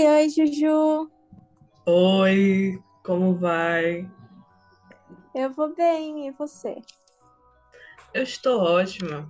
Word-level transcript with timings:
Oi, 0.00 0.06
oi, 0.06 0.28
Juju. 0.30 1.10
Oi, 1.86 2.78
como 3.04 3.34
vai? 3.34 4.08
Eu 5.34 5.52
vou 5.52 5.74
bem, 5.74 6.28
e 6.28 6.30
você? 6.30 6.80
Eu 8.14 8.22
estou 8.22 8.60
ótima, 8.62 9.28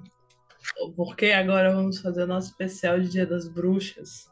porque 0.97 1.27
agora 1.27 1.75
vamos 1.75 2.01
fazer 2.01 2.23
o 2.25 2.27
nosso 2.27 2.49
especial 2.51 3.01
de 3.01 3.09
Dia 3.09 3.27
das 3.27 3.49
Bruxas. 3.49 4.31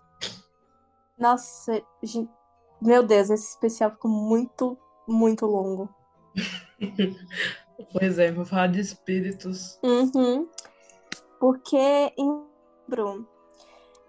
Nossa, 1.19 1.83
gen- 2.03 2.29
meu 2.81 3.03
Deus, 3.03 3.31
esse 3.31 3.51
especial 3.51 3.91
ficou 3.91 4.11
muito, 4.11 4.79
muito 5.09 5.45
longo. 5.47 5.89
Pois 7.93 8.19
é, 8.19 8.33
vou 8.33 8.45
falar 8.45 8.69
de 8.69 8.81
espíritos. 8.81 9.79
Uhum. 9.83 10.49
Porque 11.39 11.77
em 11.77 12.45
livro 12.89 13.27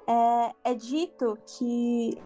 é, 0.09 0.71
é 0.71 0.73
dito 0.73 1.37
que 1.45 2.19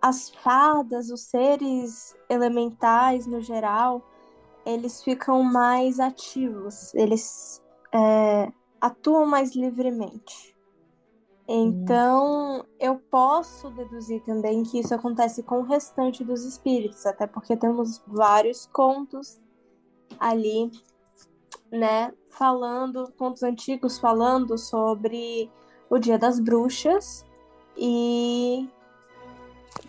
as 0.00 0.30
fadas, 0.30 1.10
os 1.10 1.22
seres 1.22 2.16
elementais 2.30 3.26
no 3.26 3.42
geral, 3.42 4.02
eles 4.64 5.02
ficam 5.02 5.42
mais 5.42 6.00
ativos, 6.00 6.94
eles 6.94 7.62
é, 7.92 8.50
atuam 8.80 9.26
mais 9.26 9.54
livremente. 9.54 10.56
Então, 11.46 12.64
eu 12.78 12.98
posso 13.10 13.70
deduzir 13.70 14.22
também 14.24 14.62
que 14.62 14.78
isso 14.80 14.94
acontece 14.94 15.42
com 15.42 15.60
o 15.60 15.64
restante 15.64 16.22
dos 16.22 16.44
espíritos, 16.44 17.04
até 17.06 17.26
porque 17.26 17.56
temos 17.56 18.02
vários 18.06 18.66
contos 18.66 19.40
ali, 20.20 20.70
né, 21.70 22.12
falando, 22.28 23.12
contos 23.16 23.42
antigos 23.42 23.98
falando 23.98 24.58
sobre 24.58 25.50
o 25.90 25.98
Dia 25.98 26.18
das 26.18 26.38
Bruxas 26.38 27.24
e 27.76 28.68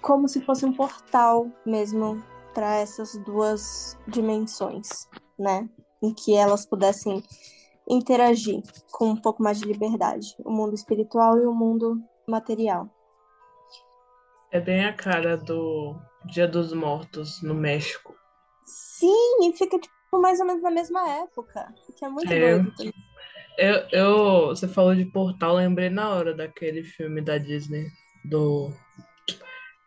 como 0.02 0.28
se 0.28 0.42
fosse 0.42 0.66
um 0.66 0.74
portal 0.74 1.48
mesmo 1.66 2.24
para 2.54 2.76
essas 2.76 3.16
duas 3.24 3.98
dimensões, 4.08 5.08
né, 5.38 5.68
em 6.02 6.14
que 6.14 6.36
elas 6.36 6.66
pudessem 6.66 7.24
interagir 7.88 8.62
com 8.92 9.10
um 9.10 9.16
pouco 9.16 9.42
mais 9.42 9.60
de 9.60 9.66
liberdade, 9.66 10.36
o 10.46 10.52
mundo 10.52 10.76
espiritual 10.76 11.38
e 11.38 11.46
o 11.46 11.54
mundo 11.54 12.02
material. 12.28 12.90
É 14.52 14.60
bem 14.60 14.86
a 14.86 14.94
cara 14.94 15.38
do 15.38 15.96
Dia 16.26 16.48
dos 16.48 16.74
Mortos 16.74 17.42
no 17.42 17.54
México. 17.54 18.16
Sim, 18.66 19.48
e 19.50 19.54
fica 19.54 19.80
tipo 19.80 19.94
mais 20.14 20.40
ou 20.40 20.46
menos 20.46 20.62
na 20.62 20.72
mesma 20.72 21.08
época, 21.10 21.74
o 21.88 21.94
que 21.94 22.06
é 22.06 22.10
muito 22.10 22.32
É, 22.32 22.40
doido 22.40 22.76
também. 22.76 22.94
Eu, 23.60 23.88
eu, 23.92 24.48
você 24.48 24.68
falou 24.68 24.96
de 24.96 25.06
portal, 25.06 25.56
lembrei 25.56 25.90
na 25.90 26.10
hora 26.10 26.34
daquele 26.34 26.84
filme 26.84 27.22
da 27.22 27.38
Disney, 27.38 27.88
do 28.24 28.72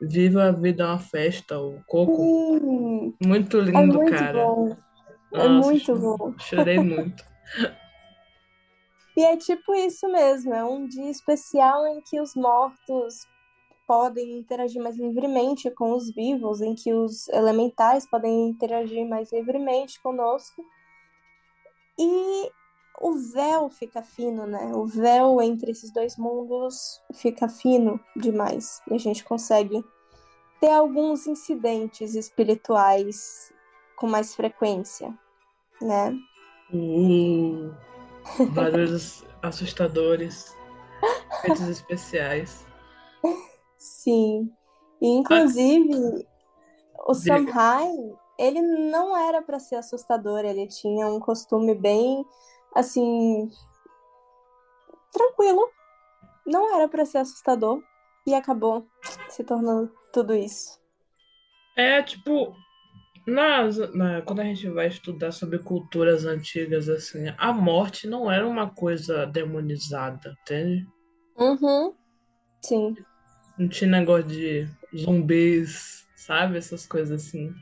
Viva 0.01 0.45
a 0.45 0.53
Vida 0.53 0.85
é 0.85 0.87
uma 0.87 0.99
Festa, 0.99 1.59
o 1.59 1.83
Coco. 1.87 2.17
Sim, 2.17 3.15
Muito 3.23 3.59
é 3.59 3.63
lindo, 3.63 3.99
muito 3.99 4.11
cara. 4.11 4.47
bom, 4.47 4.77
é 5.35 5.49
Nossa, 5.49 5.69
muito 5.71 5.85
cho- 5.85 5.99
bom. 5.99 6.35
chorei 6.39 6.79
muito. 6.79 7.25
E 9.15 9.25
é 9.25 9.37
tipo 9.37 9.75
isso 9.75 10.11
mesmo, 10.11 10.55
é 10.55 10.65
um 10.65 10.87
dia 10.87 11.11
especial 11.11 11.87
em 11.87 12.01
que 12.01 12.19
os 12.19 12.35
mortos 12.35 13.27
podem 13.87 14.39
interagir 14.39 14.83
mais 14.83 14.97
livremente 14.97 15.71
com 15.71 15.93
os 15.93 16.11
vivos, 16.15 16.63
em 16.63 16.75
que 16.75 16.95
os 16.95 17.29
elementais 17.29 18.09
podem 18.09 18.49
interagir 18.49 19.07
mais 19.07 19.31
livremente 19.31 20.01
conosco. 20.01 20.65
E 21.99 22.51
o 23.03 23.15
véu 23.15 23.69
fica 23.69 24.01
fino, 24.01 24.47
né? 24.47 24.73
O 24.73 24.87
véu 24.87 25.43
entre 25.43 25.73
esses 25.73 25.91
dois 25.91 26.17
mundos 26.17 27.03
fica 27.13 27.49
fino 27.49 28.01
demais. 28.17 28.81
E 28.89 28.95
a 28.95 28.99
gente 28.99 29.25
consegue 29.25 29.85
ter 30.61 30.71
alguns 30.71 31.27
incidentes 31.27 32.15
espirituais 32.15 33.53
com 33.97 34.07
mais 34.07 34.37
frequência, 34.37 35.13
né? 35.81 36.17
Uh, 36.73 37.75
barulhos 38.53 39.25
assustadores, 39.43 40.57
efeitos 41.39 41.69
especiais. 41.69 42.65
Sim. 43.77 44.49
E 45.01 45.07
Ah, 45.07 45.19
inclusive 45.19 46.25
o 47.05 47.13
diga. 47.15 47.37
Samhain, 47.37 48.15
ele 48.39 48.63
não 48.63 49.17
era 49.17 49.43
para 49.43 49.59
ser 49.59 49.75
assustador, 49.75 50.45
ele 50.45 50.69
tinha 50.69 51.09
um 51.09 51.19
costume 51.19 51.75
bem 51.75 52.25
assim, 52.75 53.51
tranquilo. 55.13 55.71
Não 56.47 56.75
era 56.75 56.89
para 56.89 57.05
ser 57.05 57.19
assustador 57.19 57.83
e 58.27 58.35
acabou 58.35 58.87
se 59.29 59.45
tornando 59.45 59.93
tudo 60.13 60.35
isso. 60.35 60.81
É 61.77 62.03
tipo, 62.03 62.55
nas, 63.27 63.79
na, 63.95 64.23
quando 64.23 64.41
a 64.41 64.45
gente 64.45 64.69
vai 64.69 64.89
estudar 64.89 65.33
sobre 65.33 65.59
culturas 65.59 66.25
antigas, 66.25 66.89
assim, 66.89 67.33
a 67.39 67.53
morte 67.53 68.07
não 68.09 68.31
era 68.31 68.47
uma 68.47 68.69
coisa 68.69 69.27
demonizada, 69.27 70.37
entende? 70.43 70.87
Uhum, 71.37 71.95
sim. 72.63 72.97
Não 73.57 73.69
tinha 73.69 73.91
negócio 73.91 74.25
de 74.25 74.69
zumbis, 74.97 76.07
sabe? 76.17 76.59
Essas 76.59 76.87
coisas 76.87 77.25
assim, 77.25 77.55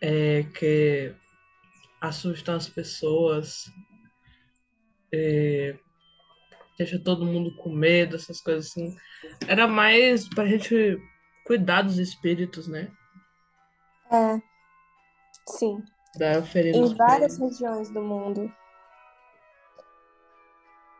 é, 0.00 0.42
que 0.42 1.14
assustam 2.00 2.56
as 2.56 2.68
pessoas, 2.68 3.64
é, 5.14 5.78
deixa 6.78 6.98
todo 6.98 7.24
mundo 7.24 7.54
com 7.56 7.70
medo, 7.70 8.16
essas 8.16 8.40
coisas 8.40 8.66
assim. 8.66 8.94
Era 9.46 9.66
mais 9.66 10.28
pra 10.28 10.46
gente 10.46 10.98
cuidar 11.46 11.82
dos 11.82 11.98
espíritos, 11.98 12.66
né? 12.68 12.90
É, 14.10 14.40
sim. 15.48 15.82
Dar 16.18 16.38
oferendas 16.38 16.92
Em 16.92 16.94
várias 16.96 17.38
regiões 17.38 17.90
do 17.90 18.02
mundo. 18.02 18.52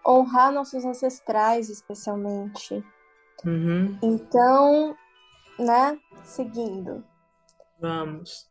Honrar 0.07 0.53
nossos 0.53 0.85
ancestrais, 0.85 1.71
especialmente. 1.71 2.85
Uhum, 3.45 3.99
Então, 4.03 4.97
né, 5.59 5.99
seguindo. 6.25 7.05
vamos. 7.81 8.51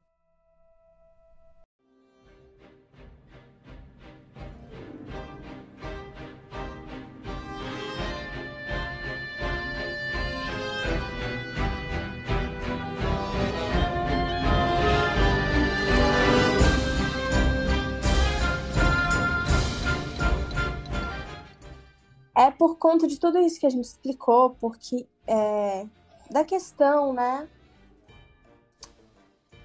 É 22.43 22.51
por 22.51 22.77
conta 22.77 23.07
de 23.07 23.17
tudo 23.17 23.39
isso 23.39 23.57
que 23.57 23.65
a 23.65 23.69
gente 23.69 23.85
explicou, 23.85 24.49
porque 24.59 25.07
é, 25.25 25.87
da 26.29 26.43
questão, 26.43 27.13
né? 27.13 27.47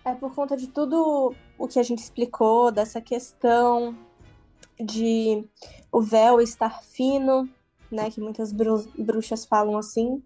É 0.04 0.14
por 0.14 0.32
conta 0.32 0.56
de 0.56 0.68
tudo 0.68 1.34
o 1.58 1.66
que 1.66 1.80
a 1.80 1.82
gente 1.82 1.98
explicou, 1.98 2.70
dessa 2.70 3.00
questão 3.00 3.98
de 4.78 5.44
o 5.90 6.00
véu 6.00 6.40
estar 6.40 6.80
fino, 6.84 7.48
né? 7.90 8.12
Que 8.12 8.20
muitas 8.20 8.52
bru- 8.52 8.88
bruxas 8.96 9.44
falam 9.44 9.76
assim. 9.76 10.22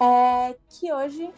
É 0.00 0.56
que 0.70 0.92
hoje, 0.92 1.30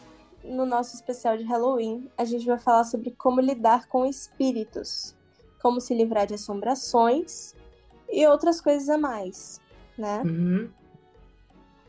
no 0.43 0.65
nosso 0.65 0.95
especial 0.95 1.37
de 1.37 1.43
Halloween, 1.43 2.09
a 2.17 2.25
gente 2.25 2.43
vai 2.47 2.57
falar 2.57 2.85
sobre 2.85 3.11
como 3.11 3.39
lidar 3.39 3.87
com 3.87 4.03
espíritos, 4.03 5.15
como 5.61 5.79
se 5.79 5.93
livrar 5.93 6.25
de 6.25 6.33
assombrações 6.33 7.53
e 8.09 8.25
outras 8.25 8.59
coisas 8.59 8.89
a 8.89 8.97
mais, 8.97 9.61
né? 9.97 10.21
Uhum. 10.23 10.69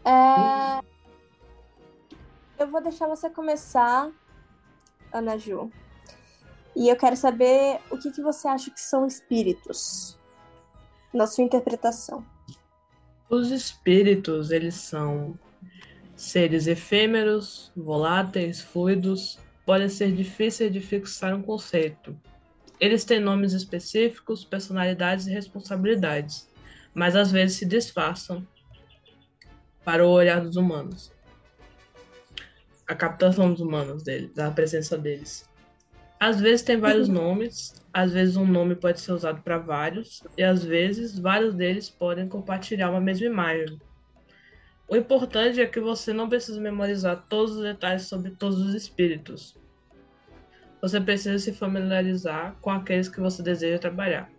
É, 0.05 0.81
Eu 2.59 2.71
vou 2.71 2.83
deixar 2.83 3.09
você 3.09 3.29
começar, 3.31 4.11
Ana 5.12 5.37
Ju. 5.39 5.71
E 6.77 6.89
eu 6.89 6.97
quero 6.97 7.17
saber 7.17 7.81
o 7.91 7.97
que, 7.97 8.11
que 8.11 8.21
você 8.21 8.49
acha 8.49 8.71
que 8.71 8.81
são 8.81 9.06
espíritos, 9.06 10.19
na 11.12 11.27
sua 11.27 11.45
interpretação. 11.45 12.25
Os 13.31 13.51
espíritos, 13.51 14.51
eles 14.51 14.75
são 14.75 15.39
seres 16.17 16.67
efêmeros, 16.67 17.73
voláteis, 17.77 18.61
fluidos, 18.61 19.39
podem 19.65 19.89
ser 19.89 20.12
difíceis 20.12 20.73
de 20.73 20.81
fixar 20.81 21.35
um 21.35 21.43
conceito. 21.43 22.17
Eles 22.81 23.05
têm 23.05 23.21
nomes 23.21 23.53
específicos, 23.53 24.45
personalidades 24.45 25.27
e 25.27 25.31
responsabilidades, 25.31 26.49
mas 26.94 27.17
às 27.17 27.32
vezes 27.32 27.56
se 27.56 27.67
disfarçam 27.67 28.46
para 29.85 30.06
o 30.06 30.11
olhar 30.11 30.41
dos 30.41 30.56
humanos. 30.56 31.12
A 32.87 32.94
captação 32.94 33.50
dos 33.50 33.61
humanos 33.61 34.02
deles, 34.02 34.32
da 34.32 34.50
presença 34.50 34.96
deles. 34.96 35.49
Às 36.20 36.41
vezes 36.41 36.62
tem 36.62 36.79
vários 36.79 37.08
nomes, 37.08 37.75
às 37.93 38.12
vezes 38.12 38.37
um 38.37 38.46
nome 38.46 38.76
pode 38.76 39.00
ser 39.00 39.12
usado 39.12 39.43
para 39.43 39.58
vários, 39.58 40.23
e 40.38 40.43
às 40.43 40.64
vezes 40.64 41.19
vários 41.19 41.55
deles 41.55 41.91
podem 41.91 42.29
compartilhar 42.29 42.91
uma 42.91 43.00
mesma 43.00 43.26
imagem. 43.26 43.79
O 44.87 44.96
importante 44.96 45.61
é 45.61 45.67
que 45.67 45.81
você 45.81 46.12
não 46.12 46.29
precisa 46.29 46.61
memorizar 46.61 47.26
todos 47.29 47.56
os 47.56 47.62
detalhes 47.62 48.06
sobre 48.06 48.31
todos 48.32 48.61
os 48.61 48.75
espíritos. 48.75 49.56
Você 50.81 51.00
precisa 51.00 51.38
se 51.38 51.52
familiarizar 51.52 52.56
com 52.61 52.70
aqueles 52.70 53.08
que 53.08 53.19
você 53.19 53.43
deseja 53.43 53.79
trabalhar. 53.79 54.31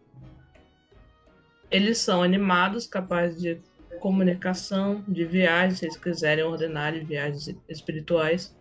Eles 1.72 1.98
são 1.98 2.22
animados, 2.22 2.86
capazes 2.88 3.42
de 3.42 3.62
comunicação, 4.00 5.04
de 5.08 5.26
viagens, 5.26 5.80
se 5.80 5.86
eles 5.86 5.98
quiserem 5.98 6.44
ordenar 6.44 6.94
viagens 7.04 7.56
espirituais, 7.68 8.56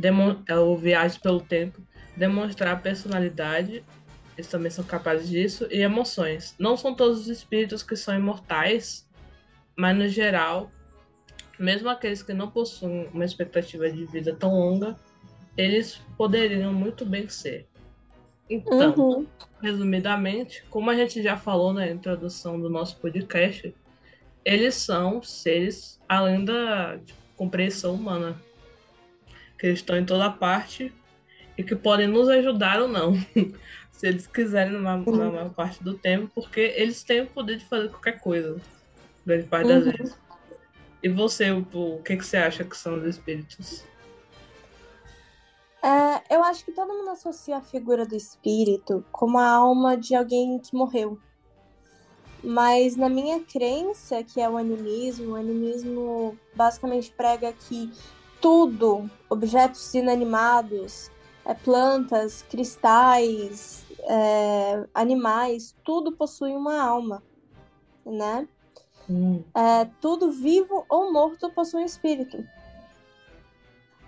Demon 0.00 0.42
é 0.46 0.56
ou 0.56 0.76
viagens 0.78 1.18
pelo 1.18 1.40
tempo, 1.40 1.82
demonstrar 2.16 2.80
personalidade, 2.82 3.84
eles 4.36 4.48
também 4.48 4.70
são 4.70 4.84
capazes 4.84 5.28
disso, 5.28 5.66
e 5.70 5.80
emoções. 5.80 6.54
Não 6.58 6.76
são 6.76 6.94
todos 6.94 7.20
os 7.20 7.28
espíritos 7.28 7.82
que 7.82 7.94
são 7.94 8.14
imortais, 8.14 9.06
mas 9.76 9.96
no 9.96 10.08
geral, 10.08 10.70
mesmo 11.58 11.88
aqueles 11.88 12.22
que 12.22 12.32
não 12.32 12.50
possuem 12.50 13.08
uma 13.12 13.24
expectativa 13.24 13.90
de 13.90 14.06
vida 14.06 14.34
tão 14.34 14.54
longa, 14.54 14.96
eles 15.56 16.00
poderiam 16.16 16.72
muito 16.72 17.04
bem 17.04 17.28
ser. 17.28 17.68
Então, 18.50 18.94
uhum. 18.98 19.26
resumidamente, 19.62 20.64
como 20.68 20.90
a 20.90 20.96
gente 20.96 21.22
já 21.22 21.36
falou 21.36 21.72
na 21.72 21.88
introdução 21.88 22.60
do 22.60 22.68
nosso 22.68 22.96
podcast, 22.96 23.72
eles 24.44 24.74
são 24.74 25.22
seres 25.22 26.00
além 26.08 26.44
da 26.44 26.98
compreensão 27.36 27.94
humana, 27.94 28.36
que 29.56 29.68
estão 29.68 29.96
em 29.96 30.04
toda 30.04 30.28
parte 30.30 30.92
e 31.56 31.62
que 31.62 31.76
podem 31.76 32.08
nos 32.08 32.28
ajudar 32.28 32.82
ou 32.82 32.88
não, 32.88 33.14
se 33.92 34.08
eles 34.08 34.26
quiserem 34.26 34.72
na, 34.72 34.96
na 34.96 35.30
maior 35.30 35.50
parte 35.50 35.84
do 35.84 35.94
tempo, 35.94 36.28
porque 36.34 36.74
eles 36.76 37.04
têm 37.04 37.22
o 37.22 37.26
poder 37.26 37.58
de 37.58 37.64
fazer 37.66 37.88
qualquer 37.90 38.18
coisa, 38.18 38.60
grande 39.24 39.46
parte 39.46 39.68
das 39.68 39.84
uhum. 39.84 39.92
vezes. 39.92 40.18
E 41.02 41.08
você, 41.08 41.50
o, 41.52 41.66
o 41.72 42.02
que, 42.02 42.16
que 42.16 42.26
você 42.26 42.36
acha 42.36 42.64
que 42.64 42.76
são 42.76 42.98
os 42.98 43.04
espíritos? 43.04 43.84
É, 45.82 46.34
eu 46.34 46.44
acho 46.44 46.64
que 46.64 46.72
todo 46.72 46.92
mundo 46.92 47.10
associa 47.10 47.56
a 47.56 47.62
figura 47.62 48.04
do 48.04 48.14
espírito 48.14 49.04
como 49.10 49.38
a 49.38 49.48
alma 49.48 49.96
de 49.96 50.14
alguém 50.14 50.58
que 50.58 50.74
morreu. 50.74 51.18
Mas 52.42 52.96
na 52.96 53.08
minha 53.08 53.40
crença, 53.40 54.22
que 54.22 54.40
é 54.40 54.48
o 54.48 54.56
animismo, 54.56 55.32
o 55.32 55.36
animismo 55.36 56.38
basicamente 56.54 57.12
prega 57.12 57.52
que 57.52 57.90
tudo, 58.40 59.10
objetos 59.28 59.94
inanimados, 59.94 61.10
é, 61.44 61.54
plantas, 61.54 62.42
cristais, 62.42 63.84
é, 64.00 64.86
animais, 64.94 65.74
tudo 65.84 66.12
possui 66.12 66.52
uma 66.52 66.80
alma, 66.80 67.22
né? 68.04 68.48
Hum. 69.08 69.42
É, 69.54 69.86
tudo 70.00 70.30
vivo 70.30 70.84
ou 70.88 71.12
morto 71.12 71.50
possui 71.50 71.82
um 71.82 71.86
espírito. 71.86 72.42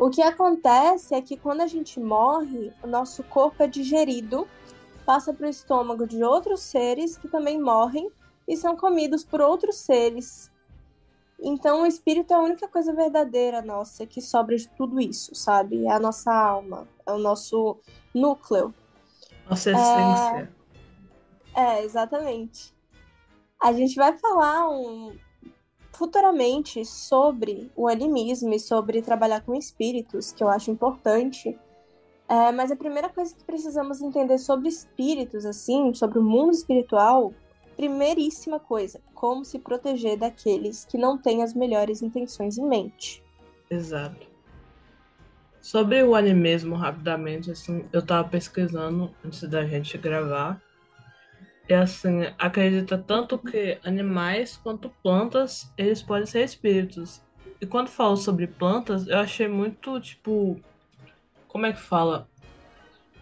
O 0.02 0.10
que 0.10 0.20
acontece 0.20 1.14
é 1.14 1.22
que 1.22 1.37
quando 1.37 1.60
a 1.60 1.69
gente 1.69 2.00
morre, 2.00 2.72
o 2.82 2.88
nosso 2.88 3.22
corpo 3.22 3.62
é 3.62 3.69
digerido, 3.69 4.49
passa 5.06 5.32
para 5.32 5.46
o 5.46 5.49
estômago 5.49 6.08
de 6.08 6.25
outros 6.25 6.58
seres 6.58 7.16
que 7.16 7.28
também 7.28 7.62
morrem 7.62 8.10
e 8.49 8.56
são 8.56 8.76
comidos 8.76 9.22
por 9.22 9.40
outros 9.40 9.76
seres. 9.76 10.50
Então, 11.40 11.82
o 11.82 11.87
espírito 11.87 12.32
é 12.32 12.37
a 12.37 12.40
única 12.40 12.66
coisa 12.66 12.93
verdadeira 12.93 13.62
nossa 13.62 14.04
que 14.04 14.20
sobra 14.20 14.56
de 14.56 14.69
tudo 14.70 15.00
isso, 15.00 15.37
sabe? 15.37 15.87
É 15.87 15.93
a 15.93 16.00
nossa 16.00 16.34
alma, 16.34 16.88
é 17.06 17.12
o 17.12 17.19
nosso 17.19 17.78
núcleo. 18.12 18.75
Nossa 19.48 19.70
essência. 19.70 20.52
É, 21.55 21.76
é 21.76 21.84
exatamente. 21.84 22.75
A 23.62 23.72
gente 23.72 23.94
vai 23.94 24.19
falar 24.19 24.69
um, 24.69 25.16
futuramente 25.92 26.84
sobre 26.84 27.70
o 27.76 27.86
animismo 27.86 28.54
e 28.54 28.58
sobre 28.58 29.02
trabalhar 29.02 29.42
com 29.42 29.54
espíritos, 29.54 30.32
que 30.32 30.42
eu 30.42 30.48
acho 30.48 30.70
importante. 30.70 31.58
É, 32.28 32.50
mas 32.50 32.70
a 32.70 32.76
primeira 32.76 33.08
coisa 33.08 33.34
que 33.34 33.44
precisamos 33.44 34.00
entender 34.00 34.38
sobre 34.38 34.68
espíritos, 34.68 35.44
assim, 35.44 35.92
sobre 35.92 36.18
o 36.18 36.22
mundo 36.22 36.52
espiritual, 36.52 37.34
primeiríssima 37.76 38.58
coisa, 38.58 39.00
como 39.14 39.44
se 39.44 39.58
proteger 39.58 40.18
daqueles 40.18 40.84
que 40.84 40.96
não 40.96 41.18
têm 41.18 41.42
as 41.42 41.52
melhores 41.54 42.02
intenções 42.02 42.56
em 42.56 42.66
mente. 42.66 43.22
Exato. 43.70 44.26
Sobre 45.60 46.02
o 46.02 46.14
animismo, 46.14 46.74
rapidamente, 46.74 47.50
assim, 47.50 47.84
eu 47.92 48.04
tava 48.04 48.28
pesquisando 48.28 49.14
antes 49.24 49.42
da 49.48 49.64
gente 49.64 49.96
gravar 49.96 50.60
e 51.68 51.74
assim, 51.74 52.22
acredita 52.38 52.98
tanto 52.98 53.38
que 53.38 53.78
animais 53.84 54.56
quanto 54.56 54.90
plantas, 55.02 55.72
eles 55.76 56.02
podem 56.02 56.26
ser 56.26 56.44
espíritos. 56.44 57.22
E 57.60 57.66
quando 57.66 57.88
falo 57.88 58.16
sobre 58.16 58.46
plantas, 58.46 59.06
eu 59.06 59.18
achei 59.18 59.46
muito, 59.46 60.00
tipo, 60.00 60.60
como 61.46 61.66
é 61.66 61.72
que 61.72 61.80
fala? 61.80 62.28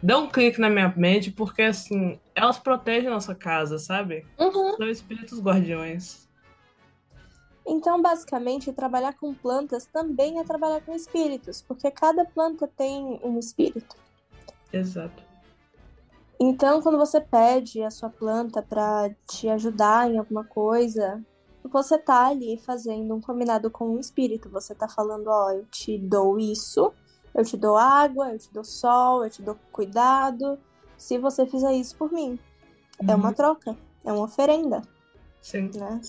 Deu 0.02 0.18
um 0.18 0.28
clique 0.28 0.58
na 0.58 0.70
minha 0.70 0.92
mente, 0.96 1.30
porque 1.30 1.62
assim, 1.62 2.18
elas 2.34 2.58
protegem 2.58 3.10
nossa 3.10 3.34
casa, 3.34 3.78
sabe? 3.78 4.26
Uhum. 4.38 4.76
São 4.76 4.88
espíritos 4.88 5.40
guardiões. 5.40 6.26
Então, 7.66 8.00
basicamente, 8.00 8.72
trabalhar 8.72 9.12
com 9.12 9.34
plantas 9.34 9.84
também 9.86 10.40
é 10.40 10.44
trabalhar 10.44 10.80
com 10.80 10.94
espíritos, 10.94 11.62
porque 11.62 11.90
cada 11.90 12.24
planta 12.24 12.66
tem 12.66 13.20
um 13.22 13.38
espírito. 13.38 13.94
Exato. 14.72 15.29
Então, 16.42 16.80
quando 16.80 16.96
você 16.96 17.20
pede 17.20 17.82
a 17.82 17.90
sua 17.90 18.08
planta 18.08 18.62
para 18.62 19.10
te 19.26 19.46
ajudar 19.50 20.10
em 20.10 20.16
alguma 20.16 20.42
coisa, 20.42 21.22
você 21.62 21.98
tá 21.98 22.28
ali 22.28 22.56
fazendo 22.56 23.14
um 23.14 23.20
combinado 23.20 23.70
com 23.70 23.90
um 23.90 24.00
espírito. 24.00 24.48
Você 24.48 24.74
tá 24.74 24.88
falando, 24.88 25.28
ó, 25.28 25.50
eu 25.50 25.66
te 25.66 25.98
dou 25.98 26.38
isso, 26.38 26.94
eu 27.34 27.44
te 27.44 27.58
dou 27.58 27.76
água, 27.76 28.32
eu 28.32 28.38
te 28.38 28.50
dou 28.52 28.64
sol, 28.64 29.22
eu 29.22 29.30
te 29.30 29.42
dou 29.42 29.54
cuidado, 29.70 30.58
se 30.96 31.18
você 31.18 31.44
fizer 31.44 31.74
isso 31.74 31.94
por 31.96 32.10
mim. 32.10 32.38
Uhum. 33.02 33.10
É 33.10 33.14
uma 33.14 33.28
uhum. 33.28 33.34
troca, 33.34 33.76
é 34.02 34.10
uma 34.10 34.24
oferenda. 34.24 34.80
Sim. 35.42 35.70
Né? 35.74 36.00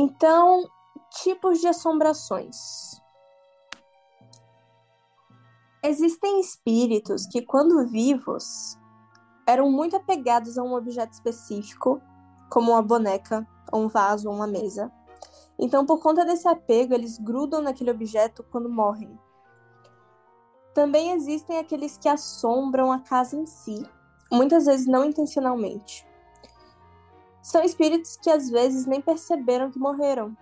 Então, 0.00 0.64
tipos 1.10 1.58
de 1.60 1.66
assombrações. 1.66 3.02
Existem 5.82 6.38
espíritos 6.38 7.26
que, 7.26 7.42
quando 7.42 7.84
vivos, 7.84 8.78
eram 9.44 9.72
muito 9.72 9.96
apegados 9.96 10.56
a 10.56 10.62
um 10.62 10.76
objeto 10.76 11.14
específico, 11.14 12.00
como 12.48 12.70
uma 12.70 12.80
boneca, 12.80 13.44
um 13.74 13.88
vaso, 13.88 14.28
ou 14.28 14.36
uma 14.36 14.46
mesa. 14.46 14.88
Então, 15.58 15.84
por 15.84 16.00
conta 16.00 16.24
desse 16.24 16.46
apego, 16.46 16.94
eles 16.94 17.18
grudam 17.18 17.60
naquele 17.60 17.90
objeto 17.90 18.44
quando 18.52 18.70
morrem. 18.70 19.18
Também 20.74 21.10
existem 21.10 21.58
aqueles 21.58 21.98
que 21.98 22.08
assombram 22.08 22.92
a 22.92 23.00
casa 23.00 23.34
em 23.34 23.46
si, 23.46 23.84
muitas 24.30 24.66
vezes 24.66 24.86
não 24.86 25.04
intencionalmente. 25.04 26.07
São 27.42 27.62
espíritos 27.62 28.16
que 28.16 28.30
às 28.30 28.50
vezes 28.50 28.86
nem 28.86 29.00
perceberam 29.00 29.70
que 29.70 29.78
morreram 29.78 30.36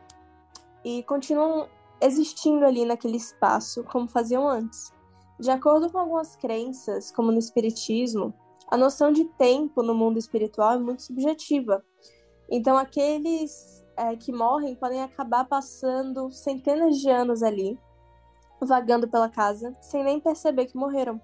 e 0.84 1.02
continuam 1.04 1.68
existindo 2.00 2.64
ali 2.64 2.84
naquele 2.84 3.16
espaço 3.16 3.84
como 3.84 4.08
faziam 4.08 4.48
antes. 4.48 4.92
De 5.38 5.50
acordo 5.50 5.90
com 5.90 5.98
algumas 5.98 6.36
crenças, 6.36 7.10
como 7.10 7.30
no 7.30 7.38
espiritismo, 7.38 8.32
a 8.68 8.76
noção 8.76 9.12
de 9.12 9.24
tempo 9.24 9.82
no 9.82 9.94
mundo 9.94 10.18
espiritual 10.18 10.72
é 10.72 10.78
muito 10.78 11.02
subjetiva. 11.02 11.84
Então, 12.50 12.76
aqueles 12.76 13.84
é, 13.96 14.16
que 14.16 14.32
morrem 14.32 14.74
podem 14.74 15.02
acabar 15.02 15.44
passando 15.44 16.30
centenas 16.30 16.96
de 16.98 17.10
anos 17.10 17.42
ali, 17.42 17.78
vagando 18.60 19.08
pela 19.08 19.28
casa, 19.28 19.76
sem 19.80 20.02
nem 20.02 20.20
perceber 20.20 20.66
que 20.66 20.76
morreram. 20.76 21.20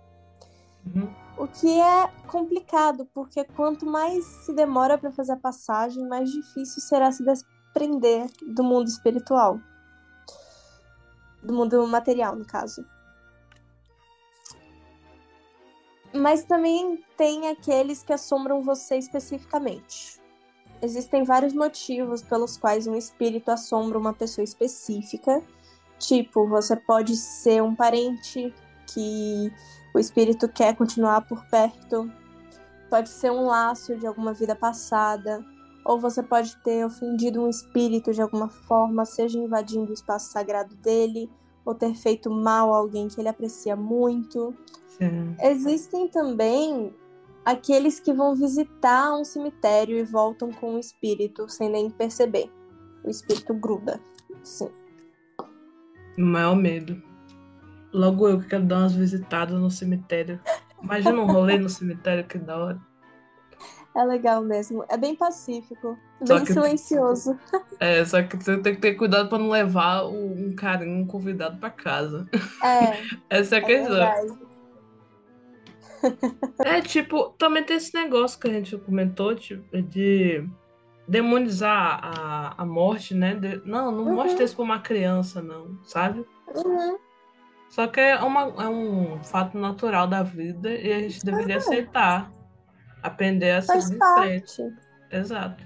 Uhum. 0.87 1.22
O 1.37 1.49
que 1.49 1.81
é 1.81 2.09
complicado, 2.27 3.09
porque 3.15 3.45
quanto 3.45 3.87
mais 3.87 4.25
se 4.25 4.53
demora 4.53 4.99
para 4.99 5.11
fazer 5.11 5.33
a 5.33 5.37
passagem, 5.37 6.07
mais 6.07 6.31
difícil 6.31 6.83
será 6.83 7.11
se 7.11 7.25
desprender 7.25 8.27
do 8.47 8.63
mundo 8.63 8.87
espiritual. 8.87 9.59
Do 11.43 11.55
mundo 11.55 11.87
material, 11.87 12.37
no 12.37 12.45
caso. 12.45 12.85
Mas 16.15 16.45
também 16.45 17.03
tem 17.17 17.49
aqueles 17.49 18.03
que 18.03 18.13
assombram 18.13 18.63
você 18.63 18.97
especificamente. 18.97 20.21
existem 20.83 21.23
vários 21.23 21.55
motivos 21.55 22.23
pelos 22.23 22.57
quais 22.57 22.87
um 22.87 22.97
espírito 22.97 23.51
assombra 23.51 23.99
uma 23.99 24.13
pessoa 24.13 24.45
específica. 24.45 25.43
Tipo, 25.99 26.47
você 26.49 26.77
pode 26.77 27.17
ser 27.17 27.63
um 27.63 27.75
parente 27.75 28.53
que 28.87 29.53
o 29.95 29.99
espírito 29.99 30.49
quer 30.49 30.77
continuar 30.77 31.23
por 31.23 31.45
perto, 31.47 32.11
pode 32.91 33.09
ser 33.09 33.31
um 33.31 33.47
laço 33.47 33.97
de 33.97 34.07
alguma 34.07 34.33
vida 34.33 34.55
passada, 34.55 35.45
ou 35.85 35.99
você 35.99 36.23
pode 36.23 36.57
ter 36.59 36.85
ofendido 36.85 37.43
um 37.43 37.49
espírito 37.49 38.13
de 38.13 38.23
alguma 38.23 38.49
forma, 38.49 39.05
seja 39.05 39.39
invadindo 39.39 39.91
o 39.91 39.95
espaço 39.95 40.31
sagrado 40.31 40.75
dele, 40.77 41.31
ou 41.65 41.75
ter 41.75 41.95
feito 41.95 42.31
mal 42.31 42.73
a 42.73 42.77
alguém 42.77 43.09
que 43.09 43.21
ele 43.21 43.29
aprecia 43.29 43.77
muito. 43.77 44.55
Sim. 44.99 45.35
Existem 45.41 46.09
também 46.09 46.95
aqueles 47.45 47.99
que 47.99 48.13
vão 48.13 48.35
visitar 48.35 49.15
um 49.15 49.25
cemitério 49.25 49.99
e 49.99 50.05
voltam 50.05 50.51
com 50.53 50.75
o 50.75 50.79
espírito 50.79 51.49
sem 51.49 51.69
nem 51.69 51.91
perceber. 51.91 52.51
O 53.05 53.11
espírito 53.11 53.55
gruda. 53.55 54.01
Sim. 54.43 54.71
O 56.19 56.23
maior 56.23 56.55
medo. 56.55 57.03
Logo 57.93 58.29
eu 58.29 58.41
que 58.41 58.47
quero 58.49 58.65
dar 58.65 58.79
umas 58.79 58.95
visitadas 58.95 59.59
no 59.59 59.71
cemitério. 59.71 60.41
Imagina 60.83 61.21
um 61.21 61.27
rolê 61.27 61.59
no 61.59 61.69
cemitério, 61.69 62.25
que 62.25 62.39
da 62.39 62.57
hora. 62.57 62.81
É 63.95 64.03
legal 64.05 64.43
mesmo. 64.43 64.85
É 64.89 64.97
bem 64.97 65.15
pacífico. 65.15 65.99
Só 66.25 66.37
bem 66.37 66.45
que, 66.45 66.53
silencioso. 66.53 67.39
É, 67.79 68.05
só 68.05 68.23
que 68.23 68.37
você 68.37 68.57
tem 68.59 68.77
que 68.77 68.81
ter 68.81 68.95
cuidado 68.95 69.29
pra 69.29 69.39
não 69.39 69.51
levar 69.51 70.07
um 70.07 70.55
carinho, 70.55 71.01
um 71.01 71.07
convidado 71.07 71.59
pra 71.59 71.69
casa. 71.69 72.29
É. 72.63 73.03
Essa 73.29 73.57
é 73.57 73.59
a 73.59 73.63
é 73.63 73.65
questão. 73.65 73.97
Verdade. 73.97 74.53
É, 76.65 76.81
tipo, 76.81 77.31
também 77.39 77.65
tem 77.65 77.77
esse 77.77 77.93
negócio 77.95 78.39
que 78.39 78.49
a 78.49 78.53
gente 78.53 78.77
comentou, 78.79 79.35
tipo, 79.35 79.83
de 79.83 80.49
demonizar 81.09 82.01
a, 82.03 82.55
a 82.63 82.65
morte, 82.65 83.15
né? 83.15 83.35
De, 83.35 83.61
não, 83.65 83.91
não 83.91 84.05
uhum. 84.05 84.15
mostra 84.15 84.45
isso 84.45 84.55
pra 84.55 84.65
uma 84.65 84.81
criança, 84.81 85.43
não, 85.43 85.79
sabe? 85.85 86.25
Uhum. 86.55 86.99
Só 87.73 87.87
que 87.87 88.01
é, 88.01 88.17
uma, 88.19 88.43
é 88.63 88.69
um 88.69 89.25
fato 89.25 89.57
natural 89.57 90.07
da 90.07 90.23
vida 90.23 90.71
e 90.71 90.93
a 90.93 91.01
gente 91.01 91.25
deveria 91.25 91.57
aceitar. 91.57 92.31
Aprender 93.03 93.53
a 93.53 93.63
seguir 93.63 93.97
em 93.97 94.21
frente. 94.21 94.77
Exato. 95.11 95.65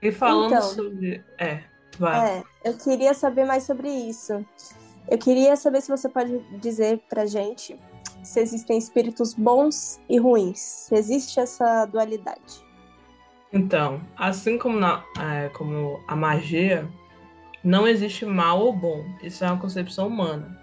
E 0.00 0.10
falando 0.10 0.54
então, 0.54 0.62
sobre. 0.62 1.22
É, 1.38 1.62
vai. 1.98 2.38
É, 2.38 2.44
eu 2.64 2.74
queria 2.78 3.12
saber 3.12 3.44
mais 3.44 3.64
sobre 3.64 3.90
isso. 3.90 4.44
Eu 5.06 5.18
queria 5.18 5.54
saber 5.56 5.82
se 5.82 5.90
você 5.90 6.08
pode 6.08 6.38
dizer 6.58 7.02
pra 7.08 7.26
gente 7.26 7.78
se 8.22 8.40
existem 8.40 8.78
espíritos 8.78 9.34
bons 9.34 10.00
e 10.08 10.18
ruins. 10.18 10.58
Se 10.58 10.94
existe 10.94 11.38
essa 11.38 11.84
dualidade. 11.84 12.66
Então, 13.52 14.00
assim 14.16 14.56
como, 14.56 14.80
na, 14.80 15.04
é, 15.20 15.50
como 15.50 16.02
a 16.08 16.16
magia, 16.16 16.88
não 17.62 17.86
existe 17.86 18.24
mal 18.24 18.60
ou 18.60 18.72
bom, 18.72 19.04
isso 19.22 19.44
é 19.44 19.50
uma 19.50 19.60
concepção 19.60 20.06
humana. 20.08 20.56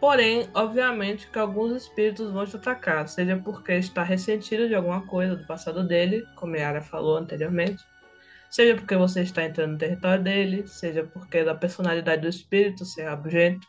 Porém, 0.00 0.48
obviamente 0.54 1.30
que 1.30 1.38
alguns 1.38 1.72
espíritos 1.72 2.32
vão 2.32 2.46
te 2.46 2.56
atacar, 2.56 3.06
seja 3.06 3.36
porque 3.36 3.72
está 3.72 4.02
ressentido 4.02 4.66
de 4.66 4.74
alguma 4.74 5.06
coisa 5.06 5.36
do 5.36 5.46
passado 5.46 5.86
dele, 5.86 6.24
como 6.36 6.54
a 6.54 6.58
Yara 6.58 6.80
falou 6.80 7.18
anteriormente, 7.18 7.84
seja 8.50 8.74
porque 8.74 8.96
você 8.96 9.22
está 9.22 9.44
entrando 9.44 9.72
no 9.72 9.78
território 9.78 10.22
dele, 10.22 10.66
seja 10.66 11.04
porque 11.04 11.44
da 11.44 11.54
personalidade 11.54 12.22
do 12.22 12.28
espírito 12.28 12.84
ser 12.84 13.04
rabugento, 13.04 13.66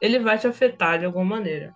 ele 0.00 0.18
vai 0.18 0.38
te 0.38 0.46
afetar 0.46 0.98
de 0.98 1.04
alguma 1.04 1.24
maneira. 1.24 1.74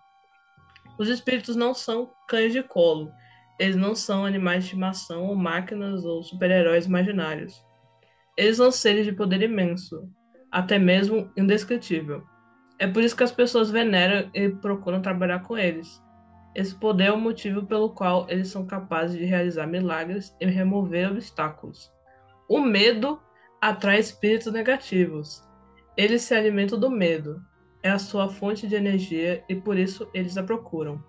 Os 0.98 1.08
espíritos 1.08 1.56
não 1.56 1.74
são 1.74 2.10
cães 2.26 2.52
de 2.52 2.62
colo, 2.62 3.12
eles 3.58 3.76
não 3.76 3.94
são 3.94 4.24
animais 4.24 4.60
de 4.60 4.70
estimação 4.70 5.26
ou 5.26 5.36
máquinas 5.36 6.04
ou 6.04 6.22
super-heróis 6.22 6.86
imaginários. 6.86 7.63
Eles 8.36 8.56
são 8.56 8.72
seres 8.72 9.06
de 9.06 9.12
poder 9.12 9.42
imenso, 9.42 10.08
até 10.50 10.76
mesmo 10.76 11.30
indescritível. 11.36 12.24
É 12.80 12.86
por 12.88 13.00
isso 13.00 13.16
que 13.16 13.22
as 13.22 13.30
pessoas 13.30 13.70
veneram 13.70 14.28
e 14.34 14.48
procuram 14.48 15.00
trabalhar 15.00 15.40
com 15.44 15.56
eles. 15.56 16.02
Esse 16.52 16.74
poder 16.74 17.04
é 17.04 17.12
o 17.12 17.16
motivo 17.16 17.64
pelo 17.64 17.90
qual 17.90 18.26
eles 18.28 18.48
são 18.48 18.66
capazes 18.66 19.16
de 19.16 19.24
realizar 19.24 19.68
milagres 19.68 20.34
e 20.40 20.46
remover 20.46 21.12
obstáculos. 21.12 21.92
O 22.48 22.58
medo 22.58 23.20
atrai 23.60 24.00
espíritos 24.00 24.52
negativos. 24.52 25.42
Eles 25.96 26.22
se 26.22 26.34
alimentam 26.34 26.78
do 26.78 26.90
medo. 26.90 27.40
É 27.84 27.90
a 27.90 27.98
sua 28.00 28.28
fonte 28.28 28.66
de 28.66 28.74
energia 28.74 29.44
e 29.48 29.54
por 29.54 29.78
isso 29.78 30.10
eles 30.12 30.36
a 30.36 30.42
procuram. 30.42 31.02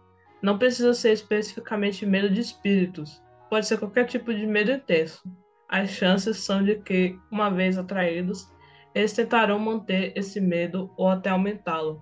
Não 0.43 0.59
precisa 0.59 0.93
ser 0.93 1.13
especificamente 1.13 2.05
medo 2.05 2.29
de 2.29 2.41
espíritos. 2.41 3.19
Pode 3.49 3.65
ser 3.65 3.79
qualquer 3.79 4.05
tipo 4.05 4.31
de 4.31 4.45
medo 4.45 4.71
intenso 4.71 5.23
as 5.69 5.89
chances 5.89 6.37
são 6.37 6.63
de 6.63 6.75
que, 6.75 7.17
uma 7.31 7.49
vez 7.49 7.77
atraídos, 7.77 8.47
eles 8.93 9.13
tentarão 9.13 9.59
manter 9.59 10.13
esse 10.15 10.39
medo 10.39 10.91
ou 10.95 11.09
até 11.09 11.29
aumentá-lo, 11.29 12.01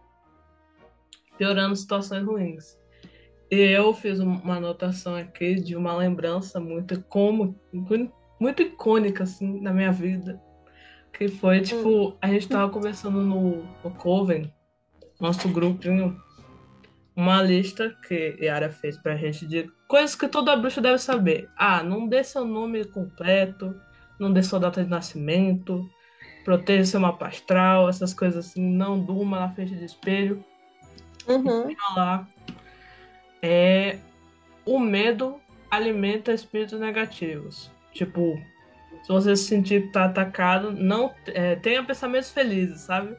piorando 1.38 1.76
situações 1.76 2.24
ruins. 2.24 2.78
E 3.50 3.56
eu 3.56 3.94
fiz 3.94 4.20
uma 4.20 4.58
anotação 4.58 5.16
aqui 5.16 5.56
de 5.56 5.76
uma 5.76 5.96
lembrança 5.96 6.60
muito 6.60 7.02
como 7.04 7.60
muito 8.40 8.62
icônica 8.62 9.24
assim 9.24 9.62
na 9.62 9.72
minha 9.72 9.92
vida, 9.92 10.42
que 11.12 11.28
foi 11.28 11.62
tipo 11.62 12.18
a 12.22 12.28
gente 12.28 12.48
tava 12.48 12.72
conversando 12.72 13.22
no, 13.22 13.64
no 13.84 13.92
Coven, 13.92 14.52
nosso 15.20 15.48
grupinho, 15.50 16.20
uma 17.16 17.42
lista 17.42 17.96
que 18.08 18.38
Yara 18.42 18.70
fez 18.70 18.98
pra 18.98 19.16
gente 19.16 19.46
de 19.46 19.72
coisas 19.88 20.16
que 20.16 20.28
toda 20.28 20.56
bruxa 20.56 20.82
deve 20.82 20.98
saber. 20.98 21.50
Ah, 21.56 21.84
não 21.84 22.08
dê 22.08 22.24
seu 22.24 22.46
nome 22.46 22.84
completo, 22.86 23.80
não 24.20 24.32
dê 24.32 24.42
sua 24.42 24.60
data 24.60 24.84
de 24.84 24.90
nascimento, 24.90 25.88
proteja 26.44 26.86
seu 26.86 27.00
mapa 27.00 27.28
astral, 27.28 27.90
essas 27.90 28.14
coisas 28.14 28.48
assim, 28.48 28.62
não 28.62 29.00
durma 29.00 29.40
na 29.40 29.50
frente 29.50 29.76
do 29.76 29.84
espelho. 29.84 30.44
Uhum. 31.28 31.74
lá. 31.96 32.28
É, 33.42 33.98
o 34.66 34.80
medo 34.80 35.40
alimenta 35.70 36.34
espíritos 36.34 36.80
negativos. 36.80 37.72
Tipo, 37.94 38.38
se 39.04 39.08
você 39.10 39.36
se 39.36 39.46
sentir 39.46 39.84
que 39.84 39.92
tá 39.92 40.06
atacado, 40.06 40.72
não 40.72 41.14
é, 41.28 41.56
tenha 41.56 41.84
pensamentos 41.84 42.32
felizes, 42.32 42.82
sabe? 42.82 43.16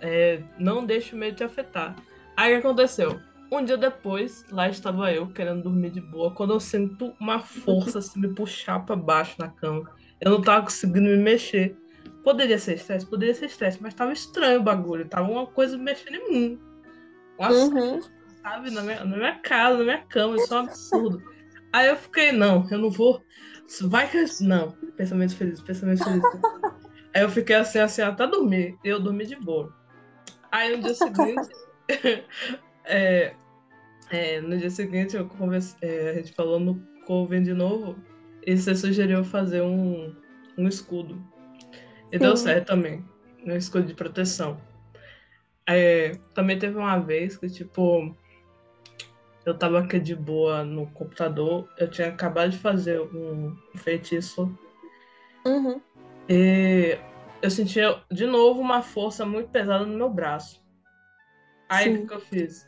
É, 0.00 0.40
não 0.58 0.84
deixe 0.84 1.14
o 1.14 1.18
medo 1.18 1.36
te 1.36 1.44
afetar. 1.44 1.96
Aí 2.36 2.52
o 2.52 2.60
que 2.60 2.66
aconteceu? 2.66 3.20
Um 3.50 3.64
dia 3.64 3.78
depois, 3.78 4.44
lá 4.50 4.68
estava 4.68 5.10
eu 5.12 5.26
querendo 5.28 5.62
dormir 5.62 5.90
de 5.90 6.00
boa, 6.00 6.30
quando 6.34 6.52
eu 6.52 6.60
sinto 6.60 7.14
uma 7.18 7.40
força 7.40 7.98
assim, 7.98 8.20
me 8.20 8.34
puxar 8.34 8.84
para 8.84 8.94
baixo 8.94 9.36
na 9.38 9.48
cama. 9.48 9.90
Eu 10.20 10.32
não 10.32 10.42
tava 10.42 10.64
conseguindo 10.64 11.08
me 11.08 11.16
mexer. 11.16 11.76
Poderia 12.22 12.58
ser 12.58 12.74
estresse, 12.74 13.06
poderia 13.06 13.34
ser 13.34 13.46
estresse, 13.46 13.80
mas 13.80 13.94
tava 13.94 14.12
estranho 14.12 14.60
o 14.60 14.62
bagulho. 14.62 15.08
Tava 15.08 15.30
uma 15.30 15.46
coisa 15.46 15.78
mexendo 15.78 16.16
em 16.16 16.30
mim. 16.30 16.60
Um 17.38 17.46
uhum. 17.46 18.00
sabe? 18.42 18.70
Na 18.70 18.82
minha, 18.82 19.04
na 19.04 19.16
minha 19.16 19.38
casa, 19.38 19.78
na 19.78 19.84
minha 19.84 20.02
cama, 20.02 20.36
isso 20.36 20.52
é 20.52 20.56
um 20.56 20.60
absurdo. 20.60 21.22
Aí 21.72 21.88
eu 21.88 21.96
fiquei, 21.96 22.32
não, 22.32 22.66
eu 22.70 22.78
não 22.78 22.90
vou. 22.90 23.22
Vai 23.82 24.10
que. 24.10 24.26
Não, 24.42 24.72
pensamento 24.96 25.36
feliz, 25.36 25.60
pensamento 25.60 26.04
feliz. 26.04 26.22
Aí 27.14 27.22
eu 27.22 27.30
fiquei 27.30 27.56
assim, 27.56 27.78
assim, 27.78 28.02
até 28.02 28.26
dormir. 28.26 28.76
E 28.84 28.88
eu 28.88 29.00
dormi 29.00 29.24
de 29.24 29.36
boa. 29.36 29.74
Aí 30.50 30.76
no 30.76 30.82
dia 30.82 30.94
seguinte. 30.94 31.48
É, 32.88 33.34
é, 34.10 34.40
no 34.40 34.56
dia 34.56 34.70
seguinte, 34.70 35.22
converse, 35.38 35.76
é, 35.82 36.10
a 36.10 36.14
gente 36.14 36.32
falou 36.32 36.58
no 36.58 36.82
Coven 37.06 37.42
de 37.42 37.52
novo, 37.52 37.96
e 38.44 38.56
você 38.56 38.74
sugeriu 38.74 39.22
fazer 39.22 39.62
um, 39.62 40.14
um 40.56 40.66
escudo. 40.66 41.22
E 42.10 42.16
Sim. 42.16 42.24
deu 42.24 42.36
certo 42.36 42.66
também, 42.68 43.04
um 43.46 43.54
escudo 43.54 43.86
de 43.86 43.94
proteção. 43.94 44.58
É, 45.66 46.12
também 46.34 46.58
teve 46.58 46.78
uma 46.78 46.98
vez 46.98 47.36
que, 47.36 47.48
tipo, 47.50 48.16
eu 49.44 49.56
tava 49.56 49.80
aqui 49.80 49.98
de 49.98 50.14
boa 50.14 50.64
no 50.64 50.86
computador, 50.92 51.68
eu 51.78 51.90
tinha 51.90 52.08
acabado 52.08 52.50
de 52.50 52.58
fazer 52.58 53.00
um 53.00 53.54
feitiço. 53.76 54.50
Uhum. 55.46 55.80
E 56.28 56.98
eu 57.40 57.50
sentia 57.50 58.02
de 58.10 58.26
novo 58.26 58.60
uma 58.60 58.82
força 58.82 59.24
muito 59.24 59.48
pesada 59.48 59.86
no 59.86 59.96
meu 59.96 60.10
braço. 60.10 60.62
Aí 61.68 61.96
o 61.96 62.06
que 62.06 62.14
eu 62.14 62.20
fiz? 62.20 62.67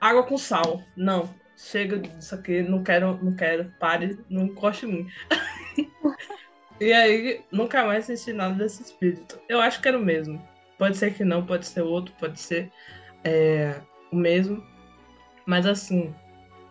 Água 0.00 0.22
com 0.22 0.38
sal. 0.38 0.82
Não. 0.96 1.28
Chega 1.56 1.98
disso 1.98 2.34
aqui, 2.34 2.62
não 2.62 2.84
quero, 2.84 3.18
não 3.22 3.34
quero. 3.34 3.72
Pare, 3.80 4.18
não 4.30 4.44
encoste 4.44 4.86
em 4.86 4.92
mim. 4.92 5.08
e 6.80 6.92
aí, 6.92 7.44
nunca 7.50 7.84
mais 7.84 8.04
senti 8.04 8.32
nada 8.32 8.54
desse 8.54 8.82
espírito. 8.82 9.40
Eu 9.48 9.60
acho 9.60 9.80
que 9.80 9.88
era 9.88 9.98
o 9.98 10.04
mesmo. 10.04 10.40
Pode 10.78 10.96
ser 10.96 11.14
que 11.14 11.24
não, 11.24 11.44
pode 11.44 11.66
ser 11.66 11.82
outro, 11.82 12.14
pode 12.18 12.38
ser 12.38 12.70
é, 13.24 13.80
o 14.12 14.16
mesmo. 14.16 14.62
Mas 15.44 15.66
assim, 15.66 16.14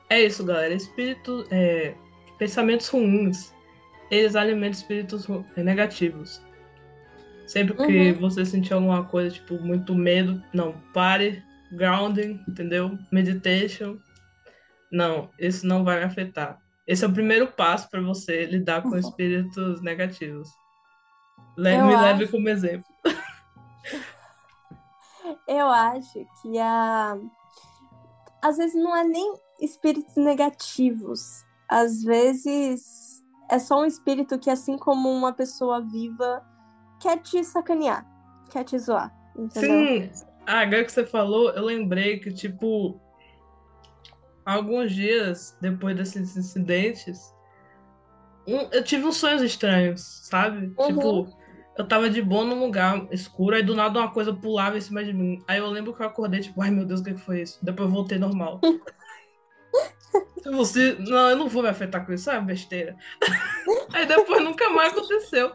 é 0.10 0.22
isso, 0.22 0.46
galera. 0.46 0.74
Espírito, 0.74 1.46
é, 1.52 1.94
pensamentos 2.38 2.88
ruins, 2.88 3.54
eles 4.10 4.36
alimentam 4.36 4.80
espíritos 4.80 5.28
negativos. 5.58 6.42
Sempre 7.46 7.76
que 7.76 8.12
uhum. 8.12 8.20
você 8.20 8.46
sentir 8.46 8.74
alguma 8.74 9.04
coisa, 9.06 9.34
tipo, 9.36 9.56
muito 9.60 9.96
medo, 9.96 10.44
não, 10.54 10.74
pare, 10.94 11.44
grounding, 11.72 12.44
entendeu? 12.48 12.98
Meditation. 13.12 13.98
Não, 14.92 15.30
isso 15.40 15.66
não 15.68 15.84
vai 15.84 16.00
me 16.00 16.06
afetar. 16.06 16.58
Esse 16.88 17.04
é 17.04 17.08
o 17.08 17.14
primeiro 17.14 17.48
passo 17.48 17.90
para 17.90 18.02
você 18.02 18.46
lidar 18.46 18.82
com 18.82 18.98
espíritos 18.98 19.82
negativos. 19.82 20.50
Le 21.58 21.76
Eu 21.76 21.86
me 21.86 21.94
acho- 21.94 22.04
leve 22.04 22.28
como 22.28 22.48
exemplo. 22.48 22.88
Eu 25.48 25.68
acho 25.68 26.26
que 26.42 26.58
a. 26.60 27.18
Às 28.42 28.58
vezes 28.58 28.76
não 28.82 28.96
é 28.96 29.04
nem 29.04 29.34
espíritos 29.60 30.16
negativos. 30.16 31.44
Às 31.70 32.02
vezes 32.04 33.22
é 33.50 33.60
só 33.60 33.82
um 33.82 33.86
espírito 33.86 34.40
que, 34.40 34.50
assim 34.50 34.78
como 34.78 35.10
uma 35.12 35.34
pessoa 35.34 35.82
viva, 35.82 36.46
quer 37.02 37.18
te 37.22 37.44
sacanear, 37.44 38.06
quer 38.50 38.64
te 38.64 38.78
zoar. 38.80 39.14
Entendeu? 39.36 39.70
Sim, 39.70 40.12
ah, 40.48 40.62
agora 40.62 40.86
que 40.86 40.92
você 40.92 41.06
falou, 41.06 41.52
eu 41.52 41.64
lembrei 41.64 42.20
que, 42.20 42.32
tipo, 42.32 43.00
alguns 44.46 44.94
dias 44.94 45.58
depois 45.60 45.96
desses 45.96 46.38
incidentes, 46.38 47.34
um- 48.48 48.70
eu 48.72 48.82
tive 48.84 49.06
uns 49.06 49.18
sonhos 49.18 49.42
estranhos, 49.42 50.02
sabe? 50.24 50.74
Uhum. 50.80 50.88
Tipo, 50.88 51.28
eu 51.78 51.86
tava 51.86 52.10
de 52.10 52.22
boa 52.22 52.46
num 52.46 52.60
lugar 52.60 53.08
escuro, 53.12 53.56
aí 53.56 53.62
do 53.62 53.76
nada 53.76 54.00
uma 54.00 54.12
coisa 54.12 54.34
pulava 54.34 54.78
em 54.78 54.82
cima 54.82 55.04
de 55.04 55.14
mim. 55.14 55.44
Aí 55.48 55.60
eu 55.60 55.68
lembro 55.68 55.94
que 55.94 56.02
eu 56.02 56.08
acordei, 56.08 56.40
tipo, 56.40 56.62
ai 56.62 56.72
meu 56.72 56.86
Deus, 56.86 57.02
o 57.02 57.04
que 57.04 57.18
foi 57.18 57.42
isso? 57.42 57.60
Depois 57.64 57.90
eu 57.90 57.94
voltei 57.94 58.18
normal. 58.18 58.62
Você. 60.46 60.96
Não, 61.00 61.30
eu 61.32 61.36
não 61.36 61.50
vou 61.50 61.62
me 61.62 61.68
afetar 61.68 62.06
com 62.06 62.14
isso, 62.14 62.32
é 62.32 62.40
besteira. 62.40 62.96
Aí 63.94 64.06
depois 64.06 64.42
nunca 64.42 64.70
mais 64.70 64.94
aconteceu. 64.94 65.52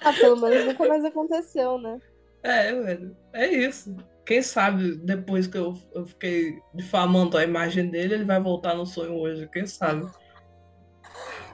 Ah, 0.00 0.12
pelo 0.12 0.36
menos 0.36 0.66
nunca 0.66 0.86
mais 0.86 1.02
aconteceu, 1.02 1.78
né? 1.78 1.98
É, 2.42 2.72
velho. 2.72 3.16
É 3.32 3.46
isso. 3.46 3.94
Quem 4.24 4.42
sabe 4.42 4.96
depois 4.96 5.46
que 5.46 5.58
eu, 5.58 5.76
eu 5.94 6.06
fiquei 6.06 6.58
difamando 6.74 7.36
a 7.36 7.42
imagem 7.42 7.90
dele, 7.90 8.14
ele 8.14 8.24
vai 8.24 8.40
voltar 8.40 8.74
no 8.74 8.86
sonho 8.86 9.14
hoje. 9.14 9.48
Quem 9.52 9.66
sabe? 9.66 10.08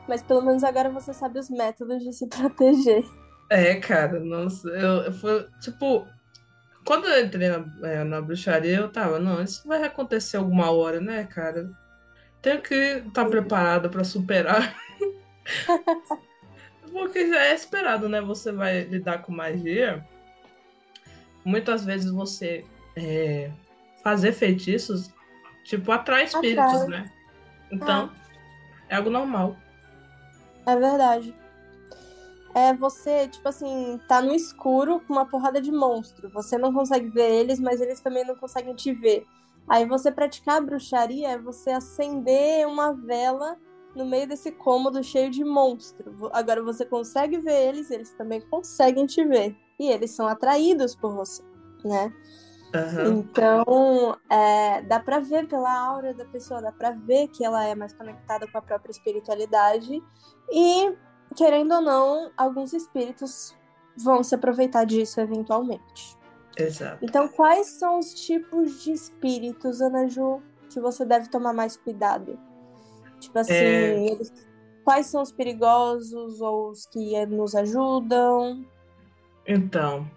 Mas 0.06 0.22
pelo 0.22 0.42
menos 0.42 0.64
agora 0.64 0.90
você 0.90 1.12
sabe 1.12 1.38
os 1.38 1.50
métodos 1.50 2.02
de 2.02 2.12
se 2.12 2.26
proteger. 2.28 3.04
É, 3.50 3.74
cara, 3.76 4.20
nossa, 4.20 4.68
eu, 4.68 5.02
eu 5.04 5.12
fui, 5.12 5.46
tipo, 5.60 6.06
quando 6.84 7.06
eu 7.06 7.24
entrei 7.24 7.48
na, 7.48 7.88
é, 7.88 8.04
na 8.04 8.20
bruxaria, 8.20 8.76
eu 8.76 8.90
tava, 8.90 9.18
não, 9.18 9.42
isso 9.42 9.66
vai 9.66 9.82
acontecer 9.84 10.36
alguma 10.36 10.70
hora, 10.70 11.00
né, 11.00 11.24
cara? 11.24 11.70
Tenho 12.40 12.60
que 12.62 12.74
estar 12.74 13.24
preparada 13.26 13.88
pra 13.88 14.04
superar. 14.04 14.74
Porque 16.92 17.28
já 17.28 17.44
é 17.44 17.54
esperado, 17.54 18.08
né? 18.08 18.20
Você 18.20 18.52
vai 18.52 18.82
lidar 18.82 19.22
com 19.22 19.32
magia. 19.32 20.04
Muitas 21.48 21.82
vezes 21.82 22.10
você 22.10 22.62
é, 22.94 23.50
fazer 24.02 24.32
feitiços, 24.32 25.10
tipo, 25.64 25.90
atrai 25.90 26.24
espíritos, 26.24 26.82
Atrai. 26.82 26.88
né? 26.88 27.12
Então, 27.72 28.10
é 28.86 28.96
algo 28.96 29.08
normal. 29.08 29.56
É 30.66 30.76
verdade. 30.76 31.34
É 32.54 32.74
você, 32.74 33.28
tipo 33.28 33.48
assim, 33.48 33.98
tá 34.06 34.20
no 34.20 34.34
escuro 34.34 35.00
com 35.00 35.14
uma 35.14 35.24
porrada 35.24 35.58
de 35.58 35.72
monstro. 35.72 36.28
Você 36.34 36.58
não 36.58 36.70
consegue 36.70 37.08
ver 37.08 37.30
eles, 37.30 37.58
mas 37.58 37.80
eles 37.80 37.98
também 38.00 38.26
não 38.26 38.36
conseguem 38.36 38.74
te 38.74 38.92
ver. 38.92 39.26
Aí 39.66 39.86
você 39.86 40.12
praticar 40.12 40.58
a 40.58 40.60
bruxaria 40.60 41.30
é 41.30 41.38
você 41.38 41.70
acender 41.70 42.66
uma 42.66 42.92
vela 42.92 43.56
no 43.96 44.04
meio 44.04 44.28
desse 44.28 44.52
cômodo 44.52 45.02
cheio 45.02 45.30
de 45.30 45.42
monstro. 45.42 46.28
Agora 46.30 46.62
você 46.62 46.84
consegue 46.84 47.38
ver 47.38 47.68
eles, 47.68 47.90
eles 47.90 48.12
também 48.12 48.42
conseguem 48.42 49.06
te 49.06 49.24
ver. 49.24 49.56
E 49.78 49.90
eles 49.90 50.10
são 50.10 50.26
atraídos 50.26 50.94
por 50.96 51.12
você, 51.14 51.42
né? 51.84 52.12
Aham. 52.74 53.06
Então, 53.18 54.16
é, 54.28 54.82
dá 54.82 55.00
pra 55.00 55.20
ver 55.20 55.46
pela 55.48 55.72
aura 55.72 56.12
da 56.12 56.24
pessoa, 56.26 56.60
dá 56.60 56.70
pra 56.72 56.90
ver 56.90 57.28
que 57.28 57.44
ela 57.44 57.64
é 57.64 57.74
mais 57.74 57.92
conectada 57.94 58.46
com 58.50 58.58
a 58.58 58.62
própria 58.62 58.90
espiritualidade. 58.90 60.02
E, 60.50 60.94
querendo 61.34 61.74
ou 61.76 61.80
não, 61.80 62.30
alguns 62.36 62.72
espíritos 62.72 63.56
vão 63.96 64.22
se 64.22 64.34
aproveitar 64.34 64.84
disso 64.84 65.20
eventualmente. 65.20 66.16
Exato. 66.56 66.98
Então, 67.02 67.28
quais 67.28 67.68
são 67.68 68.00
os 68.00 68.12
tipos 68.14 68.82
de 68.82 68.92
espíritos, 68.92 69.80
Ana 69.80 70.08
Ju, 70.08 70.42
que 70.68 70.80
você 70.80 71.04
deve 71.04 71.28
tomar 71.30 71.52
mais 71.52 71.76
cuidado? 71.76 72.38
Tipo 73.20 73.38
assim, 73.38 73.54
É. 73.54 74.10
eles- 74.10 74.32
quais 74.84 75.06
são 75.06 75.22
os 75.22 75.32
perigosos 75.32 76.40
ou 76.40 76.70
os 76.70 76.84
que 76.86 77.24
nos 77.26 77.54
ajudam? 77.54 78.64
Então, 79.50 80.08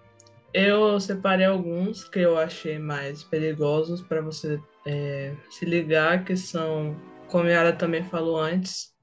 eu 0.54 1.00
separei 1.00 1.46
alguns 1.46 2.04
que 2.04 2.20
eu 2.20 2.38
achei 2.38 2.78
mais 2.78 3.24
perigosos 3.24 4.02
para 4.02 4.20
você 4.22 4.60
é, 4.86 5.34
se 5.50 5.64
ligar, 5.64 6.26
que 6.26 6.36
são, 6.36 7.00
como 7.30 7.46
a 7.46 7.50
Yara 7.50 7.72
também 7.72 8.04
falou 8.04 8.38
antes, 8.38 8.94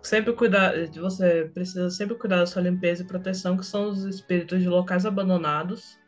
sempre 0.00 0.32
cuidar, 0.32 0.74
você 0.94 1.50
precisa 1.52 1.90
sempre 1.90 2.14
cuidar 2.14 2.36
da 2.36 2.46
sua 2.46 2.62
limpeza 2.62 3.02
e 3.02 3.06
proteção, 3.06 3.56
que 3.56 3.66
são 3.66 3.88
os 3.88 4.04
espíritos 4.04 4.62
de 4.62 4.68
locais 4.68 5.04
abandonados, 5.04 5.98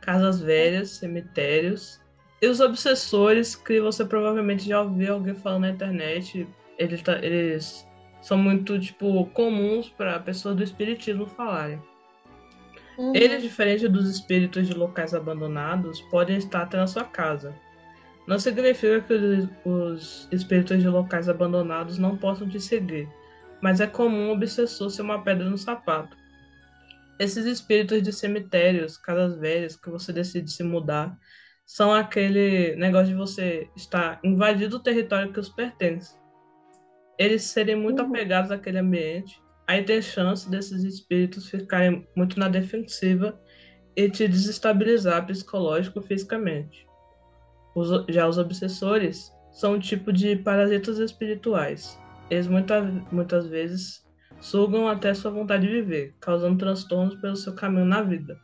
casas 0.00 0.40
velhas, 0.40 0.96
cemitérios, 0.96 2.00
e 2.40 2.48
os 2.48 2.58
obsessores, 2.58 3.54
que 3.54 3.80
você 3.80 4.04
provavelmente 4.04 4.68
já 4.68 4.82
ouviu 4.82 5.14
alguém 5.14 5.36
falando 5.36 5.62
na 5.62 5.70
internet, 5.70 6.48
eles, 6.76 7.00
tá- 7.00 7.24
eles 7.24 7.86
são 8.20 8.36
muito, 8.36 8.80
tipo, 8.80 9.24
comuns 9.26 9.88
para 9.88 10.18
pessoas 10.18 10.56
do 10.56 10.64
espiritismo 10.64 11.28
falarem. 11.28 11.80
Uhum. 12.98 13.14
Eles, 13.14 13.42
diferente 13.42 13.88
dos 13.88 14.08
espíritos 14.08 14.66
de 14.66 14.74
locais 14.74 15.14
abandonados, 15.14 16.00
podem 16.02 16.36
estar 16.36 16.62
até 16.62 16.76
na 16.76 16.86
sua 16.86 17.04
casa. 17.04 17.54
Não 18.26 18.38
significa 18.38 19.00
que 19.00 19.12
os- 19.14 19.48
os 19.64 20.28
espíritos 20.30 20.80
de 20.80 20.88
locais 20.88 21.28
abandonados 21.28 21.98
não 21.98 22.16
possam 22.16 22.48
te 22.48 22.60
seguir, 22.60 23.08
mas 23.60 23.80
é 23.80 23.86
comum 23.86 24.28
o 24.28 24.32
obsessor 24.32 24.90
ser 24.90 25.02
uma 25.02 25.22
pedra 25.22 25.48
no 25.48 25.58
sapato. 25.58 26.16
Esses 27.18 27.46
espíritos 27.46 28.02
de 28.02 28.12
cemitérios, 28.12 28.96
casas 28.96 29.36
velhas, 29.38 29.76
que 29.76 29.90
você 29.90 30.12
decide 30.12 30.50
se 30.50 30.62
mudar, 30.62 31.16
são 31.64 31.92
aquele 31.92 32.74
negócio 32.76 33.08
de 33.08 33.14
você 33.14 33.70
estar 33.76 34.20
invadindo 34.22 34.76
o 34.76 34.82
território 34.82 35.32
que 35.32 35.40
os 35.40 35.48
pertence. 35.48 36.16
Eles 37.18 37.44
serem 37.44 37.76
muito 37.76 38.02
Uhum. 38.02 38.08
apegados 38.08 38.50
àquele 38.50 38.78
ambiente 38.78 39.40
aí 39.72 39.82
tem 39.82 40.02
chance 40.02 40.50
desses 40.50 40.84
espíritos 40.84 41.48
ficarem 41.48 42.06
muito 42.14 42.38
na 42.38 42.48
defensiva 42.48 43.40
e 43.96 44.08
te 44.10 44.28
desestabilizar 44.28 45.26
psicológico 45.26 45.98
ou 45.98 46.04
fisicamente. 46.04 46.86
Os- 47.74 48.04
já 48.08 48.28
os 48.28 48.36
obsessores 48.38 49.32
são 49.50 49.74
um 49.74 49.78
tipo 49.78 50.12
de 50.12 50.36
parasitas 50.36 50.98
espirituais. 50.98 51.98
Eles 52.30 52.46
muita, 52.46 52.82
muitas 53.10 53.46
vezes 53.46 54.02
sugam 54.40 54.88
até 54.88 55.14
sua 55.14 55.30
vontade 55.30 55.66
de 55.66 55.72
viver, 55.72 56.14
causando 56.20 56.58
transtornos 56.58 57.14
pelo 57.16 57.36
seu 57.36 57.54
caminho 57.54 57.86
na 57.86 58.02
vida. 58.02 58.38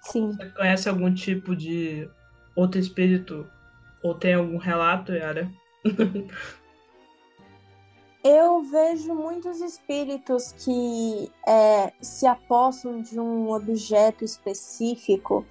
Sim. 0.00 0.32
Você 0.32 0.46
conhece 0.50 0.88
algum 0.88 1.12
tipo 1.12 1.54
de 1.56 2.08
outro 2.56 2.80
espírito? 2.80 3.46
Ou 4.02 4.14
tem 4.14 4.34
algum 4.34 4.58
relato, 4.58 5.12
Yara? 5.12 5.50
Eu 8.24 8.62
vejo 8.62 9.14
muitos 9.14 9.60
espíritos 9.60 10.52
que 10.52 11.30
é, 11.46 11.92
se 12.00 12.26
apossam 12.26 13.02
de 13.02 13.20
um 13.20 13.52
objeto 13.52 14.24
específico 14.24 15.44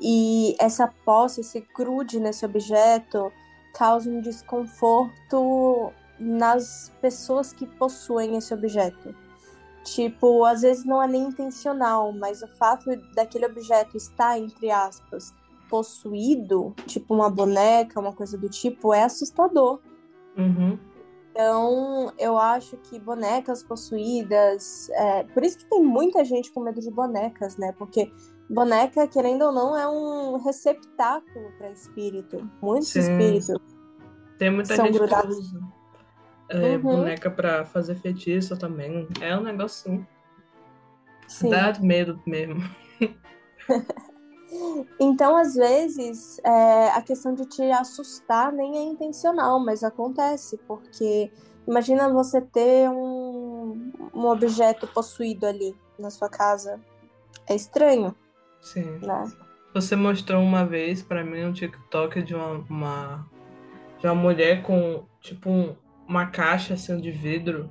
e 0.00 0.54
essa 0.60 0.86
posse, 1.04 1.40
esse 1.40 1.66
grude 1.74 2.20
nesse 2.20 2.46
objeto, 2.46 3.32
causa 3.74 4.08
um 4.08 4.20
desconforto 4.20 5.92
nas 6.16 6.92
pessoas 7.00 7.52
que 7.52 7.66
possuem 7.66 8.36
esse 8.36 8.54
objeto. 8.54 9.12
Tipo, 9.82 10.44
às 10.44 10.62
vezes 10.62 10.84
não 10.84 11.02
é 11.02 11.08
nem 11.08 11.24
intencional, 11.24 12.12
mas 12.12 12.40
o 12.40 12.46
fato 12.46 12.84
daquele 13.16 13.46
objeto 13.46 13.96
estar, 13.96 14.38
entre 14.38 14.70
aspas, 14.70 15.34
possuído, 15.68 16.72
tipo 16.86 17.14
uma 17.14 17.28
boneca, 17.28 17.98
uma 17.98 18.12
coisa 18.12 18.38
do 18.38 18.48
tipo, 18.48 18.94
é 18.94 19.02
assustador. 19.02 19.80
Uhum. 20.36 20.78
Então, 21.32 22.12
eu 22.18 22.36
acho 22.36 22.76
que 22.76 23.00
bonecas 23.00 23.62
possuídas. 23.62 24.88
é, 24.90 25.24
por 25.24 25.42
isso 25.42 25.56
que 25.58 25.64
tem 25.64 25.82
muita 25.82 26.22
gente 26.24 26.52
com 26.52 26.60
medo 26.60 26.78
de 26.80 26.90
bonecas, 26.90 27.56
né? 27.56 27.72
Porque 27.78 28.12
boneca, 28.50 29.08
querendo 29.08 29.46
ou 29.46 29.52
não, 29.52 29.74
é 29.76 29.88
um 29.88 30.36
receptáculo 30.36 31.50
para 31.56 31.70
espírito. 31.70 32.36
Muitos 32.60 32.88
Sim. 32.90 33.00
espíritos. 33.00 33.56
Tem 34.38 34.50
muita 34.50 34.76
gente 34.76 34.92
que 34.92 34.98
grudados. 34.98 35.38
usa 35.38 35.60
é, 36.50 36.76
Uhum. 36.76 36.82
boneca 36.82 37.30
pra 37.30 37.64
fazer 37.64 37.94
feitiço 37.94 38.54
também. 38.58 39.08
É 39.22 39.34
um 39.34 39.42
negocinho. 39.42 40.06
Sim. 41.26 41.48
Dá 41.48 41.72
medo 41.80 42.20
mesmo. 42.26 42.60
Então, 45.00 45.36
às 45.36 45.54
vezes, 45.54 46.38
é, 46.44 46.88
a 46.90 47.02
questão 47.02 47.34
de 47.34 47.46
te 47.46 47.62
assustar 47.70 48.52
nem 48.52 48.76
é 48.76 48.82
intencional, 48.82 49.58
mas 49.58 49.82
acontece, 49.82 50.58
porque 50.66 51.30
imagina 51.66 52.12
você 52.12 52.40
ter 52.40 52.88
um, 52.88 53.92
um 54.14 54.26
objeto 54.26 54.86
possuído 54.86 55.46
ali 55.46 55.74
na 55.98 56.10
sua 56.10 56.28
casa. 56.28 56.80
É 57.48 57.54
estranho, 57.54 58.14
Sim. 58.60 58.98
né? 59.02 59.30
Você 59.74 59.96
mostrou 59.96 60.42
uma 60.42 60.66
vez 60.66 61.02
pra 61.02 61.24
mim 61.24 61.44
um 61.44 61.52
TikTok 61.52 62.22
de 62.22 62.34
uma, 62.34 62.58
uma, 62.68 63.26
de 63.98 64.06
uma 64.06 64.14
mulher 64.14 64.62
com, 64.62 65.06
tipo, 65.20 65.48
um, 65.48 65.74
uma 66.06 66.26
caixa 66.26 66.74
assim 66.74 67.00
de 67.00 67.10
vidro. 67.10 67.70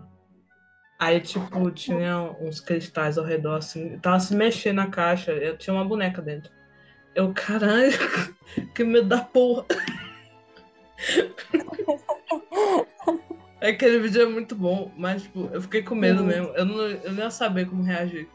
Aí, 0.99 1.19
tipo, 1.19 1.69
tinha 1.71 2.19
uns 2.41 2.59
cristais 2.59 3.17
ao 3.17 3.25
redor, 3.25 3.57
assim. 3.57 3.99
Tava 3.99 4.19
se 4.19 4.35
mexendo 4.35 4.77
na 4.77 4.87
caixa. 4.87 5.31
Eu 5.31 5.57
tinha 5.57 5.73
uma 5.73 5.85
boneca 5.85 6.21
dentro. 6.21 6.51
Eu, 7.13 7.33
caralho, 7.33 7.91
que 8.73 8.83
medo 8.83 9.07
da 9.07 9.21
porra. 9.21 9.65
Aquele 13.61 13.99
vídeo 13.99 14.23
é 14.23 14.25
muito 14.25 14.55
bom, 14.55 14.91
mas, 14.97 15.23
tipo, 15.23 15.49
eu 15.53 15.61
fiquei 15.61 15.83
com 15.83 15.93
medo 15.93 16.23
mesmo. 16.23 16.47
Eu 16.55 16.65
não, 16.65 16.81
eu 16.81 17.11
não 17.11 17.23
ia 17.23 17.29
saber 17.29 17.67
como 17.67 17.83
reagir. 17.83 18.27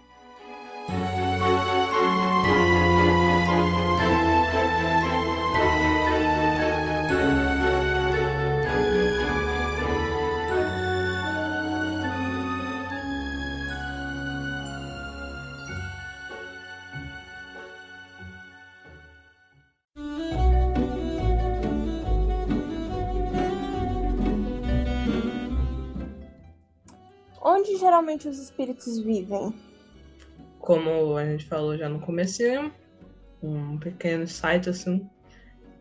Onde 27.77 27.85
geralmente 27.85 28.27
os 28.27 28.39
espíritos 28.39 28.99
vivem? 28.99 29.53
Como 30.59 31.15
a 31.15 31.27
gente 31.27 31.45
falou 31.45 31.77
já 31.77 31.91
no 31.91 32.01
começo, 32.01 32.43
um 33.43 33.77
pequeno 33.77 34.27
site 34.27 34.71
assim, 34.71 35.07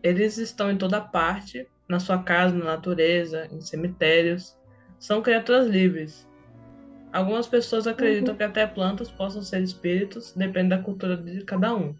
eles 0.03 0.37
estão 0.37 0.69
em 0.69 0.77
toda 0.77 0.99
parte, 0.99 1.65
na 1.87 1.97
sua 1.97 2.21
casa, 2.21 2.53
na 2.53 2.65
natureza, 2.65 3.47
em 3.49 3.61
cemitérios. 3.61 4.57
São 4.99 5.21
criaturas 5.21 5.67
livres. 5.67 6.27
Algumas 7.13 7.47
pessoas 7.47 7.87
acreditam 7.87 8.33
uhum. 8.33 8.39
que 8.39 8.43
até 8.43 8.67
plantas 8.67 9.09
possam 9.09 9.41
ser 9.41 9.63
espíritos, 9.63 10.33
depende 10.35 10.71
da 10.71 10.79
cultura 10.79 11.15
de 11.15 11.45
cada 11.45 11.73
um. 11.73 11.95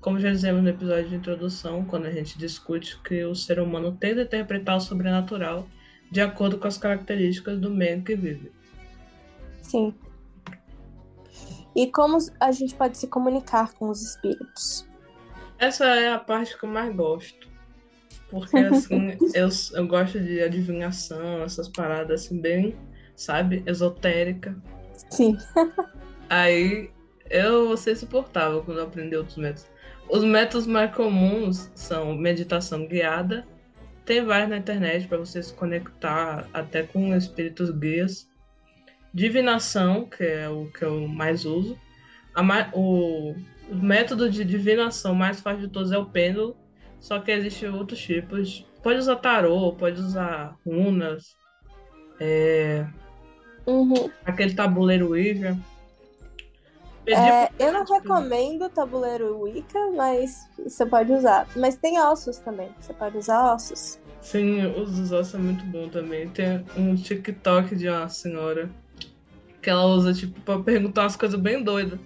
Como 0.00 0.18
já 0.18 0.32
dizemos 0.32 0.60
no 0.60 0.70
episódio 0.70 1.10
de 1.10 1.14
introdução, 1.14 1.84
quando 1.84 2.06
a 2.06 2.10
gente 2.10 2.36
discute 2.36 3.00
que 3.02 3.24
o 3.24 3.34
ser 3.36 3.60
humano 3.60 3.92
tende 3.92 4.22
a 4.22 4.24
interpretar 4.24 4.76
o 4.76 4.80
sobrenatural 4.80 5.68
de 6.10 6.20
acordo 6.20 6.58
com 6.58 6.66
as 6.66 6.78
características 6.78 7.60
do 7.60 7.70
meio 7.70 8.02
que 8.02 8.16
vive. 8.16 8.50
Sim. 9.68 9.94
E 11.74 11.90
como 11.90 12.18
a 12.40 12.52
gente 12.52 12.74
pode 12.74 12.96
se 12.96 13.06
comunicar 13.06 13.74
com 13.74 13.88
os 13.88 14.00
espíritos? 14.00 14.86
Essa 15.58 15.84
é 15.84 16.12
a 16.12 16.18
parte 16.18 16.56
que 16.56 16.64
eu 16.64 16.70
mais 16.70 16.94
gosto. 16.94 17.48
Porque, 18.30 18.56
assim, 18.56 19.16
eu, 19.34 19.48
eu 19.74 19.86
gosto 19.86 20.18
de 20.18 20.42
adivinhação, 20.42 21.42
essas 21.42 21.68
paradas, 21.68 22.24
assim, 22.24 22.40
bem, 22.40 22.74
sabe, 23.14 23.62
esotérica. 23.66 24.56
Sim. 25.10 25.36
Aí, 26.30 26.90
eu 27.28 27.68
vou 27.68 27.76
ser 27.76 27.92
insuportável 27.92 28.62
quando 28.62 28.78
eu 28.78 28.84
aprender 28.84 29.16
outros 29.16 29.36
métodos. 29.36 29.66
Os 30.08 30.24
métodos 30.24 30.66
mais 30.66 30.94
comuns 30.94 31.70
são 31.74 32.14
meditação 32.14 32.86
guiada. 32.86 33.46
Tem 34.04 34.24
vários 34.24 34.48
na 34.48 34.56
internet 34.56 35.08
para 35.08 35.18
você 35.18 35.42
se 35.42 35.52
conectar 35.52 36.48
até 36.52 36.84
com 36.84 37.14
espíritos 37.14 37.70
guias. 37.70 38.28
Divinação, 39.16 40.04
que 40.04 40.22
é 40.22 40.46
o 40.46 40.66
que 40.66 40.84
eu 40.84 41.08
mais 41.08 41.46
uso. 41.46 41.78
o, 42.74 43.34
o 43.70 43.74
método 43.74 44.28
de 44.28 44.44
divinação 44.44 45.14
mais 45.14 45.40
fácil 45.40 45.62
de 45.62 45.68
todos 45.68 45.90
é 45.90 45.96
o 45.96 46.04
pêndulo, 46.04 46.54
só 47.00 47.18
que 47.18 47.30
existem 47.30 47.70
outros 47.70 47.98
tipos. 47.98 48.66
Pode 48.82 48.98
usar 48.98 49.16
tarô, 49.16 49.72
pode 49.72 49.98
usar 50.02 50.54
runas, 50.66 51.34
é, 52.20 52.86
uhum. 53.66 54.10
aquele 54.22 54.52
tabuleiro 54.52 55.08
Ouija. 55.08 55.56
É, 57.06 57.48
eu 57.58 57.72
não 57.72 57.84
recomendo 57.86 58.68
tabuleiro 58.68 59.40
Wicca, 59.40 59.92
mas 59.92 60.46
você 60.62 60.84
pode 60.84 61.10
usar. 61.10 61.48
Mas 61.56 61.76
tem 61.76 61.98
ossos 61.98 62.36
também, 62.36 62.68
você 62.78 62.92
pode 62.92 63.16
usar 63.16 63.54
ossos. 63.54 63.98
Sim, 64.20 64.66
os 64.66 65.10
ossos 65.10 65.34
é 65.34 65.38
muito 65.38 65.64
bom 65.64 65.88
também. 65.88 66.28
Tem 66.28 66.62
um 66.76 66.94
TikTok 66.94 67.76
de 67.76 67.88
uma 67.88 68.10
senhora 68.10 68.68
que 69.66 69.70
ela 69.70 69.84
usa, 69.84 70.14
tipo, 70.14 70.40
pra 70.42 70.60
perguntar 70.60 71.02
umas 71.02 71.16
coisas 71.16 71.40
bem 71.40 71.60
doidas. 71.60 71.98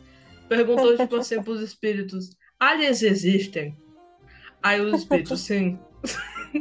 Perguntou, 0.48 0.96
tipo 0.96 1.16
assim, 1.16 1.42
pros 1.44 1.60
espíritos: 1.60 2.30
aliens 2.58 3.02
existem? 3.02 3.76
Aí 4.62 4.80
os 4.80 5.00
espíritos, 5.00 5.40
sim. 5.40 5.78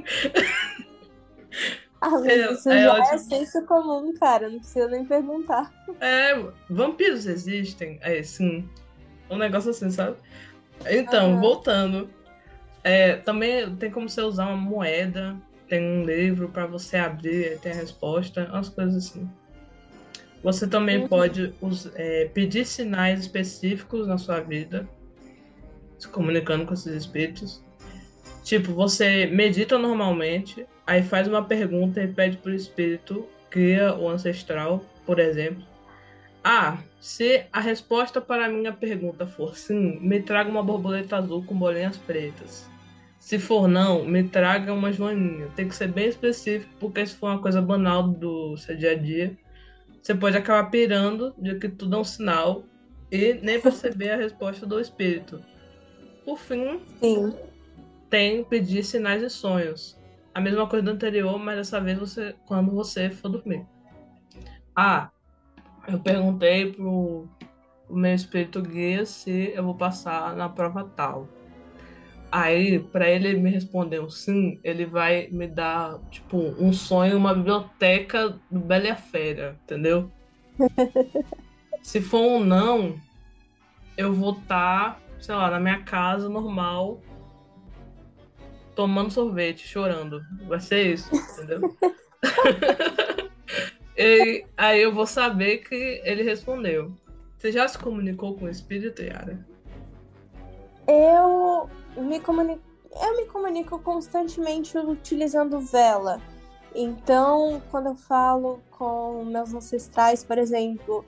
Mas 2.02 2.26
é, 2.26 2.52
isso 2.52 2.70
é, 2.70 2.84
já 2.84 2.98
é 2.98 3.02
tipo... 3.04 3.20
senso 3.20 3.66
comum, 3.66 4.14
cara. 4.16 4.50
Não 4.50 4.60
precisa 4.60 4.90
nem 4.90 5.06
perguntar. 5.06 5.74
É, 6.02 6.36
vampiros 6.70 7.26
existem? 7.26 7.98
É, 8.02 8.22
sim. 8.22 8.68
Um 9.30 9.38
negócio 9.38 9.70
assim, 9.70 9.90
sabe? 9.90 10.18
Então, 10.86 11.36
uhum. 11.36 11.40
voltando. 11.40 12.10
É, 12.84 13.16
também 13.16 13.74
tem 13.78 13.90
como 13.90 14.10
você 14.10 14.22
usar 14.22 14.48
uma 14.48 14.58
moeda. 14.58 15.38
Tem 15.70 15.82
um 15.82 16.04
livro 16.04 16.50
para 16.50 16.66
você 16.66 16.98
abrir, 16.98 17.58
tem 17.60 17.72
a 17.72 17.76
resposta, 17.76 18.50
umas 18.52 18.68
coisas 18.68 18.96
assim. 18.98 19.30
Você 20.44 20.68
também 20.68 21.00
uhum. 21.00 21.08
pode 21.08 21.54
é, 21.96 22.30
pedir 22.34 22.66
sinais 22.66 23.20
específicos 23.22 24.08
na 24.08 24.18
sua 24.18 24.40
vida, 24.40 24.88
se 25.98 26.08
comunicando 26.08 26.66
com 26.66 26.74
esses 26.74 26.94
espíritos. 26.94 27.64
Tipo, 28.44 28.74
você 28.74 29.26
medita 29.26 29.78
normalmente, 29.78 30.66
aí 30.88 31.04
faz 31.04 31.28
uma 31.28 31.44
pergunta 31.44 32.02
e 32.02 32.08
pede 32.08 32.38
para 32.38 32.52
o 32.52 32.56
espírito, 32.56 33.28
cria 33.50 33.94
o 33.96 34.08
ancestral, 34.08 34.84
por 35.06 35.20
exemplo. 35.20 35.64
Ah, 36.42 36.78
se 37.02 37.46
a 37.52 37.60
resposta 37.60 38.22
para 38.22 38.46
a 38.46 38.50
minha 38.50 38.72
pergunta 38.72 39.28
for 39.28 39.58
sim, 39.58 40.00
me 40.00 40.22
traga 40.22 40.50
uma 40.50 40.64
borboleta 40.64 41.18
azul 41.18 41.44
com 41.44 41.54
bolinhas 41.54 41.98
pretas. 41.98 42.70
Se 43.20 43.38
for 43.38 43.68
não, 43.68 44.06
me 44.06 44.24
traga 44.24 44.74
uma 44.74 44.94
joaninha. 44.94 45.48
Tem 45.54 45.68
que 45.68 45.76
ser 45.76 45.90
bem 45.90 46.08
específico, 46.08 46.74
porque 46.80 47.06
se 47.06 47.16
for 47.16 47.32
uma 47.32 47.42
coisa 47.42 47.62
banal 47.62 48.08
do 48.08 48.56
seu 48.56 48.76
dia 48.78 48.92
a 48.92 48.96
dia, 48.96 49.38
você 50.02 50.16
pode 50.16 50.38
acabar 50.38 50.70
pirando 50.70 51.34
de 51.38 51.56
que 51.56 51.70
tudo 51.70 51.96
é 51.96 52.00
um 52.00 52.04
sinal 52.04 52.64
e 53.12 53.34
nem 53.36 53.60
perceber 53.60 54.12
a 54.12 54.18
resposta 54.18 54.66
do 54.66 54.80
espírito. 54.80 55.44
Por 56.26 56.38
fim, 56.38 56.80
Sim. 57.00 57.34
tem 58.10 58.44
pedir 58.44 58.84
sinais 58.84 59.22
e 59.24 59.30
sonhos. 59.30 59.98
A 60.34 60.40
mesma 60.40 60.68
coisa 60.68 60.86
do 60.86 60.92
anterior, 60.92 61.38
mas 61.40 61.58
dessa 61.58 61.82
vez 61.82 61.98
você 61.98 62.36
quando 62.46 62.72
você 62.72 63.10
for 63.10 63.30
dormir. 63.30 63.66
Ah, 64.76 65.10
eu 65.88 66.00
perguntei 66.00 66.72
pro, 66.72 67.28
pro 67.88 67.96
meu 67.96 68.14
espírito 68.14 68.62
guia 68.62 69.06
se 69.06 69.52
eu 69.54 69.64
vou 69.64 69.76
passar 69.76 70.36
na 70.36 70.48
prova 70.48 70.84
tal. 70.96 71.28
Aí, 72.32 72.78
para 72.80 73.10
ele 73.10 73.34
me 73.40 73.50
responder 73.50 74.00
um 74.00 74.10
sim, 74.10 74.60
ele 74.64 74.86
vai 74.86 75.28
me 75.32 75.48
dar, 75.48 76.00
tipo, 76.12 76.38
um 76.38 76.72
sonho, 76.72 77.18
uma 77.18 77.34
biblioteca 77.34 78.40
do 78.52 78.60
Bela 78.60 78.86
e 78.86 78.90
a 78.92 78.96
Fera, 78.96 79.60
entendeu? 79.64 80.12
Se 81.82 82.00
for 82.02 82.22
um 82.22 82.44
não, 82.44 83.00
eu 83.98 84.14
vou 84.14 84.34
estar, 84.34 84.96
tá, 84.96 85.00
sei 85.20 85.34
lá, 85.34 85.50
na 85.50 85.60
minha 85.60 85.82
casa 85.82 86.30
normal, 86.30 87.02
tomando 88.76 89.12
sorvete, 89.12 89.68
chorando. 89.68 90.22
Vai 90.48 90.60
ser 90.60 90.94
isso, 90.94 91.10
entendeu? 91.34 91.76
e 93.98 94.46
aí 94.56 94.82
eu 94.82 94.94
vou 94.94 95.08
saber 95.08 95.58
que 95.60 96.02
ele 96.04 96.22
respondeu. 96.22 96.96
Você 97.38 97.52
já 97.52 97.68
se 97.68 97.80
comunicou 97.80 98.36
com 98.36 98.46
o 98.46 98.50
espírito, 98.50 99.02
Yara? 99.02 99.40
Eu 100.88 101.70
me 101.98 102.20
comunico, 102.20 102.62
eu 103.02 103.18
me 103.18 103.26
comunico 103.26 103.80
constantemente 103.80 104.78
utilizando 104.78 105.60
vela. 105.60 106.22
Então, 106.74 107.62
quando 107.72 107.88
eu 107.88 107.96
falo 107.96 108.62
com 108.72 109.26
meus 109.26 109.54
ancestrais, 109.54 110.24
por 110.24 110.38
exemplo, 110.38 111.04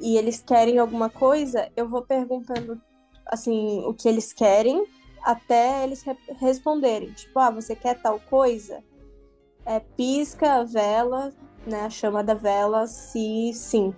e 0.00 0.16
eles 0.16 0.42
querem 0.42 0.78
alguma 0.78 1.10
coisa, 1.10 1.70
eu 1.76 1.88
vou 1.88 2.02
perguntando 2.02 2.80
assim 3.26 3.82
o 3.86 3.94
que 3.94 4.08
eles 4.08 4.32
querem 4.32 4.84
até 5.22 5.84
eles 5.84 6.02
re 6.02 6.16
responderem. 6.40 7.12
Tipo, 7.12 7.38
ah, 7.38 7.50
você 7.50 7.76
quer 7.76 8.00
tal 8.00 8.18
coisa? 8.18 8.82
É, 9.64 9.78
pisca 9.78 10.54
a 10.54 10.64
vela, 10.64 11.32
né, 11.66 11.82
a 11.82 11.90
chama 11.90 12.24
da 12.24 12.34
vela, 12.34 12.86
se 12.86 13.52
sim. 13.54 13.94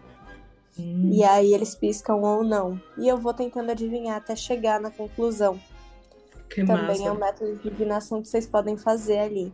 Hum. 0.78 1.10
E 1.12 1.24
aí 1.24 1.54
eles 1.54 1.74
piscam 1.74 2.20
ou 2.20 2.44
não. 2.44 2.80
E 2.98 3.08
eu 3.08 3.16
vou 3.16 3.32
tentando 3.32 3.70
adivinhar 3.70 4.16
até 4.16 4.36
chegar 4.36 4.80
na 4.80 4.90
conclusão. 4.90 5.58
Que 6.48 6.64
Também 6.64 6.86
massa. 6.86 7.04
é 7.04 7.12
um 7.12 7.18
método 7.18 7.56
de 7.56 7.62
divinação 7.70 8.22
que 8.22 8.28
vocês 8.28 8.46
podem 8.46 8.76
fazer 8.76 9.18
ali. 9.18 9.52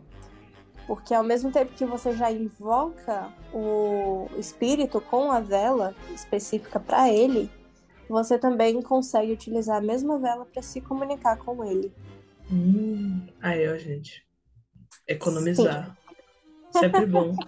Porque 0.87 1.13
ao 1.13 1.23
mesmo 1.23 1.51
tempo 1.51 1.73
que 1.73 1.85
você 1.85 2.15
já 2.15 2.31
invoca 2.31 3.31
o 3.53 4.27
espírito 4.37 4.99
com 4.99 5.31
a 5.31 5.39
vela 5.39 5.95
específica 6.13 6.79
para 6.79 7.09
ele, 7.11 7.49
você 8.09 8.37
também 8.37 8.81
consegue 8.81 9.31
utilizar 9.31 9.77
a 9.77 9.81
mesma 9.81 10.19
vela 10.19 10.45
para 10.45 10.61
se 10.61 10.81
comunicar 10.81 11.37
com 11.37 11.63
ele. 11.63 11.93
Hum. 12.51 13.25
Aí, 13.41 13.71
ó, 13.71 13.77
gente. 13.77 14.25
Economizar. 15.07 15.97
Sim. 16.71 16.79
Sempre 16.79 17.05
bom. 17.05 17.35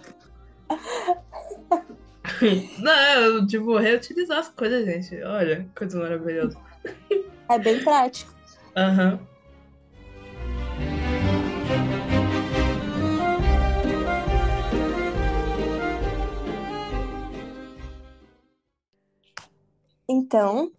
Não, 2.78 3.46
tipo, 3.46 3.76
reutilizar 3.76 4.38
as 4.38 4.48
coisas, 4.48 4.84
gente. 4.84 5.22
Olha, 5.22 5.68
coisa 5.76 5.98
maravilhosa. 5.98 6.58
É 7.48 7.58
bem 7.58 7.82
prático. 7.82 8.32
Aham. 8.76 9.12
Uhum. 9.12 9.33
Então, 20.08 20.70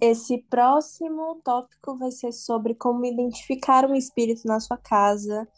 esse 0.00 0.38
próximo 0.50 1.40
tópico 1.42 1.96
vai 1.96 2.10
ser 2.10 2.32
sobre 2.32 2.74
como 2.74 3.04
identificar 3.04 3.88
um 3.88 3.94
espírito 3.94 4.46
na 4.46 4.60
sua 4.60 4.76
casa, 4.76 5.48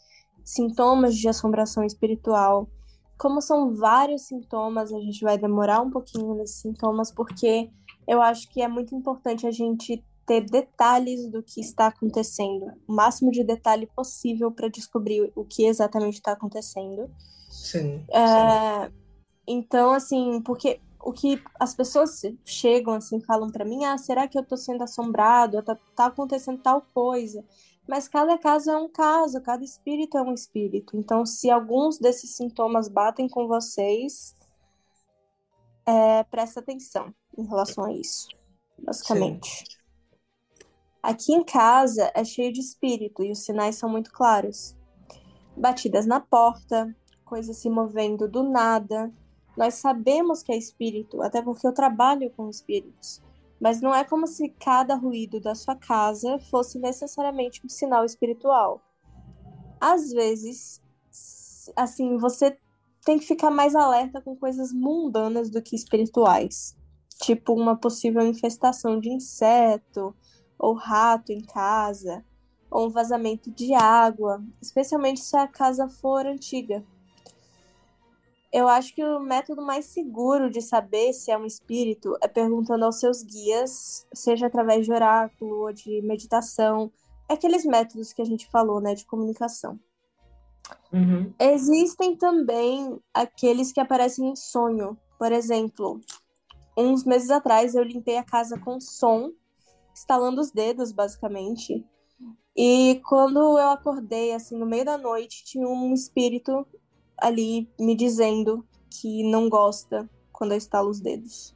sintomas 0.43 1.15
de 1.15 1.27
assombração 1.27 1.83
espiritual. 1.83 2.69
Como 3.17 3.41
são 3.41 3.75
vários 3.75 4.23
sintomas, 4.27 4.93
a 4.93 4.99
gente 4.99 5.21
vai 5.21 5.37
demorar 5.37 5.81
um 5.81 5.89
pouquinho 5.89 6.35
nesses 6.35 6.61
sintomas, 6.61 7.11
porque 7.11 7.69
eu 8.07 8.21
acho 8.21 8.47
que 8.49 8.61
é 8.61 8.67
muito 8.67 8.95
importante 8.95 9.45
a 9.45 9.51
gente 9.51 10.03
ter 10.25 10.41
detalhes 10.41 11.29
do 11.31 11.41
que 11.41 11.61
está 11.61 11.87
acontecendo, 11.87 12.71
o 12.87 12.93
máximo 12.93 13.31
de 13.31 13.43
detalhe 13.43 13.87
possível 13.87 14.51
para 14.51 14.67
descobrir 14.67 15.31
o 15.35 15.45
que 15.45 15.65
exatamente 15.65 16.15
está 16.15 16.33
acontecendo. 16.33 17.09
Sim, 17.49 18.03
é, 18.09 18.87
sim. 18.87 18.93
Então, 19.47 19.93
assim, 19.93 20.41
porque 20.41 20.81
o 20.99 21.11
que 21.11 21.41
as 21.59 21.73
pessoas 21.73 22.21
chegam 22.43 22.93
assim, 22.93 23.21
falam 23.21 23.49
para 23.49 23.65
mim, 23.65 23.85
ah, 23.85 23.97
será 23.97 24.27
que 24.27 24.37
eu 24.37 24.43
tô 24.43 24.57
sendo 24.57 24.83
assombrado? 24.83 25.61
Tá, 25.63 25.77
tá 25.95 26.05
acontecendo 26.07 26.61
tal 26.61 26.81
coisa. 26.93 27.43
Mas 27.87 28.07
cada 28.07 28.37
caso 28.37 28.69
é 28.69 28.77
um 28.77 28.89
caso, 28.89 29.41
cada 29.41 29.63
espírito 29.63 30.17
é 30.17 30.21
um 30.21 30.33
espírito. 30.33 30.97
Então, 30.97 31.25
se 31.25 31.49
alguns 31.49 31.97
desses 31.97 32.35
sintomas 32.35 32.89
batem 32.89 33.29
com 33.29 33.47
vocês, 33.47 34.35
é, 35.85 36.23
presta 36.25 36.59
atenção 36.59 37.13
em 37.37 37.45
relação 37.45 37.85
a 37.85 37.93
isso, 37.93 38.27
basicamente. 38.77 39.49
Sim. 39.49 39.77
Aqui 41.01 41.33
em 41.33 41.43
casa 41.43 42.11
é 42.13 42.25
cheio 42.25 42.51
de 42.51 42.59
espírito 42.59 43.23
e 43.23 43.31
os 43.31 43.45
sinais 43.45 43.77
são 43.77 43.89
muito 43.89 44.11
claros. 44.11 44.75
Batidas 45.55 46.05
na 46.05 46.19
porta, 46.19 46.93
coisas 47.23 47.55
se 47.57 47.69
movendo 47.69 48.27
do 48.27 48.43
nada, 48.43 49.09
nós 49.57 49.73
sabemos 49.75 50.43
que 50.43 50.51
é 50.51 50.57
espírito, 50.57 51.21
até 51.23 51.41
porque 51.41 51.65
eu 51.65 51.73
trabalho 51.73 52.31
com 52.37 52.47
espíritos. 52.47 53.21
Mas 53.59 53.81
não 53.81 53.93
é 53.93 54.03
como 54.03 54.27
se 54.27 54.49
cada 54.49 54.93
ruído 54.93 55.39
da 55.41 55.55
sua 55.55 55.75
casa 55.75 56.37
fosse 56.51 56.77
necessariamente 56.77 57.65
um 57.65 57.69
sinal 57.69 58.05
espiritual. 58.05 58.83
Às 59.81 60.11
vezes, 60.11 60.79
assim, 61.75 62.17
você 62.17 62.55
tem 63.03 63.17
que 63.17 63.25
ficar 63.25 63.49
mais 63.49 63.73
alerta 63.73 64.21
com 64.21 64.35
coisas 64.35 64.71
mundanas 64.71 65.49
do 65.49 65.61
que 65.61 65.75
espirituais. 65.75 66.77
Tipo 67.23 67.53
uma 67.53 67.75
possível 67.75 68.21
infestação 68.21 68.99
de 68.99 69.09
inseto 69.09 70.15
ou 70.59 70.75
rato 70.75 71.31
em 71.31 71.41
casa, 71.41 72.23
ou 72.69 72.87
um 72.87 72.89
vazamento 72.89 73.49
de 73.51 73.73
água, 73.73 74.43
especialmente 74.61 75.21
se 75.21 75.35
a 75.35 75.47
casa 75.47 75.87
for 75.87 76.25
antiga. 76.25 76.85
Eu 78.57 78.67
acho 78.67 78.95
que 78.95 79.03
o 79.03 79.19
método 79.19 79.61
mais 79.61 79.85
seguro 79.85 80.49
de 80.49 80.63
saber 80.63 81.13
se 81.13 81.29
é 81.29 81.37
um 81.37 81.45
espírito 81.45 82.17
é 82.23 82.27
perguntando 82.27 82.85
aos 82.85 82.99
seus 82.99 83.21
guias, 83.21 84.07
seja 84.11 84.47
através 84.47 84.83
de 84.83 84.91
oráculo 84.91 85.59
ou 85.59 85.71
de 85.71 86.01
meditação, 86.01 86.91
aqueles 87.29 87.63
métodos 87.63 88.11
que 88.11 88.19
a 88.19 88.25
gente 88.25 88.49
falou, 88.49 88.81
né, 88.81 88.95
de 88.95 89.05
comunicação. 89.05 89.79
Uhum. 90.91 91.31
Existem 91.39 92.15
também 92.15 92.99
aqueles 93.13 93.71
que 93.71 93.79
aparecem 93.79 94.29
em 94.29 94.35
sonho. 94.35 94.97
Por 95.19 95.31
exemplo, 95.31 96.01
uns 96.75 97.03
meses 97.03 97.29
atrás 97.29 97.75
eu 97.75 97.83
limpei 97.83 98.17
a 98.17 98.23
casa 98.23 98.57
com 98.57 98.79
som, 98.79 99.33
estalando 99.93 100.41
os 100.41 100.49
dedos, 100.49 100.91
basicamente. 100.91 101.85
E 102.55 102.99
quando 103.07 103.37
eu 103.37 103.69
acordei, 103.69 104.33
assim, 104.33 104.57
no 104.57 104.65
meio 104.65 104.83
da 104.83 104.97
noite, 104.97 105.45
tinha 105.45 105.67
um 105.67 105.93
espírito 105.93 106.65
ali 107.17 107.69
me 107.79 107.95
dizendo 107.95 108.65
que 108.89 109.23
não 109.23 109.49
gosta 109.49 110.09
quando 110.31 110.51
eu 110.51 110.57
estalo 110.57 110.89
os 110.89 110.99
dedos. 110.99 111.55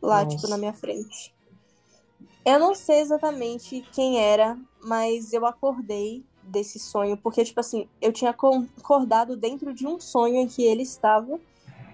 Lá, 0.00 0.24
Nossa. 0.24 0.36
tipo, 0.36 0.48
na 0.48 0.58
minha 0.58 0.72
frente. 0.72 1.34
Eu 2.44 2.60
não 2.60 2.74
sei 2.74 3.00
exatamente 3.00 3.84
quem 3.92 4.20
era, 4.20 4.56
mas 4.80 5.32
eu 5.32 5.44
acordei 5.44 6.24
desse 6.44 6.78
sonho, 6.78 7.16
porque, 7.16 7.44
tipo 7.44 7.58
assim, 7.58 7.88
eu 8.00 8.12
tinha 8.12 8.30
acordado 8.30 9.36
dentro 9.36 9.74
de 9.74 9.84
um 9.84 9.98
sonho 9.98 10.36
em 10.36 10.46
que 10.46 10.62
ele 10.62 10.82
estava, 10.82 11.40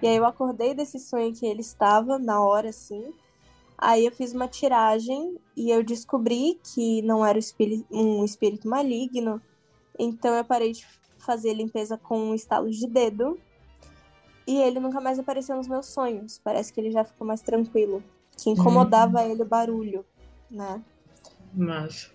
e 0.02 0.06
aí 0.06 0.16
eu 0.16 0.26
acordei 0.26 0.74
desse 0.74 0.98
sonho 0.98 1.28
em 1.28 1.32
que 1.32 1.46
ele 1.46 1.62
estava, 1.62 2.18
na 2.18 2.44
hora, 2.44 2.68
assim. 2.68 3.14
Aí 3.78 4.04
eu 4.04 4.12
fiz 4.12 4.32
uma 4.32 4.46
tiragem 4.46 5.38
e 5.56 5.70
eu 5.70 5.82
descobri 5.82 6.60
que 6.74 7.00
não 7.02 7.24
era 7.24 7.38
um 7.90 8.24
espírito 8.24 8.68
maligno, 8.68 9.40
então 9.98 10.34
eu 10.34 10.44
parei 10.44 10.72
de 10.72 10.86
fazer 11.22 11.54
limpeza 11.54 11.96
com 11.96 12.18
um 12.18 12.34
estalo 12.34 12.70
de 12.70 12.86
dedo. 12.86 13.38
E 14.46 14.60
ele 14.60 14.80
nunca 14.80 15.00
mais 15.00 15.18
apareceu 15.18 15.56
nos 15.56 15.68
meus 15.68 15.86
sonhos. 15.86 16.38
Parece 16.42 16.72
que 16.72 16.80
ele 16.80 16.90
já 16.90 17.04
ficou 17.04 17.26
mais 17.26 17.40
tranquilo. 17.40 18.02
Que 18.36 18.50
incomodava 18.50 19.20
hum. 19.20 19.30
ele 19.30 19.42
o 19.42 19.46
barulho, 19.46 20.04
né? 20.50 20.82
Mas. 21.54 22.12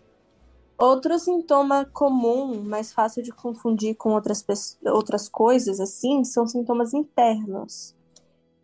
Outro 0.77 1.17
sintoma 1.17 1.85
comum, 1.85 2.61
mais 2.61 2.93
fácil 2.93 3.23
de 3.23 3.31
confundir 3.31 3.95
com 3.95 4.13
outras, 4.13 4.45
outras 4.85 5.27
coisas, 5.27 5.79
assim, 5.79 6.23
são 6.23 6.45
sintomas 6.45 6.93
internos. 6.93 7.95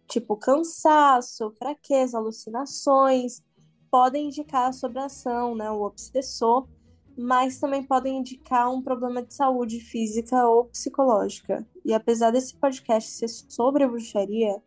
Tipo 0.07 0.35
cansaço, 0.35 1.51
fraqueza, 1.57 2.17
alucinações. 2.17 3.41
Podem 3.89 4.27
indicar 4.27 4.69
assombração, 4.69 5.55
né? 5.55 5.71
O 5.71 5.81
obsessor 5.81 6.67
mas 7.17 7.59
também 7.59 7.83
podem 7.83 8.17
indicar 8.17 8.71
um 8.71 8.81
problema 8.81 9.23
de 9.23 9.33
saúde 9.33 9.79
física 9.79 10.47
ou 10.47 10.65
psicológica. 10.65 11.65
E 11.85 11.93
apesar 11.93 12.31
desse 12.31 12.55
podcast 12.55 13.09
ser 13.09 13.27
sobre 13.27 13.87
bruxaria, 13.87 14.61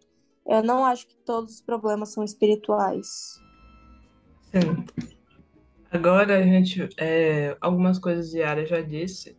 eu 0.46 0.62
não 0.62 0.84
acho 0.84 1.06
que 1.06 1.16
todos 1.24 1.54
os 1.54 1.60
problemas 1.60 2.12
são 2.12 2.22
espirituais. 2.22 3.40
Sim. 4.42 4.84
Agora 5.90 6.38
a 6.38 6.42
gente. 6.42 6.88
É, 6.98 7.56
algumas 7.60 7.98
coisas 7.98 8.32
Yara 8.32 8.66
já 8.66 8.80
disse, 8.80 9.36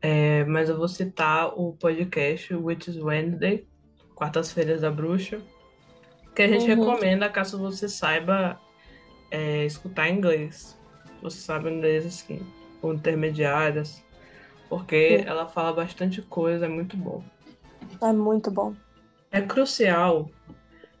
é, 0.00 0.44
mas 0.44 0.68
eu 0.68 0.76
vou 0.76 0.88
citar 0.88 1.58
o 1.58 1.72
podcast 1.74 2.54
Witches 2.54 2.96
Wednesday, 2.96 3.66
Quartas-feiras 4.14 4.82
da 4.82 4.90
Bruxa, 4.90 5.40
que 6.34 6.42
a 6.42 6.48
gente 6.48 6.70
uhum. 6.70 6.84
recomenda 6.84 7.28
caso 7.30 7.58
você 7.58 7.88
saiba 7.88 8.60
é, 9.30 9.64
escutar 9.64 10.08
inglês 10.08 10.79
você 11.22 11.38
sabe 11.38 11.70
inglês 11.70 12.06
assim, 12.06 12.40
ou 12.82 12.94
intermediárias, 12.94 14.02
porque 14.68 15.18
Sim. 15.18 15.24
ela 15.26 15.46
fala 15.46 15.72
bastante 15.72 16.22
coisa, 16.22 16.66
é 16.66 16.68
muito 16.68 16.96
bom. 16.96 17.24
É 18.02 18.12
muito 18.12 18.50
bom. 18.50 18.74
É 19.30 19.40
crucial 19.40 20.30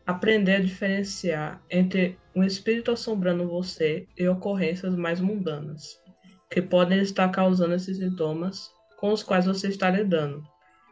aprender 0.06 0.56
a 0.56 0.60
diferenciar 0.60 1.62
entre 1.70 2.18
um 2.34 2.42
espírito 2.42 2.90
assombrando 2.90 3.48
você 3.48 4.06
e 4.18 4.28
ocorrências 4.28 4.94
mais 4.94 5.20
mundanas, 5.20 6.00
que 6.50 6.60
podem 6.60 7.00
estar 7.00 7.28
causando 7.30 7.74
esses 7.74 7.98
sintomas 7.98 8.70
com 8.98 9.12
os 9.12 9.22
quais 9.22 9.46
você 9.46 9.68
está 9.68 9.90
lidando. 9.90 10.42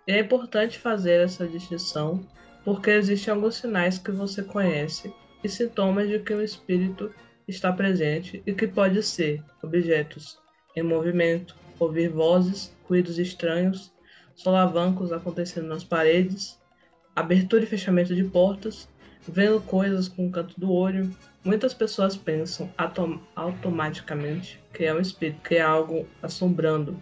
E 0.06 0.12
é 0.12 0.20
importante 0.20 0.78
fazer 0.78 1.20
essa 1.20 1.46
distinção 1.46 2.26
porque 2.64 2.90
existem 2.90 3.32
alguns 3.32 3.56
sinais 3.56 3.98
que 3.98 4.10
você 4.10 4.42
conhece 4.42 5.12
e 5.42 5.48
sintomas 5.48 6.08
de 6.08 6.18
que 6.18 6.34
um 6.34 6.42
espírito 6.42 7.12
está 7.48 7.72
presente 7.72 8.42
e 8.46 8.52
que 8.52 8.66
pode 8.66 9.02
ser 9.02 9.42
objetos 9.62 10.38
em 10.76 10.82
movimento, 10.82 11.56
ouvir 11.78 12.08
vozes, 12.08 12.76
ruídos 12.84 13.18
estranhos, 13.18 13.92
solavancos 14.34 15.12
acontecendo 15.12 15.66
nas 15.66 15.82
paredes, 15.82 16.60
abertura 17.16 17.64
e 17.64 17.66
fechamento 17.66 18.14
de 18.14 18.22
portas, 18.22 18.88
vendo 19.26 19.60
coisas 19.60 20.08
com 20.08 20.28
o 20.28 20.30
canto 20.30 20.58
do 20.60 20.70
olho. 20.70 21.10
Muitas 21.42 21.74
pessoas 21.74 22.16
pensam 22.16 22.72
autom 22.76 23.20
automaticamente 23.34 24.60
que 24.72 24.84
é 24.84 24.94
um 24.94 25.00
espírito, 25.00 25.40
que 25.42 25.56
é 25.56 25.60
algo 25.60 26.06
assombrando, 26.22 26.96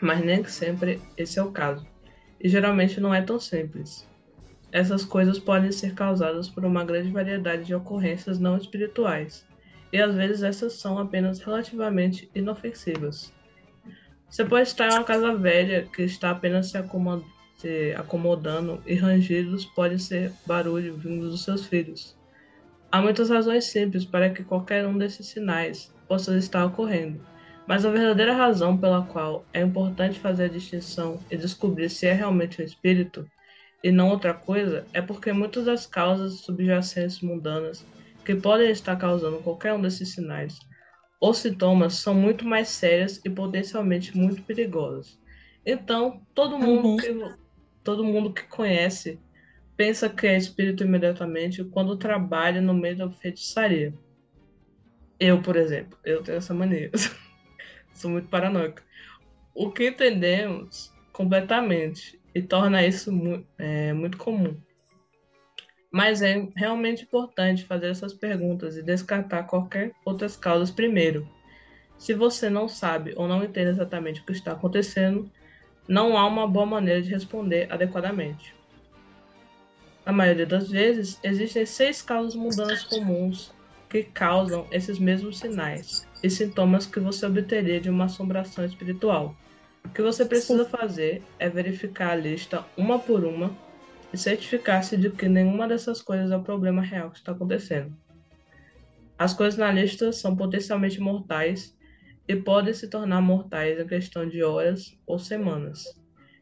mas 0.00 0.24
nem 0.24 0.44
sempre 0.44 1.00
esse 1.16 1.38
é 1.38 1.42
o 1.42 1.50
caso. 1.50 1.86
E 2.40 2.48
geralmente 2.48 3.00
não 3.00 3.12
é 3.12 3.20
tão 3.22 3.40
simples. 3.40 4.08
Essas 4.72 5.04
coisas 5.04 5.38
podem 5.38 5.72
ser 5.72 5.94
causadas 5.94 6.48
por 6.48 6.64
uma 6.64 6.84
grande 6.84 7.10
variedade 7.10 7.64
de 7.64 7.74
ocorrências 7.74 8.38
não 8.38 8.56
espirituais, 8.56 9.44
e 9.92 10.00
às 10.00 10.14
vezes 10.14 10.42
essas 10.42 10.74
são 10.74 10.98
apenas 10.98 11.40
relativamente 11.40 12.30
inofensivas. 12.34 13.32
Você 14.28 14.44
pode 14.44 14.68
estar 14.68 14.88
em 14.88 14.94
uma 14.94 15.04
casa 15.04 15.34
velha 15.34 15.88
que 15.92 16.02
está 16.02 16.30
apenas 16.30 16.70
se, 16.70 16.78
se 17.58 17.94
acomodando 17.96 18.80
e 18.86 18.94
rangidos 18.94 19.64
podem 19.64 19.98
ser 19.98 20.32
barulho 20.46 20.96
vindo 20.96 21.28
dos 21.28 21.42
seus 21.42 21.66
filhos. 21.66 22.16
Há 22.92 23.00
muitas 23.02 23.30
razões 23.30 23.64
simples 23.66 24.04
para 24.04 24.30
que 24.30 24.44
qualquer 24.44 24.86
um 24.86 24.96
desses 24.96 25.26
sinais 25.26 25.92
possa 26.06 26.36
estar 26.36 26.64
ocorrendo, 26.64 27.20
mas 27.66 27.84
a 27.84 27.90
verdadeira 27.90 28.32
razão 28.32 28.76
pela 28.76 29.02
qual 29.02 29.44
é 29.52 29.60
importante 29.60 30.18
fazer 30.18 30.44
a 30.44 30.48
distinção 30.48 31.18
e 31.30 31.36
descobrir 31.36 31.88
se 31.88 32.06
é 32.06 32.12
realmente 32.12 32.60
um 32.60 32.64
espírito 32.64 33.24
e 33.82 33.90
não 33.90 34.10
outra 34.10 34.34
coisa, 34.34 34.84
é 34.92 35.00
porque 35.00 35.32
muitas 35.32 35.64
das 35.64 35.86
causas 35.86 36.40
subjacentes 36.40 37.20
mundanas 37.20 37.84
que 38.24 38.34
podem 38.34 38.70
estar 38.70 38.96
causando 38.96 39.38
qualquer 39.38 39.72
um 39.72 39.80
desses 39.80 40.12
sinais 40.12 40.58
ou 41.20 41.34
sintomas 41.34 41.94
são 41.94 42.14
muito 42.14 42.46
mais 42.46 42.68
sérias 42.68 43.20
e 43.24 43.28
potencialmente 43.28 44.16
muito 44.16 44.42
perigosas. 44.42 45.20
Então, 45.64 46.22
todo 46.34 46.58
mundo, 46.58 46.88
uhum. 46.88 46.96
que, 46.96 47.34
todo 47.84 48.02
mundo 48.02 48.32
que 48.32 48.44
conhece 48.44 49.20
pensa 49.76 50.08
que 50.08 50.26
é 50.26 50.36
espírito 50.36 50.82
imediatamente 50.82 51.62
quando 51.64 51.96
trabalha 51.96 52.60
no 52.60 52.72
meio 52.72 52.96
da 52.96 53.10
feitiçaria. 53.10 53.92
Eu, 55.18 55.42
por 55.42 55.56
exemplo, 55.56 55.98
eu 56.04 56.22
tenho 56.22 56.38
essa 56.38 56.54
mania. 56.54 56.90
Sou 57.92 58.10
muito 58.10 58.28
paranoica. 58.28 58.82
O 59.54 59.70
que 59.70 59.88
entendemos 59.88 60.94
completamente 61.12 62.18
e 62.34 62.40
torna 62.40 62.86
isso 62.86 63.12
mu 63.12 63.44
é, 63.58 63.92
muito 63.92 64.16
comum. 64.16 64.56
Mas 65.90 66.22
é 66.22 66.48
realmente 66.54 67.02
importante 67.02 67.64
fazer 67.64 67.88
essas 67.88 68.14
perguntas 68.14 68.76
e 68.76 68.82
descartar 68.82 69.44
qualquer 69.44 69.92
outras 70.04 70.36
causas 70.36 70.70
primeiro. 70.70 71.26
Se 71.98 72.14
você 72.14 72.48
não 72.48 72.68
sabe 72.68 73.12
ou 73.16 73.26
não 73.26 73.44
entende 73.44 73.70
exatamente 73.70 74.20
o 74.20 74.24
que 74.24 74.32
está 74.32 74.52
acontecendo, 74.52 75.30
não 75.88 76.16
há 76.16 76.26
uma 76.26 76.46
boa 76.46 76.64
maneira 76.64 77.02
de 77.02 77.10
responder 77.10 77.66
adequadamente. 77.70 78.54
Na 80.06 80.12
maioria 80.12 80.46
das 80.46 80.70
vezes, 80.70 81.18
existem 81.22 81.66
seis 81.66 82.00
causas 82.00 82.34
mundanas 82.34 82.84
comuns 82.84 83.52
que 83.88 84.04
causam 84.04 84.66
esses 84.70 84.98
mesmos 84.98 85.38
sinais 85.38 86.08
e 86.22 86.30
sintomas 86.30 86.86
que 86.86 87.00
você 87.00 87.26
obteria 87.26 87.80
de 87.80 87.90
uma 87.90 88.04
assombração 88.04 88.64
espiritual. 88.64 89.34
O 89.84 89.88
que 89.88 90.00
você 90.00 90.24
precisa 90.24 90.64
fazer 90.64 91.22
é 91.38 91.48
verificar 91.48 92.12
a 92.12 92.16
lista 92.16 92.64
uma 92.76 92.98
por 92.98 93.24
uma 93.24 93.54
e 94.12 94.18
certificar-se 94.18 94.96
de 94.96 95.10
que 95.10 95.28
nenhuma 95.28 95.68
dessas 95.68 96.02
coisas 96.02 96.30
é 96.30 96.36
o 96.36 96.42
problema 96.42 96.82
real 96.82 97.10
que 97.10 97.18
está 97.18 97.32
acontecendo. 97.32 97.96
As 99.18 99.34
coisas 99.34 99.58
na 99.58 99.70
lista 99.70 100.12
são 100.12 100.34
potencialmente 100.34 101.00
mortais 101.00 101.76
e 102.26 102.34
podem 102.36 102.72
se 102.72 102.88
tornar 102.88 103.20
mortais 103.20 103.78
em 103.78 103.86
questão 103.86 104.28
de 104.28 104.42
horas 104.42 104.98
ou 105.06 105.18
semanas. 105.18 105.84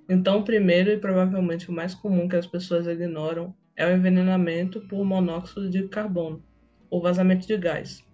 Então, 0.09 0.39
o 0.39 0.45
primeiro 0.45 0.91
e 0.91 0.99
provavelmente 0.99 1.69
o 1.69 1.73
mais 1.73 1.95
comum 1.95 2.29
que 2.29 2.37
as 2.37 2.47
pessoas 2.47 2.87
ignoram 2.87 3.55
é 3.77 3.87
o 3.87 3.95
envenenamento 3.95 4.81
por 4.83 5.05
monóxido 5.05 5.69
de 5.69 5.87
carbono, 5.89 6.43
ou 6.91 7.03
vazamento 7.03 7.47
de 7.47 7.57
gás. 7.57 8.05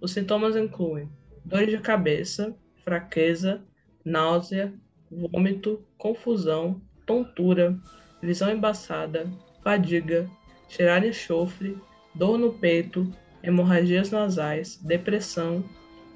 Os 0.00 0.12
sintomas 0.12 0.54
incluem 0.54 1.08
dor 1.44 1.66
de 1.66 1.78
cabeça, 1.78 2.54
fraqueza, 2.84 3.62
náusea, 4.04 4.72
vômito, 5.10 5.84
confusão, 5.98 6.80
tontura, 7.04 7.78
visão 8.22 8.50
embaçada, 8.50 9.30
fadiga, 9.62 10.28
cheirar 10.68 11.04
enxofre, 11.04 11.76
dor 12.14 12.38
no 12.38 12.52
peito, 12.52 13.10
hemorragias 13.42 14.10
nasais, 14.10 14.76
depressão, 14.76 15.64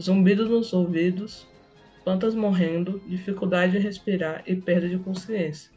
zumbido 0.01 0.49
nos 0.49 0.73
ouvidos, 0.73 1.47
plantas 2.05 2.35
morrendo, 2.35 3.01
dificuldade 3.07 3.73
de 3.73 3.79
respirar 3.79 4.43
e 4.47 4.55
perda 4.55 4.89
de 4.89 4.99
consciência. 4.99 5.73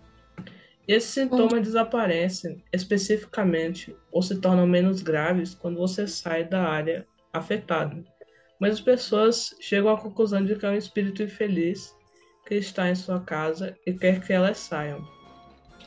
Esses 0.87 1.09
sintomas 1.09 1.61
desaparecem 1.63 2.63
especificamente 2.71 3.95
ou 4.11 4.21
se 4.21 4.39
tornam 4.39 4.65
menos 4.65 5.01
graves 5.01 5.53
quando 5.53 5.77
você 5.77 6.07
sai 6.07 6.45
da 6.45 6.63
área 6.63 7.05
afetada. 7.33 8.03
Mas 8.59 8.75
as 8.75 8.81
pessoas 8.81 9.55
chegam 9.59 9.89
à 9.89 9.97
conclusão 9.99 10.43
de 10.43 10.55
que 10.55 10.65
é 10.65 10.69
um 10.69 10.77
espírito 10.77 11.21
infeliz 11.21 11.93
que 12.45 12.55
está 12.55 12.89
em 12.89 12.95
sua 12.95 13.19
casa 13.19 13.75
e 13.85 13.93
quer 13.93 14.25
que 14.25 14.31
elas 14.31 14.57
saiam. 14.57 15.16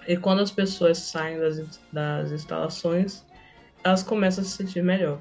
E 0.07 0.17
quando 0.17 0.41
as 0.41 0.51
pessoas 0.51 0.99
saem 0.99 1.39
das, 1.39 1.81
das 1.93 2.33
instalações, 2.33 3.25
elas 3.85 4.03
começam 4.03 4.43
a 4.43 4.47
se 4.47 4.57
sentir 4.57 4.83
melhor. 4.83 5.21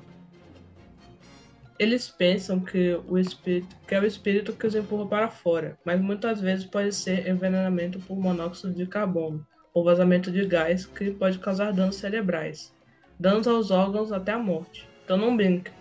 Eles 1.77 2.09
pensam 2.09 2.59
que, 2.59 2.99
o 3.07 3.17
espírito, 3.17 3.73
que 3.87 3.95
é 3.95 3.99
o 3.99 4.05
espírito 4.05 4.53
que 4.53 4.67
os 4.67 4.75
empurra 4.75 5.07
para 5.07 5.29
fora, 5.29 5.77
mas 5.85 6.01
muitas 6.01 6.41
vezes 6.41 6.65
pode 6.65 6.93
ser 6.93 7.27
envenenamento 7.27 7.99
por 7.99 8.17
monóxido 8.17 8.73
de 8.73 8.85
carbono 8.85 9.47
ou 9.73 9.83
vazamento 9.83 10.29
de 10.29 10.45
gás 10.45 10.85
que 10.85 11.11
pode 11.11 11.39
causar 11.39 11.71
danos 11.71 11.95
cerebrais, 11.95 12.73
danos 13.17 13.47
aos 13.47 13.71
órgãos 13.71 14.11
até 14.11 14.33
a 14.33 14.37
morte. 14.37 14.89
Então 15.05 15.17
não 15.17 15.37
brinque. 15.37 15.71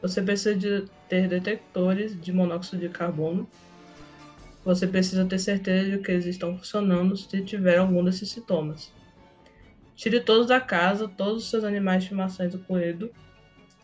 Você 0.00 0.22
precisa 0.22 0.54
de 0.54 0.84
ter 1.08 1.28
detectores 1.28 2.20
de 2.20 2.32
monóxido 2.32 2.80
de 2.80 2.88
carbono 2.88 3.48
você 4.66 4.84
precisa 4.84 5.24
ter 5.24 5.38
certeza 5.38 5.92
de 5.92 5.98
que 5.98 6.10
eles 6.10 6.26
estão 6.26 6.58
funcionando 6.58 7.16
se 7.16 7.40
tiver 7.42 7.78
algum 7.78 8.02
desses 8.02 8.32
sintomas. 8.32 8.92
Tire 9.94 10.18
todos 10.18 10.48
da 10.48 10.60
casa, 10.60 11.06
todos 11.06 11.44
os 11.44 11.50
seus 11.50 11.62
animais 11.62 11.98
de 11.98 12.06
estimação 12.06 12.46
incluídos. 12.46 13.10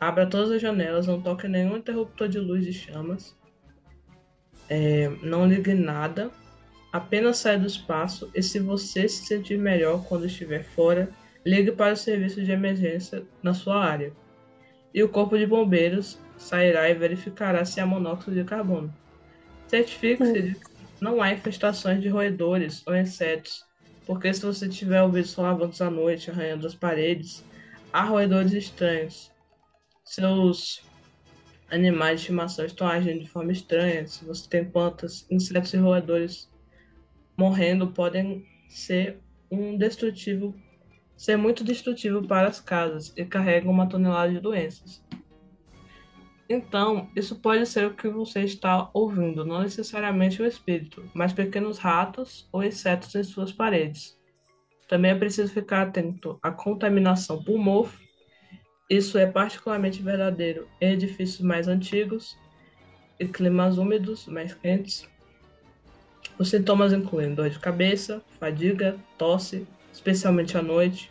Abra 0.00 0.26
todas 0.26 0.50
as 0.50 0.60
janelas, 0.60 1.06
não 1.06 1.22
toque 1.22 1.46
nenhum 1.46 1.76
interruptor 1.76 2.28
de 2.28 2.40
luz 2.40 2.64
de 2.64 2.72
chamas. 2.72 3.36
É, 4.68 5.08
não 5.22 5.46
ligue 5.46 5.72
nada. 5.72 6.32
Apenas 6.92 7.38
saia 7.38 7.60
do 7.60 7.66
espaço 7.66 8.28
e 8.34 8.42
se 8.42 8.58
você 8.58 9.08
se 9.08 9.24
sentir 9.24 9.58
melhor 9.58 10.04
quando 10.08 10.26
estiver 10.26 10.64
fora, 10.64 11.10
ligue 11.46 11.70
para 11.70 11.92
o 11.92 11.96
serviço 11.96 12.42
de 12.42 12.50
emergência 12.50 13.22
na 13.40 13.54
sua 13.54 13.84
área. 13.84 14.12
E 14.92 15.00
o 15.00 15.08
corpo 15.08 15.38
de 15.38 15.46
bombeiros 15.46 16.18
sairá 16.36 16.90
e 16.90 16.94
verificará 16.94 17.64
se 17.64 17.80
há 17.80 17.86
monóxido 17.86 18.34
de 18.34 18.42
carbono. 18.42 18.92
Certifique-se 19.68 20.42
de 20.42 20.71
não 21.02 21.20
há 21.20 21.32
infestações 21.32 22.00
de 22.00 22.08
roedores 22.08 22.86
ou 22.86 22.94
insetos, 22.94 23.64
porque 24.06 24.32
se 24.32 24.40
você 24.40 24.68
tiver 24.68 25.02
ouvido 25.02 25.26
solavancos 25.26 25.82
à 25.82 25.90
noite 25.90 26.30
arranhando 26.30 26.64
as 26.64 26.76
paredes, 26.76 27.44
há 27.92 28.04
roedores 28.04 28.52
estranhos. 28.52 29.28
Seus 30.04 30.80
animais 31.68 32.20
de 32.20 32.26
estimação 32.26 32.64
estão 32.64 32.86
agindo 32.86 33.18
de 33.18 33.28
forma 33.28 33.50
estranha. 33.50 34.06
Se 34.06 34.24
você 34.24 34.48
tem 34.48 34.64
plantas, 34.64 35.26
insetos 35.28 35.74
e 35.74 35.76
roedores 35.76 36.48
morrendo, 37.36 37.88
podem 37.88 38.46
ser 38.68 39.18
um 39.50 39.76
destrutivo, 39.76 40.54
ser 41.16 41.36
muito 41.36 41.64
destrutivo 41.64 42.24
para 42.28 42.46
as 42.46 42.60
casas 42.60 43.12
e 43.16 43.24
carregam 43.24 43.72
uma 43.72 43.88
tonelada 43.88 44.32
de 44.32 44.38
doenças. 44.38 45.01
Então, 46.52 47.08
isso 47.16 47.36
pode 47.36 47.64
ser 47.64 47.86
o 47.86 47.94
que 47.94 48.06
você 48.10 48.40
está 48.40 48.90
ouvindo, 48.92 49.42
não 49.42 49.62
necessariamente 49.62 50.42
o 50.42 50.44
espírito, 50.44 51.02
mas 51.14 51.32
pequenos 51.32 51.78
ratos 51.78 52.46
ou 52.52 52.62
insetos 52.62 53.14
em 53.14 53.24
suas 53.24 53.50
paredes. 53.50 54.20
Também 54.86 55.12
é 55.12 55.14
preciso 55.14 55.50
ficar 55.50 55.80
atento 55.80 56.38
à 56.42 56.50
contaminação 56.50 57.42
por 57.42 57.56
mofo. 57.56 57.98
Isso 58.90 59.16
é 59.16 59.26
particularmente 59.26 60.02
verdadeiro 60.02 60.68
em 60.78 60.92
edifícios 60.92 61.40
mais 61.40 61.68
antigos 61.68 62.36
e 63.18 63.26
climas 63.26 63.78
úmidos, 63.78 64.26
mais 64.26 64.52
quentes. 64.52 65.08
Os 66.38 66.50
sintomas 66.50 66.92
incluem 66.92 67.34
dor 67.34 67.48
de 67.48 67.58
cabeça, 67.58 68.22
fadiga, 68.38 68.98
tosse, 69.16 69.66
especialmente 69.90 70.58
à 70.58 70.62
noite, 70.62 71.10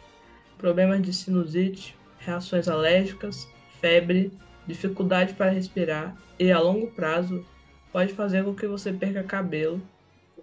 problemas 0.59 1.01
de 1.01 1.11
sinusite, 1.11 1.97
reações 2.19 2.67
alérgicas, 2.67 3.47
febre, 3.79 4.31
dificuldade 4.67 5.33
para 5.33 5.51
respirar 5.51 6.15
e, 6.39 6.51
a 6.51 6.59
longo 6.59 6.91
prazo, 6.91 7.45
pode 7.91 8.13
fazer 8.13 8.43
com 8.43 8.55
que 8.55 8.67
você 8.67 8.93
perca 8.93 9.23
cabelo, 9.23 9.81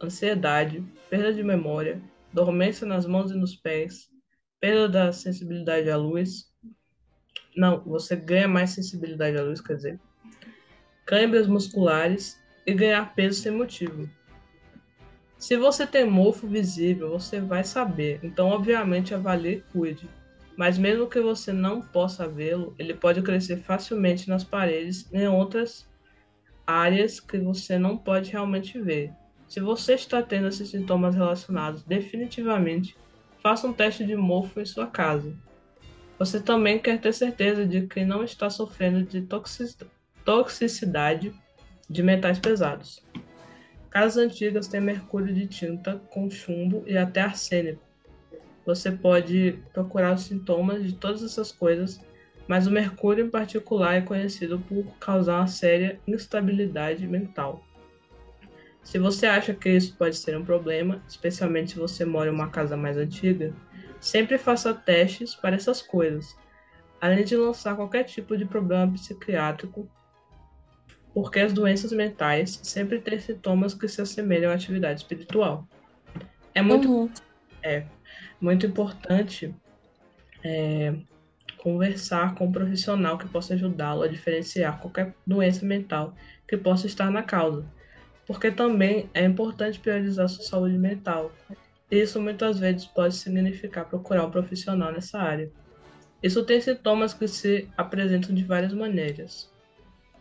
ansiedade, 0.03 0.85
perda 1.09 1.33
de 1.33 1.43
memória, 1.43 2.01
dormência 2.33 2.87
nas 2.87 3.07
mãos 3.07 3.31
e 3.31 3.35
nos 3.35 3.57
pés, 3.57 4.11
perda 4.61 4.89
da 4.89 5.12
sensibilidade 5.12 5.91
à 5.91 5.97
luz. 5.97 6.53
Não, 7.57 7.83
você 7.85 8.14
ganha 8.14 8.49
mais 8.49 8.71
sensibilidade 8.71 9.37
à 9.37 9.43
luz, 9.43 9.61
quer 9.61 9.77
dizer, 9.77 10.01
câimbras 11.07 11.47
musculares 11.47 12.39
e 12.66 12.75
ganhar 12.75 13.14
peso 13.14 13.41
sem 13.41 13.53
motivo. 13.53 14.09
Se 15.39 15.57
você 15.57 15.87
tem 15.87 16.05
mofo 16.05 16.47
visível, 16.47 17.11
você 17.11 17.41
vai 17.41 17.62
saber, 17.62 18.21
então 18.23 18.49
obviamente 18.49 19.14
avalie 19.14 19.59
e 19.59 19.61
cuide 19.73 20.18
mas 20.59 20.77
mesmo 20.77 21.07
que 21.07 21.21
você 21.21 21.53
não 21.53 21.81
possa 21.81 22.27
vê-lo, 22.27 22.75
ele 22.81 22.93
pode 22.93 23.23
crescer 23.23 23.59
facilmente 23.59 24.29
nas 24.29 24.43
paredes 24.43 25.09
e 25.13 25.19
em 25.19 25.29
outras 25.29 25.89
áreas 26.67 27.21
que 27.21 27.39
você 27.39 27.79
não 27.79 27.97
pode 27.97 28.33
realmente 28.33 28.77
ver. 28.81 29.13
Se 29.47 29.61
você 29.61 29.95
está 29.95 30.21
tendo 30.21 30.49
esses 30.49 30.69
sintomas 30.69 31.15
relacionados, 31.15 31.85
definitivamente 31.85 32.97
faça 33.41 33.69
um 33.69 33.73
teste 33.73 34.05
de 34.05 34.17
mofo 34.17 34.61
em 34.61 34.67
sua 34.67 34.89
casa. 34.89 35.33
Você 36.19 36.41
também 36.41 36.81
quer 36.81 37.01
ter 37.01 37.15
certeza 37.15 37.65
de 37.65 37.87
que 37.87 38.05
não 38.05 38.25
está 38.25 38.51
sofrendo 38.51 39.05
de 39.05 39.29
toxicidade 40.25 41.33
de 41.89 42.03
metais 42.03 42.41
pesados. 42.41 43.01
Casas 43.89 44.25
antigas 44.25 44.67
têm 44.67 44.81
mercúrio 44.81 45.33
de 45.33 45.47
tinta 45.47 46.03
com 46.11 46.29
chumbo 46.29 46.83
e 46.85 46.99
até 46.99 47.21
arsênico 47.21 47.88
você 48.69 48.93
pode 48.93 49.59
procurar 49.73 50.14
os 50.14 50.23
sintomas 50.23 50.85
de 50.85 50.93
todas 50.93 51.23
essas 51.23 51.51
coisas, 51.51 52.01
mas 52.47 52.66
o 52.66 52.71
mercúrio 52.71 53.27
em 53.27 53.31
particular 53.31 53.95
é 53.95 54.01
conhecido 54.01 54.59
por 54.59 54.85
causar 54.99 55.39
uma 55.39 55.47
séria 55.47 55.99
instabilidade 56.07 57.07
mental. 57.07 57.64
Se 58.83 58.99
você 58.99 59.27
acha 59.27 59.53
que 59.53 59.71
isso 59.71 59.97
pode 59.97 60.16
ser 60.16 60.37
um 60.37 60.45
problema, 60.45 61.03
especialmente 61.09 61.73
se 61.73 61.79
você 61.79 62.05
mora 62.05 62.31
em 62.31 62.33
uma 62.33 62.49
casa 62.49 62.77
mais 62.77 62.97
antiga, 62.97 63.53
Sempre 64.01 64.39
faça 64.39 64.73
testes 64.73 65.35
para 65.35 65.57
essas 65.57 65.83
coisas, 65.83 66.37
além 67.01 67.25
de 67.25 67.37
lançar 67.37 67.75
qualquer 67.75 68.05
tipo 68.05 68.37
de 68.37 68.45
problema 68.45 68.93
psiquiátrico, 68.93 69.89
porque 71.12 71.41
as 71.41 71.53
doenças 71.53 71.91
mentais 71.91 72.61
sempre 72.62 73.01
têm 73.01 73.19
sintomas 73.19 73.75
que 73.75 73.89
se 73.89 74.01
assemelham 74.01 74.53
à 74.53 74.55
atividade 74.55 75.01
espiritual. 75.01 75.66
É 76.55 76.62
muito, 76.62 76.89
uhum. 76.89 77.11
é, 77.62 77.85
muito 78.41 78.66
importante 78.66 79.55
é, 80.45 80.95
conversar 81.59 82.34
com 82.34 82.47
um 82.47 82.53
profissional 82.53 83.18
que 83.18 83.28
possa 83.28 83.55
ajudá-lo 83.55 84.03
a 84.03 84.09
diferenciar 84.09 84.80
qualquer 84.80 85.14
doença 85.26 85.66
mental 85.66 86.14
que 86.47 86.57
possa 86.57 86.86
estar 86.86 87.11
na 87.11 87.22
causa, 87.22 87.66
porque 88.26 88.51
também 88.51 89.11
é 89.12 89.24
importante 89.24 89.78
priorizar 89.78 90.28
sua 90.28 90.45
saúde 90.45 90.78
mental. 90.78 91.32
Isso 91.91 92.20
muitas 92.20 92.59
vezes 92.59 92.84
pode 92.86 93.14
significar 93.14 93.89
procurar 93.89 94.24
um 94.24 94.30
profissional 94.30 94.93
nessa 94.93 95.18
área. 95.18 95.51
Isso 96.22 96.45
tem 96.45 96.61
sintomas 96.61 97.14
que 97.14 97.26
se 97.28 97.68
apresentam 97.76 98.34
de 98.34 98.45
várias 98.45 98.72
maneiras. 98.72 99.51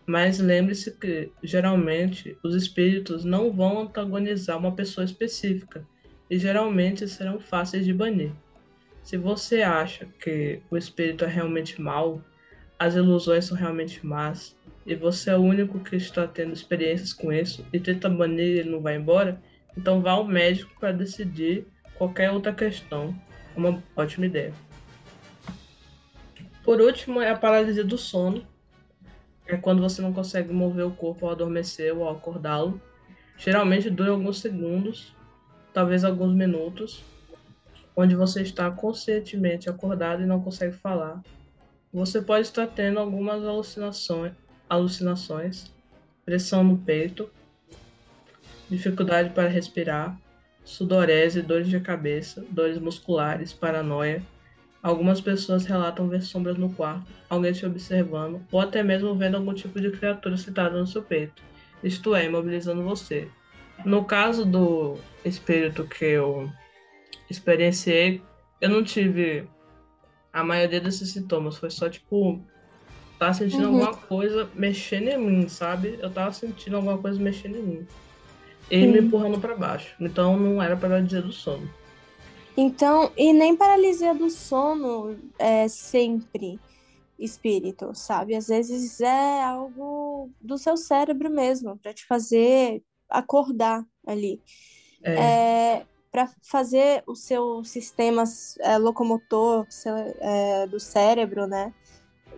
Mas 0.06 0.40
lembre-se 0.40 0.92
que, 0.98 1.32
geralmente, 1.44 2.38
os 2.42 2.56
espíritos 2.56 3.26
não 3.26 3.52
vão 3.52 3.82
antagonizar 3.82 4.58
uma 4.58 4.74
pessoa 4.74 5.04
específica 5.04 5.86
e 6.30 6.38
geralmente 6.38 7.08
serão 7.08 7.40
fáceis 7.40 7.86
de 7.86 7.94
banir. 7.94 8.32
Se 9.04 9.18
você 9.18 9.62
acha 9.62 10.06
que 10.20 10.62
o 10.70 10.78
espírito 10.78 11.24
é 11.24 11.28
realmente 11.28 11.82
mau, 11.82 12.22
as 12.78 12.96
ilusões 12.96 13.46
são 13.46 13.58
realmente 13.58 14.06
más, 14.06 14.56
e 14.86 14.96
você 14.96 15.32
é 15.32 15.38
o 15.38 15.42
único 15.42 15.80
que 15.80 15.96
está 15.96 16.28
tendo 16.28 16.54
experiências 16.54 17.12
com 17.12 17.32
isso 17.32 17.66
e 17.74 17.80
tenta 17.80 18.10
banir 18.10 18.46
e 18.46 18.60
ele 18.60 18.70
não 18.70 18.80
vai 18.80 18.96
embora, 18.96 19.42
então 19.78 20.02
vá 20.02 20.12
ao 20.12 20.24
médico 20.24 20.74
para 20.80 20.94
decidir 20.94 21.68
qualquer 21.96 22.32
outra 22.32 22.54
questão. 22.54 23.14
É 23.56 23.60
uma 23.60 23.84
ótima 23.96 24.26
ideia. 24.26 24.54
Por 26.64 26.80
último, 26.80 27.22
é 27.22 27.30
a 27.30 27.38
paralisia 27.38 27.84
do 27.84 27.98
sono. 27.98 28.46
É 29.46 29.56
quando 29.58 29.82
você 29.82 30.02
não 30.02 30.14
consegue 30.14 30.54
mover 30.54 30.86
o 30.86 30.92
corpo 30.92 31.26
ao 31.26 31.32
adormecer 31.32 31.96
ou 31.96 32.04
ao 32.04 32.16
acordá-lo. 32.16 32.82
Geralmente 33.38 33.90
dura 33.90 34.12
alguns 34.12 34.40
segundos, 34.40 35.14
talvez 35.78 36.04
alguns 36.04 36.34
minutos, 36.34 37.04
onde 37.96 38.16
você 38.16 38.42
está 38.42 38.72
conscientemente 38.72 39.70
acordado 39.70 40.24
e 40.24 40.26
não 40.26 40.42
consegue 40.42 40.76
falar. 40.76 41.22
Você 41.94 42.20
pode 42.20 42.48
estar 42.48 42.66
tendo 42.66 42.98
algumas 43.00 43.46
alucinações, 43.46 44.34
alucinações, 44.68 45.72
pressão 46.26 46.64
no 46.64 46.80
peito, 46.80 47.30
dificuldade 48.68 49.30
para 49.36 49.48
respirar, 49.48 50.20
sudorese, 50.66 51.44
dores 51.44 51.68
de 51.68 51.80
cabeça, 51.80 52.44
dores 52.50 52.80
musculares, 52.80 53.54
paranoia. 53.54 54.24
Algumas 54.82 55.22
pessoas 55.22 55.64
relatam 55.64 56.10
ver 56.10 56.24
sombras 56.24 56.58
no 56.58 56.74
quarto, 56.74 57.06
alguém 57.30 57.54
te 57.54 57.68
observando, 57.68 58.42
ou 58.52 58.60
até 58.60 58.82
mesmo 58.82 59.14
vendo 59.14 59.38
algum 59.38 59.54
tipo 59.54 59.80
de 59.80 59.92
criatura 59.92 60.38
sentada 60.38 60.80
no 60.80 60.88
seu 60.88 61.04
peito, 61.04 61.44
isto 61.84 62.16
é, 62.16 62.26
imobilizando 62.26 62.84
você. 62.84 63.30
No 63.86 64.06
caso 64.06 64.46
do 64.46 64.98
espírito 65.24 65.86
que 65.86 66.06
eu 66.06 66.50
experienciei, 67.30 68.22
eu 68.60 68.70
não 68.70 68.84
tive 68.84 69.48
a 70.34 70.44
maioria 70.44 70.80
desses 70.80 71.12
sintomas. 71.12 71.58
Foi 71.58 71.70
só, 71.70 71.90
tipo, 71.90 72.42
tava 73.18 73.34
sentindo 73.34 73.70
uhum. 73.70 73.86
alguma 73.86 73.94
coisa 73.96 74.50
mexendo 74.54 75.10
em 75.10 75.18
mim, 75.18 75.48
sabe? 75.48 75.98
Eu 76.02 76.12
tava 76.12 76.32
sentindo 76.34 76.76
alguma 76.76 76.98
coisa 76.98 77.20
mexendo 77.20 77.58
em 77.58 77.64
mim. 77.64 77.88
E 78.70 78.86
me 78.86 79.00
empurrando 79.00 79.40
para 79.40 79.56
baixo. 79.56 79.96
Então 80.00 80.38
não 80.38 80.62
era 80.62 80.76
paralisia 80.76 81.22
do 81.22 81.32
sono. 81.32 81.70
Então, 82.56 83.12
e 83.16 83.32
nem 83.32 83.56
paralisia 83.56 84.14
do 84.14 84.30
sono 84.30 85.16
é 85.38 85.68
sempre 85.68 86.60
espírito, 87.18 87.92
sabe? 87.94 88.36
Às 88.36 88.48
vezes 88.48 89.00
é 89.00 89.44
algo 89.44 90.30
do 90.42 90.58
seu 90.58 90.76
cérebro 90.76 91.30
mesmo, 91.30 91.78
para 91.78 91.94
te 91.94 92.06
fazer 92.06 92.84
acordar 93.10 93.86
ali. 94.06 94.42
É. 95.04 95.14
é 95.14 95.86
para 96.12 96.30
fazer 96.42 97.04
o 97.06 97.16
seu 97.16 97.64
sistema 97.64 98.24
é, 98.62 98.78
locomotor 98.78 99.68
seu, 99.70 99.94
é, 99.96 100.66
do 100.66 100.80
cérebro, 100.80 101.46
né, 101.46 101.72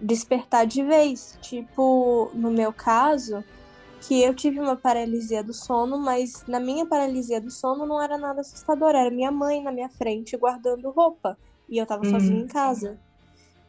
despertar 0.02 0.66
de 0.66 0.84
vez. 0.84 1.38
Tipo, 1.42 2.30
no 2.34 2.52
meu 2.52 2.74
caso, 2.74 3.44
que 4.02 4.22
eu 4.22 4.34
tive 4.34 4.60
uma 4.60 4.76
paralisia 4.76 5.44
do 5.44 5.54
sono, 5.54 5.98
mas 5.98 6.44
na 6.48 6.60
minha 6.60 6.86
paralisia 6.86 7.40
do 7.40 7.52
sono 7.52 7.86
não 7.86 8.02
era 8.02 8.18
nada 8.18 8.42
assustador, 8.42 8.90
era 8.90 9.12
minha 9.12 9.32
mãe 9.32 9.62
na 9.62 9.72
minha 9.72 9.90
frente 9.90 10.36
guardando 10.36 10.92
roupa 10.92 11.38
e 11.70 11.78
eu 11.78 11.86
tava 11.86 12.04
uhum. 12.04 12.12
sozinha 12.12 12.42
em 12.42 12.48
casa. 12.48 13.00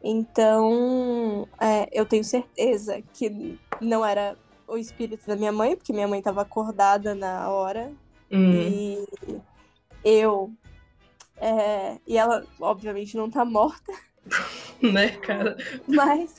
Então, 0.02 1.46
é, 1.60 1.88
eu 1.92 2.06
tenho 2.06 2.24
certeza 2.24 3.02
que 3.12 3.58
não 3.80 4.04
era 4.04 4.36
o 4.70 4.78
espírito 4.78 5.26
da 5.26 5.36
minha 5.36 5.52
mãe, 5.52 5.76
porque 5.76 5.92
minha 5.92 6.08
mãe 6.08 6.20
estava 6.20 6.42
acordada 6.42 7.14
na 7.14 7.50
hora. 7.50 7.92
Uhum. 8.30 8.52
E 8.52 9.08
eu. 10.04 10.52
É, 11.36 11.98
e 12.06 12.16
ela, 12.16 12.44
obviamente, 12.60 13.16
não 13.16 13.30
tá 13.30 13.44
morta. 13.44 13.92
né, 14.80 15.10
cara? 15.18 15.56
Mas. 15.86 16.38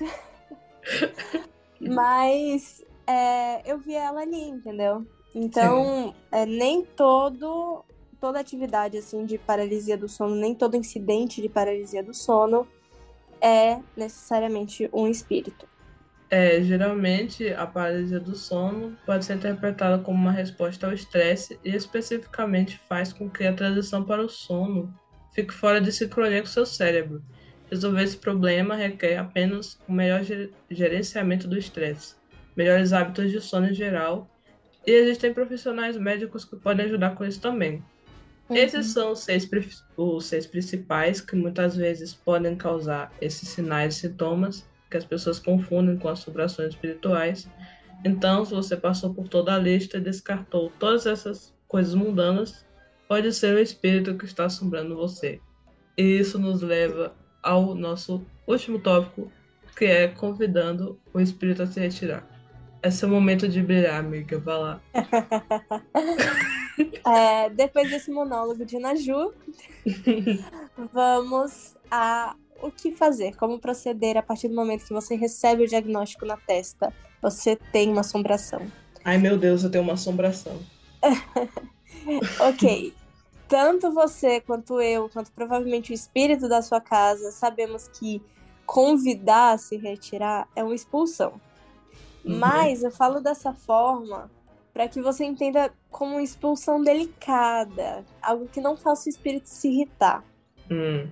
mas 1.79 2.83
é, 3.05 3.69
eu 3.69 3.77
vi 3.77 3.93
ela 3.93 4.21
ali, 4.21 4.49
entendeu? 4.49 5.05
Então, 5.35 6.15
é, 6.31 6.45
nem 6.45 6.83
todo. 6.83 7.83
Toda 8.19 8.39
atividade 8.39 8.99
assim 8.99 9.25
de 9.25 9.39
paralisia 9.39 9.97
do 9.97 10.07
sono, 10.07 10.35
nem 10.35 10.53
todo 10.53 10.77
incidente 10.77 11.41
de 11.41 11.49
paralisia 11.49 12.03
do 12.03 12.13
sono 12.13 12.67
é 13.41 13.79
necessariamente 13.97 14.87
um 14.93 15.07
espírito. 15.07 15.67
É, 16.31 16.63
geralmente 16.63 17.49
a 17.49 17.67
paralisia 17.67 18.17
do 18.17 18.33
sono 18.37 18.97
pode 19.05 19.25
ser 19.25 19.33
interpretada 19.35 20.01
como 20.01 20.17
uma 20.17 20.31
resposta 20.31 20.87
ao 20.87 20.93
estresse 20.93 21.59
e 21.61 21.75
especificamente 21.75 22.79
faz 22.87 23.11
com 23.11 23.29
que 23.29 23.43
a 23.43 23.51
transição 23.51 24.01
para 24.05 24.21
o 24.21 24.29
sono 24.29 24.97
fique 25.35 25.53
fora 25.53 25.81
de 25.81 25.91
sincronia 25.91 26.39
com 26.39 26.47
seu 26.47 26.65
cérebro. 26.65 27.21
Resolver 27.69 28.03
esse 28.03 28.15
problema 28.15 28.77
requer 28.77 29.17
apenas 29.17 29.77
um 29.89 29.93
melhor 29.93 30.21
gerenciamento 30.69 31.49
do 31.49 31.57
estresse, 31.57 32.15
melhores 32.55 32.93
hábitos 32.93 33.29
de 33.29 33.41
sono 33.41 33.67
em 33.67 33.73
geral, 33.73 34.29
e 34.87 34.91
existem 34.91 35.33
profissionais 35.33 35.97
médicos 35.97 36.45
que 36.45 36.55
podem 36.55 36.85
ajudar 36.85 37.13
com 37.13 37.25
isso 37.25 37.41
também. 37.41 37.83
Uhum. 38.49 38.55
Esses 38.55 38.93
são 38.93 39.11
os 39.11 39.19
seis, 39.19 39.49
os 39.97 40.25
seis 40.25 40.47
principais 40.47 41.19
que 41.19 41.35
muitas 41.35 41.75
vezes 41.75 42.13
podem 42.13 42.55
causar 42.55 43.11
esses 43.19 43.49
sinais 43.49 43.97
e 43.97 43.99
sintomas 43.99 44.70
que 44.91 44.97
as 44.97 45.05
pessoas 45.05 45.39
confundem 45.39 45.97
com 45.97 46.09
assombrações 46.09 46.73
espirituais. 46.73 47.49
Então, 48.03 48.43
se 48.43 48.53
você 48.53 48.75
passou 48.75 49.13
por 49.13 49.29
toda 49.29 49.55
a 49.55 49.57
lista 49.57 49.97
e 49.97 50.01
descartou 50.01 50.71
todas 50.77 51.05
essas 51.05 51.53
coisas 51.67 51.95
mundanas, 51.95 52.65
pode 53.07 53.31
ser 53.33 53.55
o 53.55 53.59
espírito 53.59 54.17
que 54.17 54.25
está 54.25 54.45
assombrando 54.45 54.95
você. 54.95 55.39
E 55.97 56.19
isso 56.19 56.37
nos 56.37 56.61
leva 56.61 57.15
ao 57.41 57.73
nosso 57.73 58.23
último 58.45 58.79
tópico, 58.79 59.31
que 59.77 59.85
é 59.85 60.09
convidando 60.09 60.99
o 61.13 61.19
espírito 61.19 61.63
a 61.63 61.67
se 61.67 61.79
retirar. 61.79 62.27
Esse 62.83 63.05
é 63.05 63.07
o 63.07 63.11
momento 63.11 63.47
de 63.47 63.61
brilhar, 63.61 63.99
amiga. 63.99 64.39
Vá 64.39 64.57
lá. 64.57 64.81
é, 67.05 67.49
depois 67.51 67.89
desse 67.89 68.11
monólogo 68.11 68.65
de 68.65 68.79
Naju, 68.79 69.33
vamos 70.91 71.77
a 71.89 72.35
o 72.61 72.71
que 72.71 72.91
fazer, 72.91 73.35
como 73.35 73.59
proceder 73.59 74.17
a 74.17 74.23
partir 74.23 74.47
do 74.47 74.55
momento 74.55 74.85
que 74.85 74.93
você 74.93 75.15
recebe 75.15 75.63
o 75.63 75.67
diagnóstico 75.67 76.25
na 76.25 76.37
testa, 76.37 76.93
você 77.21 77.55
tem 77.55 77.89
uma 77.89 78.01
assombração. 78.01 78.61
Ai 79.03 79.17
meu 79.17 79.37
Deus, 79.37 79.63
eu 79.63 79.71
tenho 79.71 79.83
uma 79.83 79.93
assombração. 79.93 80.59
ok. 82.39 82.93
Tanto 83.47 83.91
você 83.91 84.39
quanto 84.39 84.79
eu, 84.79 85.09
quanto 85.09 85.31
provavelmente 85.31 85.91
o 85.91 85.95
espírito 85.95 86.47
da 86.47 86.61
sua 86.61 86.79
casa, 86.79 87.31
sabemos 87.31 87.87
que 87.87 88.21
convidar 88.65 89.53
a 89.53 89.57
se 89.57 89.75
retirar 89.75 90.47
é 90.55 90.63
uma 90.63 90.75
expulsão. 90.75 91.33
Uhum. 92.23 92.37
Mas 92.37 92.83
eu 92.83 92.91
falo 92.91 93.19
dessa 93.19 93.53
forma 93.53 94.31
para 94.73 94.87
que 94.87 95.01
você 95.01 95.25
entenda 95.25 95.73
como 95.89 96.13
uma 96.13 96.23
expulsão 96.23 96.81
delicada, 96.81 98.05
algo 98.21 98.47
que 98.47 98.61
não 98.61 98.77
faça 98.77 99.07
o 99.07 99.09
espírito 99.09 99.49
se 99.49 99.67
irritar. 99.67 100.23
Hum. 100.69 101.09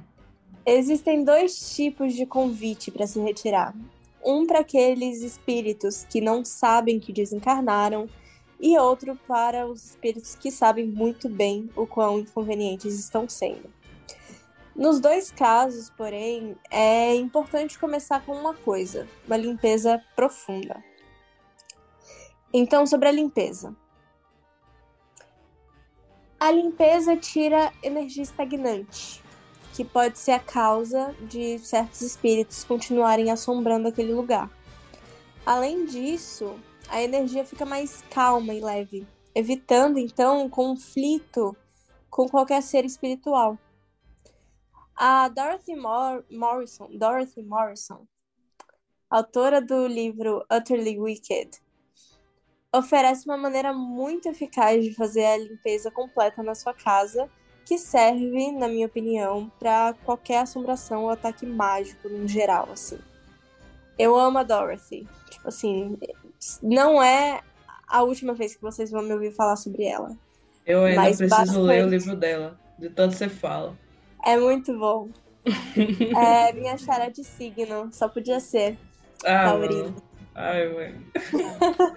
Existem 0.72 1.24
dois 1.24 1.76
tipos 1.76 2.13
de 2.13 2.28
convite 2.28 2.91
para 2.91 3.07
se 3.07 3.20
retirar. 3.20 3.74
Um 4.24 4.45
para 4.45 4.59
aqueles 4.59 5.24
espíritos 5.24 6.05
que 6.07 6.22
não 6.22 6.45
sabem 6.45 6.99
que 6.99 7.11
desencarnaram, 7.11 8.07
e 8.59 8.78
outro 8.78 9.15
para 9.28 9.65
os 9.65 9.84
espíritos 9.84 10.36
que 10.36 10.51
sabem 10.51 10.86
muito 10.86 11.28
bem 11.28 11.72
o 11.76 11.88
quão 11.88 12.20
inconvenientes 12.20 12.99
estão 12.99 13.28
sendo. 13.28 13.67
Nos 14.76 14.99
dois 14.99 15.32
casos, 15.32 15.89
porém, 15.89 16.55
é 16.70 17.15
importante 17.15 17.80
começar 17.80 18.24
com 18.24 18.34
uma 18.34 18.53
coisa: 18.53 19.07
uma 19.26 19.38
limpeza 19.38 19.99
profunda. 20.15 20.84
Então, 22.53 22.86
sobre 22.86 23.09
a 23.09 23.11
limpeza. 23.11 23.76
A 26.39 26.51
limpeza 26.51 27.17
tira 27.17 27.74
energia 27.82 28.22
estagnante 28.22 29.28
que 29.74 29.86
pode 29.86 30.17
ser 30.17 30.32
a 30.32 30.39
causa 30.39 31.13
de 31.22 31.59
certos 31.59 32.01
espíritos 32.01 32.63
continuarem 32.63 33.32
assombrando 33.32 33.88
aquele 33.88 34.13
lugar. 34.13 34.49
Além 35.45 35.86
disso, 35.86 36.59
a 36.89 37.01
energia 37.01 37.45
fica 37.45 37.65
mais 37.65 38.03
calma 38.09 38.53
e 38.53 38.59
leve, 38.59 39.07
evitando 39.34 39.97
então 39.97 40.43
um 40.43 40.49
conflito 40.49 41.55
com 42.09 42.28
qualquer 42.28 42.61
ser 42.61 42.86
espiritual. 42.86 43.57
A 44.95 45.30
Dorothy 45.30 45.76
Mor 45.76 46.26
Morrison, 46.30 46.89
Dorothy 46.91 47.41
Morrison, 47.41 48.05
autora 49.09 49.61
do 49.61 49.88
livro 49.88 50.45
Utterly 50.51 50.99
Wicked, 50.99 51.61
oferece 52.74 53.26
uma 53.26 53.38
maneira 53.38 53.74
muito 53.74 54.28
eficaz 54.28 54.84
de 54.84 54.93
fazer 54.93 55.26
a 55.26 55.38
limpeza 55.38 55.89
completa 55.89 56.43
na 56.43 56.53
sua 56.53 56.74
casa, 56.74 57.30
que 57.70 57.78
serve, 57.78 58.51
na 58.51 58.67
minha 58.67 58.88
opinião, 58.88 59.51
para 59.59 59.93
qualquer 60.03 60.39
assombração 60.39 61.03
ou 61.03 61.11
ataque 61.11 61.45
mágico 61.45 62.09
no 62.09 62.28
geral, 62.28 62.67
assim. 62.72 62.97
Eu 63.95 64.17
amo 64.17 64.39
a 64.39 64.43
Dorothy. 64.43 65.07
Tipo 65.30 65.47
assim, 65.49 65.95
não 66.63 66.99
é 67.03 67.41
a 67.88 68.01
última 68.01 68.34
vez 68.34 68.55
que 68.55 68.61
vocês 68.63 68.89
vão 68.89 69.03
me 69.03 69.13
ouvir 69.13 69.32
falar 69.32 69.55
sobre 69.55 69.84
ela. 69.86 70.17
Eu 70.65 70.84
ainda 70.84 71.03
preciso 71.03 71.30
bastante. 71.30 71.59
ler 71.59 71.86
o 71.86 71.89
livro 71.89 72.15
dela, 72.15 72.59
de 72.80 72.89
tanto 72.89 73.13
você 73.13 73.30
fala. 73.30 73.78
É 74.26 74.36
muito 74.36 74.76
bom. 74.76 75.09
é 76.17 76.51
minha 76.53 76.76
chara 76.76 77.09
de 77.09 77.24
signo, 77.24 77.89
só 77.91 78.09
podia 78.09 78.39
ser. 78.39 78.80
Ah, 79.24 79.51
Taurino. 79.51 79.95
Ai, 80.34 80.70
mãe. 80.70 81.05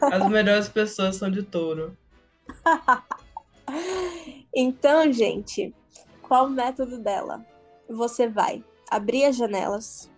As 0.02 0.28
melhores 0.28 0.68
pessoas 0.68 1.16
são 1.16 1.30
de 1.30 1.42
touro. 1.42 1.96
então, 4.54 5.10
gente, 5.12 5.74
qual 6.20 6.46
o 6.46 6.50
método 6.50 6.98
dela? 6.98 7.44
Você 7.88 8.28
vai 8.28 8.64
abrir 8.90 9.24
as 9.24 9.36
janelas, 9.36 10.10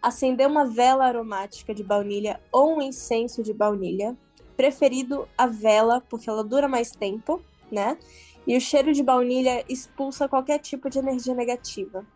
acender 0.00 0.46
uma 0.46 0.64
vela 0.64 1.04
aromática 1.04 1.74
de 1.74 1.84
baunilha 1.84 2.40
ou 2.50 2.76
um 2.76 2.82
incenso 2.82 3.42
de 3.42 3.52
baunilha, 3.52 4.16
preferido 4.56 5.28
a 5.36 5.46
vela, 5.46 6.00
porque 6.08 6.28
ela 6.28 6.42
dura 6.42 6.66
mais 6.66 6.92
tempo, 6.92 7.42
né? 7.70 7.98
E 8.46 8.56
o 8.56 8.60
cheiro 8.60 8.92
de 8.92 9.02
baunilha 9.02 9.64
expulsa 9.68 10.28
qualquer 10.28 10.58
tipo 10.58 10.88
de 10.90 10.98
energia 10.98 11.34
negativa. 11.34 12.06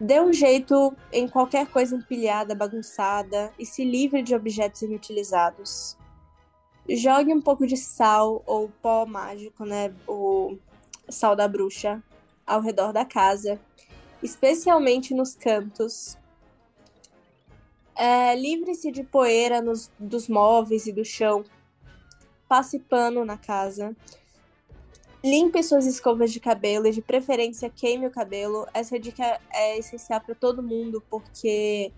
Dê 0.00 0.20
um 0.20 0.32
jeito 0.32 0.94
em 1.12 1.26
qualquer 1.26 1.66
coisa 1.66 1.96
empilhada, 1.96 2.54
bagunçada 2.54 3.52
e 3.58 3.64
se 3.64 3.84
livre 3.84 4.22
de 4.22 4.34
objetos 4.34 4.82
inutilizados. 4.82 5.96
Jogue 6.88 7.32
um 7.32 7.40
pouco 7.40 7.66
de 7.66 7.76
sal 7.76 8.42
ou 8.46 8.70
pó 8.82 9.06
mágico, 9.06 9.64
né? 9.64 9.94
O 10.06 10.56
sal 11.08 11.34
da 11.34 11.48
bruxa, 11.48 12.02
ao 12.46 12.60
redor 12.60 12.92
da 12.92 13.04
casa, 13.04 13.60
especialmente 14.22 15.14
nos 15.14 15.34
cantos. 15.34 16.18
É, 17.96 18.34
Livre-se 18.34 18.90
de 18.90 19.02
poeira 19.02 19.62
nos, 19.62 19.90
dos 19.98 20.28
móveis 20.28 20.86
e 20.86 20.92
do 20.92 21.04
chão. 21.04 21.44
Passe 22.48 22.78
pano 22.78 23.24
na 23.24 23.38
casa 23.38 23.96
Limpe 25.24 25.62
suas 25.62 25.86
escovas 25.86 26.30
de 26.30 26.38
cabelo 26.38 26.86
e 26.86 26.90
de 26.90 27.00
preferência 27.00 27.70
queime 27.70 28.06
o 28.06 28.10
cabelo. 28.10 28.68
Essa 28.74 28.98
dica 28.98 29.40
é 29.50 29.78
essencial 29.78 30.20
para 30.20 30.34
todo 30.34 30.62
mundo 30.62 31.02
porque 31.08 31.90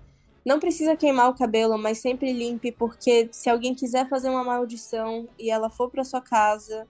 não 0.46 0.60
precisa 0.60 0.94
queimar 0.94 1.28
o 1.28 1.34
cabelo, 1.34 1.76
mas 1.76 1.98
sempre 1.98 2.32
limpe 2.32 2.70
porque 2.70 3.28
se 3.32 3.50
alguém 3.50 3.74
quiser 3.74 4.08
fazer 4.08 4.30
uma 4.30 4.44
maldição 4.44 5.28
e 5.36 5.50
ela 5.50 5.68
for 5.68 5.90
para 5.90 6.04
sua 6.04 6.20
casa, 6.20 6.86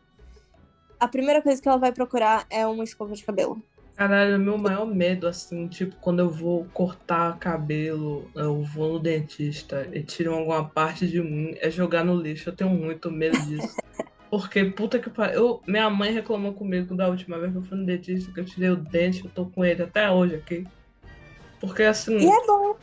a 1.00 1.08
primeira 1.08 1.40
coisa 1.40 1.60
que 1.60 1.66
ela 1.66 1.78
vai 1.78 1.90
procurar 1.90 2.46
é 2.50 2.66
uma 2.66 2.84
escova 2.84 3.14
de 3.14 3.24
cabelo. 3.24 3.62
Caralho, 3.96 4.38
meu 4.38 4.58
maior 4.58 4.84
medo, 4.84 5.26
assim, 5.26 5.68
tipo, 5.68 5.96
quando 6.02 6.18
eu 6.18 6.28
vou 6.28 6.66
cortar 6.74 7.38
cabelo, 7.38 8.30
eu 8.34 8.62
vou 8.62 8.92
no 8.92 8.98
dentista 8.98 9.88
e 9.90 10.02
tiram 10.02 10.34
alguma 10.34 10.68
parte 10.68 11.08
de 11.08 11.22
mim, 11.22 11.56
é 11.58 11.70
jogar 11.70 12.04
no 12.04 12.14
lixo. 12.14 12.50
Eu 12.50 12.54
tenho 12.54 12.68
muito 12.68 13.10
medo 13.10 13.40
disso. 13.46 13.74
Porque, 14.28 14.62
puta 14.66 14.98
que 14.98 15.08
pariu. 15.08 15.62
Minha 15.66 15.88
mãe 15.88 16.12
reclamou 16.12 16.52
comigo 16.52 16.94
da 16.94 17.08
última 17.08 17.38
vez 17.38 17.52
que 17.52 17.58
eu 17.58 17.62
fui 17.62 17.78
no 17.78 17.86
dentista, 17.86 18.30
que 18.30 18.40
eu 18.40 18.44
tirei 18.44 18.68
o 18.68 18.76
dente, 18.76 19.24
eu 19.24 19.30
tô 19.30 19.46
com 19.46 19.64
ele 19.64 19.82
até 19.82 20.10
hoje 20.10 20.34
aqui. 20.34 20.66
Porque 21.58 21.84
assim. 21.84 22.18
E 22.18 22.26
é 22.26 22.46
bom. 22.46 22.76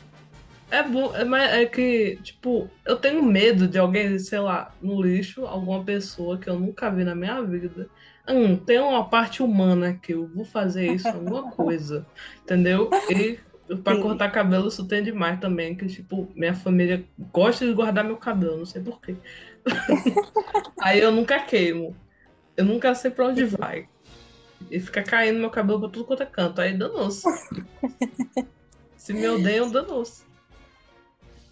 É 0.73 0.81
bom, 0.81 1.15
é, 1.15 1.23
mas 1.23 1.51
é 1.51 1.67
que, 1.67 2.17
tipo, 2.23 2.67
eu 2.83 2.97
tenho 2.97 3.21
medo 3.21 3.67
de 3.67 3.77
alguém, 3.77 4.17
sei 4.17 4.39
lá, 4.39 4.75
no 4.81 4.99
lixo, 5.03 5.45
alguma 5.45 5.85
pessoa 5.85 6.39
que 6.39 6.49
eu 6.49 6.59
nunca 6.59 6.89
vi 6.89 7.03
na 7.03 7.13
minha 7.13 7.43
vida. 7.43 7.87
Hum, 8.27 8.57
tem 8.57 8.79
uma 8.79 9.07
parte 9.07 9.43
humana 9.43 9.89
aqui, 9.89 10.13
eu 10.13 10.27
vou 10.33 10.43
fazer 10.45 10.91
isso, 10.91 11.07
alguma 11.09 11.43
coisa. 11.55 12.03
Entendeu? 12.41 12.89
E 13.07 13.37
pra 13.83 13.93
Sim. 13.93 14.01
cortar 14.01 14.31
cabelo 14.31 14.67
isso 14.67 14.87
tem 14.87 15.03
demais 15.03 15.39
também, 15.39 15.77
que, 15.77 15.85
tipo, 15.85 16.33
minha 16.35 16.55
família 16.55 17.07
gosta 17.31 17.67
de 17.67 17.73
guardar 17.73 18.03
meu 18.03 18.17
cabelo, 18.17 18.57
não 18.57 18.65
sei 18.65 18.81
porquê. 18.81 19.15
Aí 20.81 21.01
eu 21.01 21.11
nunca 21.11 21.39
queimo. 21.39 21.95
Eu 22.57 22.65
nunca 22.65 22.95
sei 22.95 23.11
pra 23.11 23.27
onde 23.27 23.45
vai. 23.45 23.85
E 24.71 24.79
fica 24.79 25.03
caindo 25.03 25.37
meu 25.39 25.51
cabelo 25.51 25.81
pra 25.81 25.89
tudo 25.89 26.05
quanto 26.07 26.23
é 26.23 26.25
canto. 26.25 26.59
Aí 26.59 26.75
danou-se. 26.75 27.21
Se 28.97 29.13
me 29.13 29.27
odeiam, 29.27 29.69
danou-se. 29.69 30.32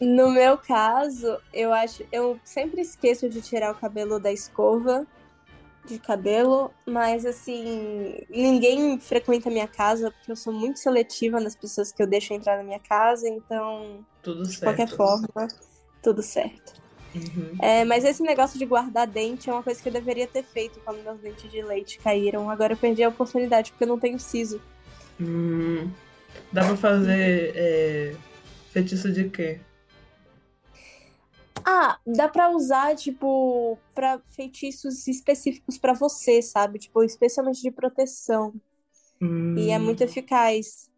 No 0.01 0.31
meu 0.31 0.57
caso, 0.57 1.37
eu 1.53 1.71
acho. 1.71 2.03
Eu 2.11 2.39
sempre 2.43 2.81
esqueço 2.81 3.29
de 3.29 3.39
tirar 3.39 3.71
o 3.71 3.75
cabelo 3.75 4.19
da 4.19 4.31
escova 4.31 5.05
de 5.85 5.99
cabelo, 5.99 6.71
mas 6.85 7.25
assim, 7.25 8.23
ninguém 8.29 8.99
frequenta 8.99 9.49
a 9.49 9.51
minha 9.51 9.67
casa 9.67 10.11
porque 10.11 10.31
eu 10.31 10.35
sou 10.35 10.51
muito 10.51 10.79
seletiva 10.79 11.39
nas 11.39 11.55
pessoas 11.55 11.91
que 11.91 12.01
eu 12.01 12.07
deixo 12.07 12.33
entrar 12.33 12.57
na 12.57 12.63
minha 12.63 12.79
casa, 12.79 13.29
então. 13.29 14.03
Tudo 14.23 14.43
de 14.43 14.57
certo. 14.57 14.63
qualquer 14.63 14.87
forma, 14.87 15.47
tudo 16.01 16.23
certo. 16.23 16.81
Uhum. 17.13 17.57
É, 17.61 17.83
mas 17.85 18.03
esse 18.03 18.23
negócio 18.23 18.57
de 18.57 18.65
guardar 18.65 19.05
dente 19.05 19.49
é 19.49 19.53
uma 19.53 19.61
coisa 19.61 19.81
que 19.81 19.89
eu 19.89 19.93
deveria 19.93 20.27
ter 20.27 20.43
feito 20.43 20.79
quando 20.79 21.03
meus 21.03 21.19
dentes 21.19 21.51
de 21.51 21.61
leite 21.61 21.99
caíram. 21.99 22.49
Agora 22.49 22.73
eu 22.73 22.77
perdi 22.77 23.03
a 23.03 23.09
oportunidade 23.09 23.71
porque 23.71 23.83
eu 23.83 23.89
não 23.89 23.99
tenho 23.99 24.19
siso. 24.19 24.59
Hum, 25.19 25.91
dá 26.51 26.65
pra 26.65 26.77
fazer 26.77 27.53
é, 27.55 28.15
feitiço 28.71 29.11
de 29.11 29.29
quê? 29.29 29.59
Ah, 31.65 31.99
dá 32.05 32.27
pra 32.27 32.49
usar, 32.49 32.95
tipo, 32.95 33.77
pra 33.93 34.19
feitiços 34.35 35.07
específicos 35.07 35.77
para 35.77 35.93
você, 35.93 36.41
sabe? 36.41 36.79
Tipo, 36.79 37.03
especialmente 37.03 37.61
de 37.61 37.71
proteção. 37.71 38.53
Hum. 39.21 39.55
E 39.57 39.69
é 39.69 39.77
muito 39.77 40.03
eficaz. 40.03 40.89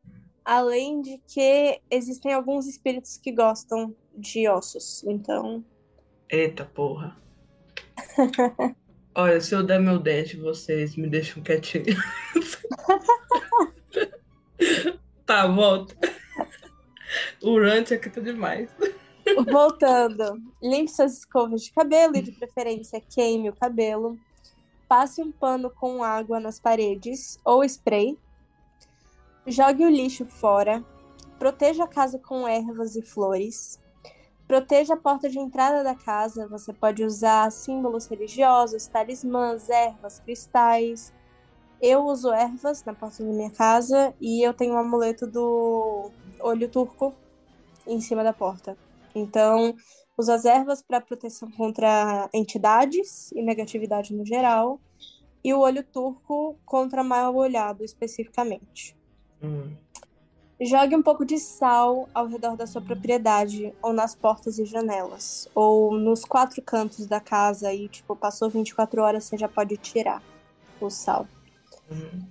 Além 0.44 1.02
de 1.02 1.22
que 1.28 1.80
existem 1.90 2.34
alguns 2.34 2.68
espíritos 2.68 3.18
que 3.18 3.32
gostam 3.32 3.96
de 4.16 4.48
ossos. 4.48 5.04
Então, 5.06 5.64
Eita 6.30 6.66
porra. 6.66 7.18
Olha, 9.16 9.40
se 9.40 9.54
eu 9.54 9.62
der 9.62 9.80
meu 9.80 10.00
dente, 10.00 10.36
vocês 10.36 10.96
me 10.96 11.08
deixam 11.08 11.44
quietinho. 11.44 11.86
tá, 15.26 15.46
volta. 15.46 15.96
O 17.44 17.60
rant 17.60 17.92
aqui 17.92 18.10
tá 18.10 18.20
demais. 18.20 18.72
Voltando. 19.52 20.42
Limpe 20.62 20.92
suas 20.92 21.20
escovas 21.20 21.64
de 21.64 21.72
cabelo 21.72 22.16
e, 22.18 22.22
de 22.22 22.32
preferência, 22.32 23.02
queime 23.02 23.50
o 23.50 23.56
cabelo. 23.56 24.18
Passe 24.88 25.22
um 25.22 25.32
pano 25.32 25.70
com 25.70 26.04
água 26.04 26.40
nas 26.40 26.60
paredes 26.60 27.40
ou 27.44 27.64
spray. 27.64 28.18
Jogue 29.48 29.86
o 29.86 29.90
lixo 29.90 30.26
fora. 30.26 30.84
Proteja 31.40 31.86
a 31.86 31.88
casa 31.88 32.20
com 32.20 32.48
ervas 32.48 32.96
e 32.96 33.02
flores. 33.02 33.80
Proteja 34.48 34.94
a 34.94 34.98
porta 34.98 35.30
de 35.30 35.40
entrada 35.40 35.84
da 35.84 35.96
casa. 35.96 36.48
Você 36.48 36.72
pode 36.74 37.04
usar 37.04 37.52
símbolos 37.52 38.08
religiosos, 38.08 38.88
talismãs, 38.88 39.70
ervas, 39.70 40.20
cristais. 40.20 41.14
Eu 41.82 42.06
uso 42.06 42.32
ervas 42.32 42.84
na 42.84 42.94
porta 42.94 43.24
da 43.24 43.30
minha 43.30 43.50
casa 43.50 44.14
e 44.22 44.46
eu 44.46 44.54
tenho 44.54 44.76
um 44.76 44.78
amuleto 44.78 45.26
do 45.26 46.12
olho 46.40 46.70
turco 46.70 47.14
em 47.86 48.00
cima 48.00 48.24
da 48.24 48.32
porta. 48.32 48.78
Então, 49.16 49.76
uso 50.18 50.32
as 50.32 50.46
ervas 50.46 50.82
para 50.82 51.02
proteção 51.02 51.50
contra 51.52 52.30
entidades 52.34 53.32
e 53.32 53.42
negatividade 53.42 54.14
no 54.14 54.26
geral, 54.26 54.80
e 55.44 55.54
o 55.54 55.60
olho 55.60 55.84
turco 55.84 56.58
contra 56.66 57.04
mal 57.04 57.36
olhado 57.36 57.84
especificamente. 57.84 58.96
Hum. 59.42 59.76
Jogue 60.62 60.96
um 60.96 61.02
pouco 61.02 61.26
de 61.26 61.38
sal 61.40 62.08
ao 62.14 62.28
redor 62.28 62.56
da 62.56 62.66
sua 62.66 62.82
propriedade, 62.82 63.74
ou 63.82 63.92
nas 63.92 64.16
portas 64.16 64.60
e 64.60 64.66
janelas, 64.66 65.50
ou 65.54 65.98
nos 65.98 66.24
quatro 66.24 66.62
cantos 66.62 67.06
da 67.06 67.20
casa 67.20 67.74
e, 67.74 67.90
tipo, 67.90 68.16
passou 68.16 68.50
24 68.50 69.02
horas, 69.02 69.26
você 69.26 69.38
já 69.38 69.50
pode 69.50 69.76
tirar 69.78 70.24
o 70.80 70.90
sal. 70.90 71.28
Uhum. 71.92 72.26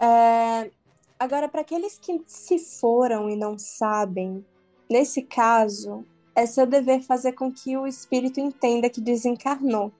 É... 0.00 0.70
Agora, 1.18 1.48
para 1.48 1.62
aqueles 1.62 1.98
que 1.98 2.20
se 2.26 2.58
foram 2.58 3.30
e 3.30 3.36
não 3.36 3.58
sabem, 3.58 4.44
nesse 4.92 5.22
caso, 5.22 6.04
é 6.34 6.46
seu 6.46 6.66
dever 6.66 7.02
fazer 7.02 7.32
com 7.32 7.50
que 7.50 7.76
o 7.76 7.86
espírito 7.86 8.38
entenda 8.38 8.90
que 8.90 9.00
desencarnou 9.00 9.90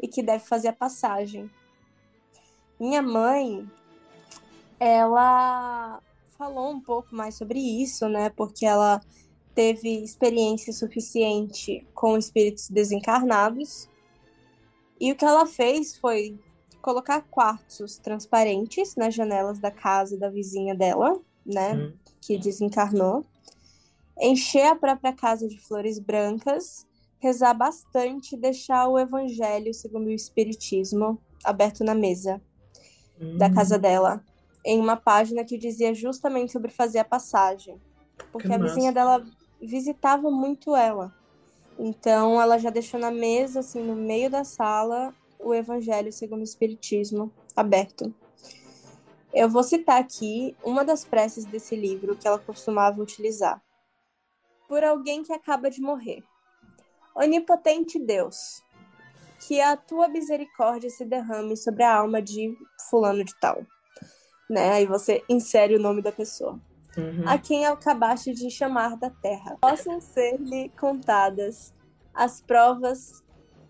e 0.00 0.08
que 0.08 0.22
deve 0.22 0.44
fazer 0.44 0.68
a 0.68 0.72
passagem. 0.72 1.50
Minha 2.78 3.02
mãe 3.02 3.68
ela 4.78 6.00
falou 6.36 6.70
um 6.70 6.80
pouco 6.80 7.14
mais 7.14 7.34
sobre 7.34 7.58
isso, 7.58 8.08
né? 8.08 8.30
Porque 8.30 8.64
ela 8.64 9.00
teve 9.54 10.04
experiência 10.04 10.72
suficiente 10.72 11.84
com 11.94 12.16
espíritos 12.16 12.68
desencarnados. 12.68 13.88
E 15.00 15.10
o 15.10 15.16
que 15.16 15.24
ela 15.24 15.46
fez 15.46 15.96
foi 15.96 16.38
colocar 16.80 17.22
quartzos 17.22 17.98
transparentes 17.98 18.94
nas 18.94 19.14
janelas 19.14 19.58
da 19.58 19.70
casa 19.70 20.16
da 20.16 20.30
vizinha 20.30 20.74
dela, 20.74 21.20
né? 21.44 21.74
Hum. 21.74 21.92
Que 22.20 22.38
desencarnou. 22.38 23.24
Encher 24.20 24.66
a 24.66 24.76
própria 24.76 25.12
casa 25.12 25.46
de 25.46 25.60
flores 25.60 25.98
brancas, 25.98 26.86
rezar 27.18 27.54
bastante 27.54 28.34
e 28.34 28.38
deixar 28.38 28.88
o 28.88 28.98
evangelho 28.98 29.72
segundo 29.74 30.06
o 30.06 30.12
espiritismo 30.12 31.20
aberto 31.44 31.84
na 31.84 31.94
mesa 31.94 32.40
hum. 33.20 33.36
da 33.36 33.52
casa 33.52 33.78
dela, 33.78 34.22
em 34.64 34.80
uma 34.80 34.96
página 34.96 35.44
que 35.44 35.56
dizia 35.56 35.94
justamente 35.94 36.52
sobre 36.52 36.70
fazer 36.70 36.98
a 36.98 37.04
passagem. 37.04 37.80
Porque 38.32 38.48
que 38.48 38.54
a 38.54 38.58
massa. 38.58 38.74
vizinha 38.74 38.92
dela 38.92 39.24
visitava 39.60 40.30
muito 40.30 40.74
ela. 40.74 41.14
Então 41.78 42.40
ela 42.40 42.58
já 42.58 42.70
deixou 42.70 42.98
na 42.98 43.10
mesa, 43.10 43.60
assim, 43.60 43.82
no 43.82 43.94
meio 43.94 44.28
da 44.28 44.42
sala, 44.42 45.14
o 45.38 45.54
Evangelho 45.54 46.12
segundo 46.12 46.40
o 46.40 46.44
Espiritismo 46.44 47.32
aberto. 47.54 48.12
Eu 49.32 49.48
vou 49.48 49.62
citar 49.62 50.00
aqui 50.00 50.56
uma 50.64 50.84
das 50.84 51.04
preces 51.04 51.44
desse 51.44 51.76
livro 51.76 52.16
que 52.16 52.26
ela 52.26 52.38
costumava 52.38 53.00
utilizar. 53.00 53.62
Por 54.68 54.84
alguém 54.84 55.22
que 55.22 55.32
acaba 55.32 55.70
de 55.70 55.80
morrer. 55.80 56.22
Onipotente 57.16 57.98
Deus, 57.98 58.62
que 59.40 59.60
a 59.60 59.76
tua 59.76 60.06
misericórdia 60.06 60.90
se 60.90 61.04
derrame 61.04 61.56
sobre 61.56 61.82
a 61.82 61.96
alma 61.96 62.22
de 62.22 62.56
fulano 62.90 63.24
de 63.24 63.34
tal. 63.40 63.64
Né? 64.48 64.72
Aí 64.72 64.86
você 64.86 65.24
insere 65.28 65.74
o 65.74 65.80
nome 65.80 66.02
da 66.02 66.12
pessoa 66.12 66.60
uhum. 66.98 67.24
a 67.26 67.38
quem 67.38 67.64
acabaste 67.64 68.32
de 68.32 68.50
chamar 68.50 68.96
da 68.96 69.10
terra. 69.10 69.56
Possam 69.60 70.00
ser-lhe 70.00 70.70
contadas 70.70 71.74
as 72.14 72.40
provas 72.40 73.22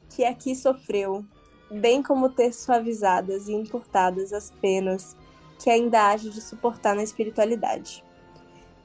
que 0.08 0.24
aqui 0.24 0.56
sofreu, 0.56 1.24
bem 1.70 2.02
como 2.02 2.30
ter 2.30 2.52
suavizadas 2.52 3.46
e 3.48 3.52
encurtadas 3.52 4.32
as 4.32 4.50
penas 4.50 5.16
que 5.58 5.68
ainda 5.68 6.10
age 6.10 6.30
de 6.30 6.40
suportar 6.40 6.94
na 6.94 7.02
espiritualidade. 7.02 8.04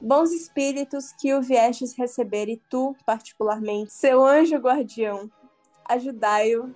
Bons 0.04 0.32
espíritos 0.32 1.12
que 1.12 1.32
o 1.32 1.40
viestes 1.40 1.96
receber 1.96 2.48
e 2.48 2.62
tu, 2.68 2.94
particularmente, 3.06 3.92
seu 3.92 4.24
anjo 4.24 4.56
guardião, 4.56 5.30
ajudai-o 5.88 6.74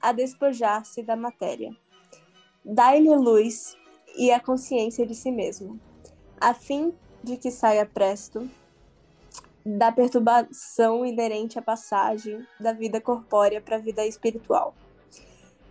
a 0.00 0.12
despojar-se 0.12 1.02
da 1.02 1.14
matéria. 1.14 1.76
Dai-lhe 2.64 3.14
luz 3.14 3.76
e 4.16 4.30
a 4.30 4.40
consciência 4.40 5.06
de 5.06 5.14
si 5.14 5.30
mesmo 5.30 5.78
a 6.42 6.52
fim 6.52 6.92
de 7.22 7.36
que 7.36 7.52
saia 7.52 7.86
presto 7.86 8.50
da 9.64 9.92
perturbação 9.92 11.06
inerente 11.06 11.56
à 11.56 11.62
passagem 11.62 12.44
da 12.58 12.72
vida 12.72 13.00
corpórea 13.00 13.60
para 13.60 13.76
a 13.76 13.78
vida 13.78 14.04
espiritual. 14.04 14.74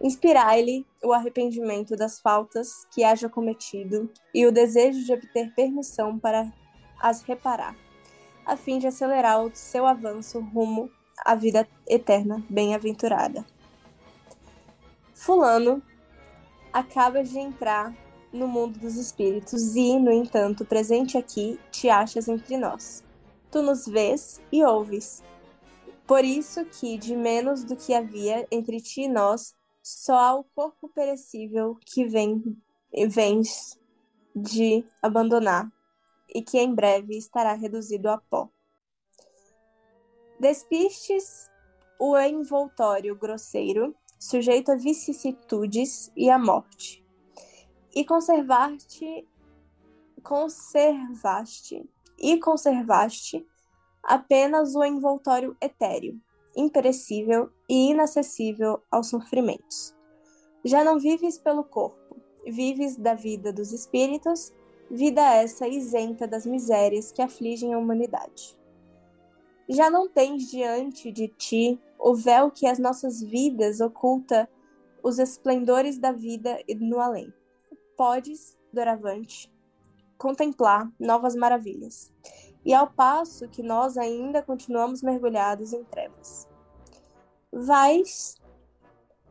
Inspirai-lhe 0.02 0.86
o 1.04 1.14
arrependimento 1.14 1.96
das 1.96 2.20
faltas 2.20 2.88
que 2.92 3.04
haja 3.04 3.30
cometido 3.30 4.12
e 4.34 4.48
o 4.48 4.52
desejo 4.52 5.06
de 5.06 5.14
obter 5.14 5.54
permissão 5.54 6.18
para 6.18 6.52
as 7.00 7.22
reparar, 7.22 7.76
a 8.46 8.58
fim 8.58 8.80
de 8.80 8.88
acelerar 8.88 9.44
o 9.44 9.52
seu 9.54 9.86
avanço 9.86 10.40
rumo 10.40 10.90
à 11.24 11.36
vida 11.36 11.68
eterna 11.88 12.44
bem-aventurada. 12.50 13.46
Fulano 15.14 15.84
acaba 16.74 17.24
de 17.24 17.38
entrar 17.38 17.96
no 18.34 18.48
mundo 18.48 18.80
dos 18.80 18.96
espíritos 18.96 19.76
e, 19.76 20.00
no 20.00 20.12
entanto, 20.12 20.66
presente 20.66 21.18
aqui, 21.18 21.60
te 21.70 21.90
achas 21.90 22.28
entre 22.28 22.58
nós. 22.58 23.04
Tu 23.52 23.62
nos 23.62 23.86
vês 23.86 24.42
e 24.52 24.64
ouves. 24.64 25.22
Por 26.08 26.24
isso 26.24 26.66
que, 26.66 26.98
de 26.98 27.16
menos 27.16 27.64
do 27.64 27.76
que 27.76 27.94
havia 27.94 28.48
entre 28.50 28.82
ti 28.82 29.02
e 29.02 29.08
nós, 29.08 29.54
só 29.82 30.16
há 30.16 30.36
o 30.36 30.44
corpo 30.44 30.90
perecível 30.90 31.78
que 31.86 32.06
vem, 32.06 32.58
vens 33.10 33.80
de 34.36 34.86
abandonar 35.02 35.72
e 36.34 36.42
que 36.42 36.60
em 36.60 36.74
breve 36.74 37.18
estará 37.18 37.54
reduzido 37.54 38.10
a 38.10 38.18
pó. 38.18 38.50
Despistes 40.40 41.50
o 42.00 42.18
envoltório 42.18 43.16
grosseiro, 43.16 43.96
sujeito 44.20 44.72
a 44.72 44.76
vicissitudes 44.76 46.12
e 46.16 46.30
à 46.30 46.40
morte 46.40 47.06
e 47.94 48.06
conservaste 48.06 49.28
conservaste 50.24 51.90
e 52.18 52.40
conservaste 52.40 53.46
apenas 54.04 54.76
o 54.76 54.84
envoltório 54.84 55.58
etéreo, 55.60 56.20
imperecível 56.56 57.52
e 57.72 57.92
inacessível 57.92 58.82
aos 58.92 59.08
sofrimentos. 59.08 59.96
Já 60.62 60.84
não 60.84 61.00
vives 61.00 61.38
pelo 61.38 61.64
corpo, 61.64 62.18
vives 62.46 62.98
da 62.98 63.14
vida 63.14 63.54
dos 63.54 63.72
espíritos, 63.72 64.54
vida 64.90 65.22
essa 65.22 65.66
isenta 65.70 66.28
das 66.28 66.46
misérias 66.46 67.14
que 67.14 67.22
afligem 67.22 67.74
a 67.74 67.78
humanidade. 67.78 68.60
Já 69.70 69.90
não 69.90 70.10
tens 70.10 70.52
diante 70.52 71.14
de 71.14 71.30
ti 71.30 71.80
o 71.98 72.14
véu 72.14 72.52
que 72.52 72.68
as 72.68 72.78
nossas 72.78 73.24
vidas 73.24 73.80
oculta 73.80 74.50
os 75.02 75.18
esplendores 75.18 75.98
da 75.98 76.12
vida 76.12 76.62
e 76.68 76.76
no 76.76 77.00
além 77.00 77.34
podes, 77.96 78.58
doravante, 78.74 79.50
contemplar 80.18 80.92
novas 81.00 81.36
maravilhas, 81.36 82.12
e 82.66 82.74
ao 82.74 82.92
passo 82.92 83.48
que 83.48 83.64
nós 83.64 83.98
ainda 83.98 84.42
continuamos 84.42 85.02
mergulhados 85.02 85.72
em 85.72 85.84
trevas. 85.86 86.51
Vais, 87.54 88.38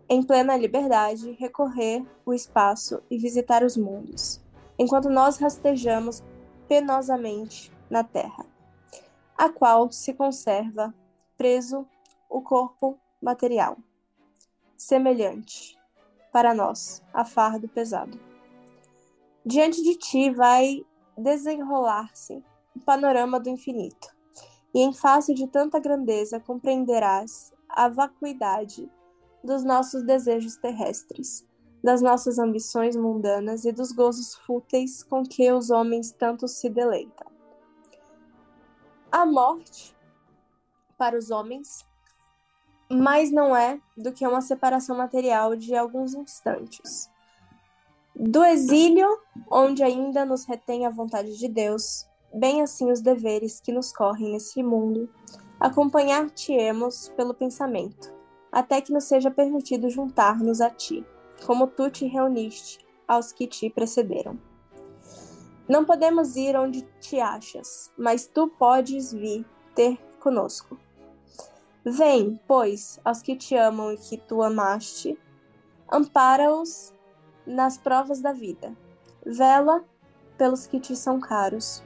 em 0.06 0.22
plena 0.22 0.54
liberdade, 0.54 1.32
recorrer 1.32 2.04
o 2.26 2.34
espaço 2.34 3.02
e 3.10 3.16
visitar 3.16 3.64
os 3.64 3.78
mundos, 3.78 4.38
enquanto 4.78 5.08
nós 5.08 5.38
rastejamos 5.38 6.22
penosamente 6.68 7.72
na 7.88 8.04
terra, 8.04 8.44
a 9.38 9.48
qual 9.48 9.90
se 9.90 10.12
conserva 10.12 10.94
preso 11.38 11.86
o 12.28 12.42
corpo 12.42 12.98
material, 13.22 13.78
semelhante, 14.76 15.78
para 16.30 16.52
nós, 16.52 17.02
a 17.14 17.24
fardo 17.24 17.68
pesado. 17.68 18.20
Diante 19.46 19.82
de 19.82 19.96
ti 19.96 20.30
vai 20.30 20.84
desenrolar-se 21.16 22.44
o 22.76 22.80
panorama 22.80 23.40
do 23.40 23.48
infinito, 23.48 24.14
e 24.74 24.80
em 24.80 24.92
face 24.92 25.32
de 25.32 25.46
tanta 25.46 25.80
grandeza 25.80 26.38
compreenderás 26.38 27.50
a 27.74 27.88
vacuidade 27.88 28.90
dos 29.42 29.64
nossos 29.64 30.02
desejos 30.02 30.56
terrestres, 30.56 31.46
das 31.82 32.02
nossas 32.02 32.38
ambições 32.38 32.94
mundanas 32.94 33.64
e 33.64 33.72
dos 33.72 33.92
gozos 33.92 34.34
fúteis 34.34 35.02
com 35.02 35.22
que 35.22 35.50
os 35.50 35.70
homens 35.70 36.12
tanto 36.12 36.46
se 36.46 36.68
deleitam. 36.68 37.30
A 39.10 39.24
morte, 39.24 39.96
para 40.98 41.18
os 41.18 41.30
homens, 41.30 41.86
mais 42.90 43.30
não 43.30 43.56
é 43.56 43.80
do 43.96 44.12
que 44.12 44.26
uma 44.26 44.40
separação 44.40 44.96
material 44.96 45.56
de 45.56 45.74
alguns 45.74 46.14
instantes 46.14 47.10
do 48.14 48.44
exílio, 48.44 49.08
onde 49.50 49.82
ainda 49.82 50.26
nos 50.26 50.44
retém 50.44 50.84
a 50.84 50.90
vontade 50.90 51.38
de 51.38 51.48
Deus, 51.48 52.06
bem 52.34 52.60
assim 52.60 52.90
os 52.90 53.00
deveres 53.00 53.60
que 53.60 53.72
nos 53.72 53.92
correm 53.92 54.32
nesse 54.32 54.62
mundo, 54.62 55.08
acompanhar-te-emos 55.60 57.10
pelo 57.10 57.34
pensamento, 57.34 58.12
até 58.50 58.80
que 58.80 58.92
nos 58.92 59.04
seja 59.04 59.30
permitido 59.30 59.90
juntar-nos 59.90 60.60
a 60.62 60.70
ti, 60.70 61.04
como 61.46 61.66
tu 61.66 61.90
te 61.90 62.06
reuniste 62.06 62.84
aos 63.06 63.32
que 63.32 63.46
te 63.46 63.68
precederam. 63.68 64.38
Não 65.68 65.84
podemos 65.84 66.34
ir 66.34 66.56
onde 66.56 66.82
te 67.00 67.20
achas, 67.20 67.92
mas 67.96 68.26
tu 68.26 68.48
podes 68.48 69.12
vir 69.12 69.46
ter 69.74 69.98
conosco. 70.18 70.78
Vem, 71.84 72.40
pois, 72.46 72.98
aos 73.04 73.22
que 73.22 73.36
te 73.36 73.54
amam 73.54 73.92
e 73.92 73.96
que 73.96 74.16
tu 74.16 74.42
amaste, 74.42 75.18
ampara-os 75.90 76.92
nas 77.46 77.78
provas 77.78 78.20
da 78.20 78.32
vida. 78.32 78.76
Vela 79.24 79.84
pelos 80.36 80.66
que 80.66 80.80
te 80.80 80.96
são 80.96 81.20
caros. 81.20 81.82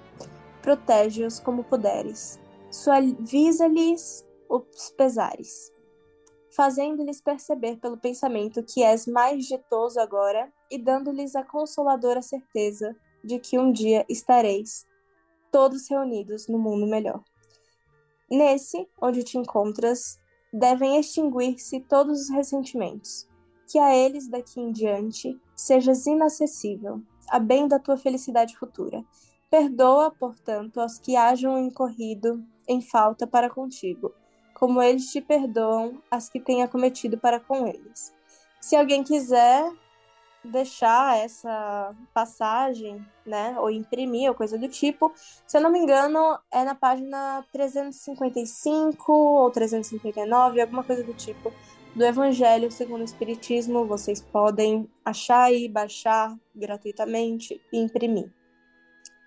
Protege-os 0.63 1.39
como 1.39 1.65
puderes. 1.65 2.41
Suaviza-lhes 2.75 4.27
os 4.49 4.91
pesares, 4.97 5.73
fazendo-lhes 6.51 7.21
perceber 7.21 7.77
pelo 7.77 7.97
pensamento 7.97 8.65
que 8.65 8.83
és 8.83 9.07
mais 9.07 9.47
ditoso 9.47 10.01
agora 10.01 10.53
e 10.69 10.77
dando-lhes 10.77 11.37
a 11.37 11.45
consoladora 11.45 12.21
certeza 12.21 12.97
de 13.23 13.39
que 13.39 13.57
um 13.57 13.71
dia 13.71 14.05
estareis 14.09 14.89
todos 15.53 15.89
reunidos 15.89 16.49
no 16.49 16.59
mundo 16.59 16.85
melhor. 16.85 17.23
Nesse, 18.29 18.89
onde 19.01 19.23
te 19.23 19.39
encontras, 19.39 20.19
devem 20.53 20.99
extinguir-se 20.99 21.79
todos 21.79 22.23
os 22.23 22.29
ressentimentos, 22.29 23.29
que 23.71 23.79
a 23.79 23.95
eles 23.95 24.27
daqui 24.27 24.61
em 24.61 24.73
diante 24.73 25.41
sejas 25.55 26.09
inacessível, 26.09 27.01
a 27.29 27.39
bem 27.39 27.69
da 27.69 27.79
tua 27.79 27.97
felicidade 27.97 28.59
futura. 28.59 29.05
Perdoa, 29.49 30.11
portanto, 30.11 30.81
aos 30.81 30.99
que 30.99 31.15
hajam 31.15 31.57
incorrido 31.57 32.45
em 32.69 32.81
falta 32.81 33.27
para 33.27 33.51
contigo, 33.51 34.13
como 34.55 34.83
eles 34.83 35.11
te 35.11 35.21
perdoam 35.21 36.01
as 36.11 36.29
que 36.29 36.41
tenha 36.41 36.69
cometido 36.69 37.19
para 37.19 37.41
com 37.41 37.67
eles. 37.67 38.15
Se 38.61 38.77
alguém 38.77 39.03
quiser 39.03 39.71
deixar 40.45 41.19
essa 41.19 41.95
passagem, 42.13 43.05
né, 43.25 43.57
ou 43.59 43.71
imprimir 43.71 44.29
ou 44.29 44.35
coisa 44.35 44.59
do 44.59 44.69
tipo, 44.69 45.13
se 45.47 45.57
eu 45.57 45.61
não 45.63 45.71
me 45.73 45.79
engano, 45.79 46.39
é 46.53 46.63
na 46.65 46.75
página 46.75 47.45
355 47.51 49.13
ou 49.13 49.51
359, 49.51 50.61
alguma 50.61 50.85
coisa 50.85 51.03
do 51.03 51.15
tipo, 51.15 51.53
do 51.95 52.05
Evangelho 52.05 52.71
segundo 52.71 53.01
o 53.01 53.05
Espiritismo, 53.05 53.87
vocês 53.87 54.21
podem 54.21 54.91
achar 55.05 55.53
e 55.53 55.69
baixar 55.69 56.37
gratuitamente 56.55 57.61
e 57.73 57.79
imprimir 57.79 58.31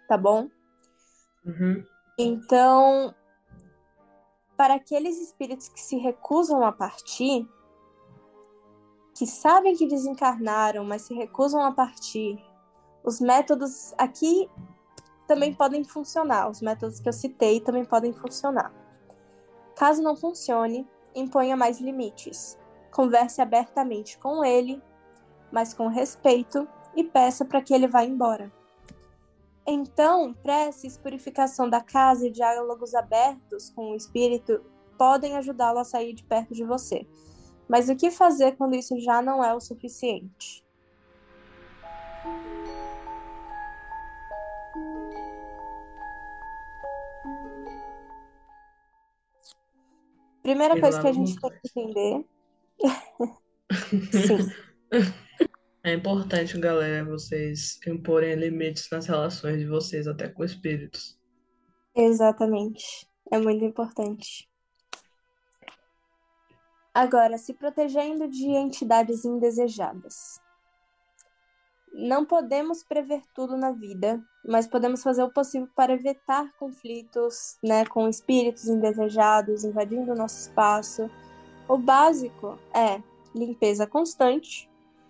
tá 0.08 0.18
bom? 0.18 0.50
Uhum. 1.46 1.84
Então, 2.18 3.14
para 4.58 4.74
aqueles 4.74 5.22
espíritos 5.22 5.70
que 5.70 5.80
se 5.80 5.98
recusam 5.98 6.66
a 6.66 6.72
partir, 6.72 7.48
que 9.16 9.28
sabem 9.28 9.76
que 9.76 9.88
desencarnaram, 9.88 10.84
mas 10.84 11.04
se 11.04 11.14
recusam 11.14 11.64
a 11.64 11.72
partir, 11.72 12.44
os 13.04 13.22
métodos 13.22 13.94
aqui 13.98 14.50
também 15.28 15.54
podem 15.54 15.84
funcionar. 15.84 16.50
Os 16.50 16.62
métodos 16.62 17.00
que 17.00 17.08
eu 17.08 17.14
citei 17.14 17.62
também 17.62 17.86
podem 17.86 18.12
funcionar. 18.14 18.74
Caso 19.76 20.02
não 20.02 20.16
funcione, 20.16 20.88
imponha 21.16 21.56
mais 21.56 21.80
limites. 21.80 22.58
Converse 22.92 23.42
abertamente 23.42 24.18
com 24.18 24.44
ele, 24.44 24.82
mas 25.52 25.74
com 25.74 25.88
respeito, 25.88 26.68
e 26.96 27.04
peça 27.04 27.46
para 27.46 27.62
que 27.62 27.74
ele 27.74 27.88
vá 27.88 28.04
embora. 28.04 28.52
Então, 29.70 30.34
preces, 30.34 30.98
purificação 30.98 31.70
da 31.70 31.82
casa 31.82 32.26
e 32.26 32.32
diálogos 32.32 32.96
abertos 32.96 33.70
com 33.72 33.92
o 33.92 33.96
espírito 33.98 34.64
podem 34.98 35.36
ajudá-lo 35.36 35.80
a 35.80 35.84
sair 35.84 36.14
de 36.14 36.24
perto 36.24 36.54
de 36.54 36.64
você. 36.64 37.06
Mas 37.68 37.90
o 37.90 37.96
que 37.96 38.10
fazer 38.10 38.56
quando 38.56 38.76
isso 38.76 38.98
já 38.98 39.22
não 39.22 39.44
é 39.44 39.54
o 39.54 39.60
suficiente? 39.60 40.66
Primeira 50.42 50.80
coisa 50.80 51.02
que 51.02 51.08
a 51.08 51.12
gente 51.12 51.38
tem 51.42 51.52
que 51.52 51.80
entender. 51.80 52.26
Sim. 54.14 55.18
É 55.88 55.94
importante, 55.94 56.60
galera, 56.60 57.06
vocês 57.06 57.80
imporem 57.88 58.36
limites 58.36 58.90
nas 58.92 59.06
relações 59.06 59.58
de 59.60 59.66
vocês 59.66 60.06
até 60.06 60.28
com 60.28 60.44
espíritos. 60.44 61.18
Exatamente. 61.96 63.08
É 63.32 63.40
muito 63.40 63.64
importante. 63.64 64.50
Agora, 66.94 67.38
se 67.38 67.54
protegendo 67.54 68.28
de 68.28 68.48
entidades 68.48 69.24
indesejadas. 69.24 70.42
Não 71.94 72.26
podemos 72.26 72.84
prever 72.84 73.22
tudo 73.34 73.56
na 73.56 73.72
vida, 73.72 74.22
mas 74.46 74.68
podemos 74.68 75.02
fazer 75.02 75.24
o 75.24 75.32
possível 75.32 75.70
para 75.74 75.94
evitar 75.94 76.52
conflitos 76.60 77.58
né, 77.64 77.86
com 77.86 78.10
espíritos 78.10 78.68
indesejados 78.68 79.64
invadindo 79.64 80.12
o 80.12 80.18
nosso 80.18 80.50
espaço. 80.50 81.10
O 81.66 81.78
básico 81.78 82.60
é 82.76 83.02
limpeza 83.34 83.88
constante, 83.88 84.70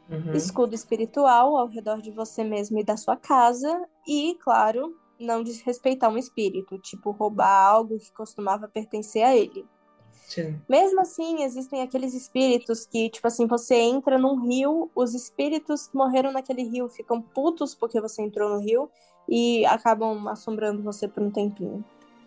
Uhum. 0.10 0.34
Escudo 0.34 0.74
espiritual 0.74 1.58
ao 1.58 1.68
redor 1.68 2.02
de 2.02 2.12
você 2.12 2.44
mesmo 2.44 2.80
e 2.80 2.84
da 2.84 2.96
sua 2.96 3.18
casa. 3.18 3.88
E, 4.08 4.36
claro, 4.42 4.96
não 5.20 5.44
desrespeitar 5.44 6.10
um 6.10 6.18
espírito, 6.18 6.78
tipo 6.80 7.12
roubar 7.12 7.68
algo 7.68 7.98
que 7.98 8.12
costumava 8.14 8.68
pertencer 8.68 9.24
a 9.24 9.36
ele. 9.36 9.66
Sim. 10.28 10.60
Mesmo 10.68 11.00
assim, 11.00 11.44
existem 11.44 11.82
aqueles 11.82 12.14
espíritos 12.14 12.86
que, 12.86 13.10
tipo 13.10 13.26
assim, 13.26 13.48
você 13.48 13.76
entra 13.76 14.18
num 14.18 14.46
rio, 14.46 14.92
os 14.94 15.14
espíritos 15.14 15.88
que 15.88 15.96
morreram 15.96 16.34
naquele 16.34 16.64
rio 16.64 16.90
ficam 16.90 17.22
putos 17.22 17.74
porque 17.74 18.00
você 18.02 18.22
entrou 18.22 18.50
no 18.50 18.60
rio 18.60 18.90
e 19.28 19.66
acabam 19.66 20.28
assombrando 20.28 20.84
você 20.84 21.08
por 21.08 21.24
um 21.24 21.32
tempinho. 21.32 21.84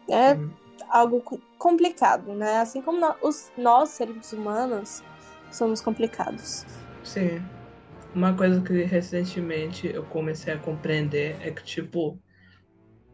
É 0.08 0.32
uhum. 0.32 0.50
algo 0.88 1.22
complicado, 1.58 2.32
né? 2.32 2.58
Assim 2.58 2.80
como 2.80 2.98
nós, 2.98 3.16
os, 3.22 3.52
nós, 3.56 3.90
seres 3.90 4.32
humanos, 4.32 5.02
somos 5.50 5.82
complicados. 5.82 6.64
Sim. 7.04 7.42
Uma 8.14 8.34
coisa 8.34 8.60
que 8.60 8.82
recentemente 8.82 9.86
eu 9.86 10.04
comecei 10.04 10.52
a 10.52 10.58
compreender 10.58 11.36
é 11.40 11.50
que, 11.50 11.62
tipo, 11.62 12.20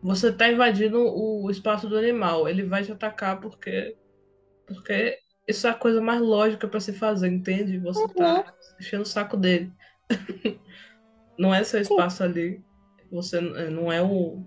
você 0.03 0.33
tá 0.33 0.51
invadindo 0.51 0.99
o 0.99 1.51
espaço 1.51 1.89
do 1.89 1.99
animal, 1.99 2.49
ele 2.49 2.63
vai 2.65 2.83
te 2.83 2.93
atacar 2.93 3.41
porque 3.41 3.97
porque 4.67 5.19
isso 5.47 5.67
é 5.67 5.71
a 5.71 5.75
coisa 5.75 6.01
mais 6.01 6.21
lógica 6.21 6.67
para 6.67 6.81
se 6.81 6.93
fazer, 6.93 7.29
entende? 7.29 7.79
Você 7.79 8.01
uhum. 8.01 8.09
tá 8.09 8.55
enchendo 8.81 9.03
o 9.03 9.07
saco 9.07 9.37
dele. 9.37 9.73
não 11.39 11.55
é 11.55 11.63
seu 11.63 11.81
espaço 11.81 12.25
ali. 12.25 12.65
Você 13.11 13.41
não 13.41 13.93
é 13.93 14.03
o 14.03 14.45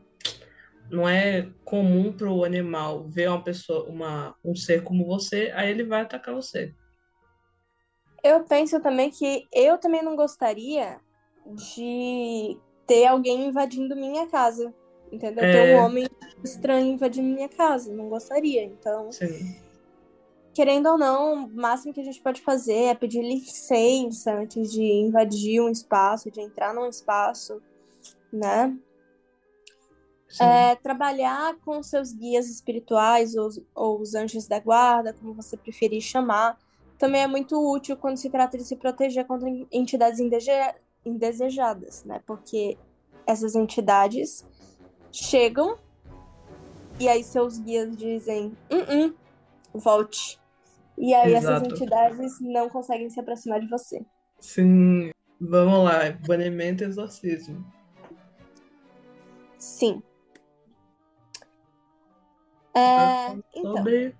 não 0.92 1.08
é 1.08 1.48
comum 1.64 2.12
para 2.12 2.30
o 2.30 2.44
animal 2.44 3.08
ver 3.08 3.30
uma 3.30 3.44
pessoa, 3.44 3.88
uma, 3.88 4.36
um 4.44 4.56
ser 4.56 4.84
como 4.84 5.06
você, 5.06 5.52
aí 5.56 5.70
ele 5.70 5.84
vai 5.84 6.02
atacar 6.02 6.34
você. 6.34 6.74
Eu 8.24 8.44
penso 8.44 8.80
também 8.80 9.10
que 9.10 9.48
eu 9.52 9.78
também 9.78 10.04
não 10.04 10.16
gostaria 10.16 11.00
de 11.46 12.58
ter 12.86 13.06
alguém 13.06 13.48
invadindo 13.48 13.96
minha 13.96 14.28
casa. 14.28 14.74
Entendeu? 15.12 15.44
É... 15.44 15.52
Ter 15.52 15.76
um 15.76 15.86
homem 15.86 16.08
estranho 16.44 16.94
invadindo 16.94 17.28
minha 17.28 17.50
casa. 17.50 17.94
Não 17.94 18.10
gostaria. 18.10 18.64
Então. 18.64 19.12
Sim. 19.12 19.56
Querendo 20.54 20.88
ou 20.88 20.98
não, 20.98 21.46
o 21.46 21.56
máximo 21.56 21.94
que 21.94 22.02
a 22.02 22.04
gente 22.04 22.22
pode 22.22 22.42
fazer 22.42 22.86
é 22.86 22.96
pedir 22.96 23.22
licença 23.22 24.34
antes 24.34 24.72
de 24.72 24.84
invadir 24.84 25.62
um 25.62 25.70
espaço, 25.70 26.32
de 26.32 26.42
entrar 26.42 26.74
num 26.74 26.88
espaço, 26.88 27.62
né? 28.32 28.76
É, 30.40 30.76
trabalhar 30.76 31.56
com 31.66 31.82
seus 31.82 32.12
guias 32.12 32.50
espirituais 32.50 33.36
ou, 33.36 33.50
ou 33.74 34.00
os 34.00 34.14
anjos 34.14 34.48
da 34.48 34.60
guarda, 34.60 35.14
como 35.14 35.34
você 35.34 35.58
preferir 35.58 36.02
chamar, 36.02 36.58
também 37.00 37.22
é 37.22 37.28
muito 37.28 37.58
útil 37.58 37.98
quando 37.98 38.18
se 38.18 38.30
trata 38.30 38.58
de 38.58 38.64
se 38.64 38.76
proteger 38.76 39.26
contra 39.26 39.50
entidades 39.72 40.20
indesejadas, 41.06 42.04
né? 42.04 42.22
Porque 42.28 42.78
essas 43.26 43.56
entidades 43.56 44.46
chegam 45.12 45.80
e 47.00 47.08
aí 47.08 47.24
seus 47.24 47.58
guias 47.58 47.96
dizem, 47.96 48.56
uh, 48.70 48.76
-uh 48.76 49.16
volte. 49.74 50.40
E 50.98 51.14
aí 51.14 51.34
Exato. 51.34 51.66
essas 51.66 51.72
entidades 51.72 52.42
não 52.42 52.70
conseguem 52.70 53.10
se 53.10 53.20
aproximar 53.20 53.62
de 53.62 53.68
você. 53.68 54.06
Sim, 54.40 55.12
vamos 55.40 55.86
lá, 55.86 56.12
banimento 56.28 56.84
e 56.84 56.88
exorcismo. 56.88 57.66
Sim. 59.58 60.02
É, 62.74 63.32
então, 63.56 63.78
sobre 63.78 64.16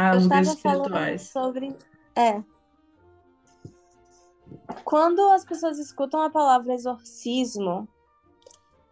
ah, 0.00 0.16
os 0.16 0.26
guias 0.26 0.48
espirituais. 0.48 1.22
sobre. 1.28 1.76
É. 2.16 2.42
Quando 4.84 5.20
as 5.32 5.44
pessoas 5.44 5.78
escutam 5.78 6.22
a 6.22 6.30
palavra 6.30 6.74
exorcismo, 6.74 7.88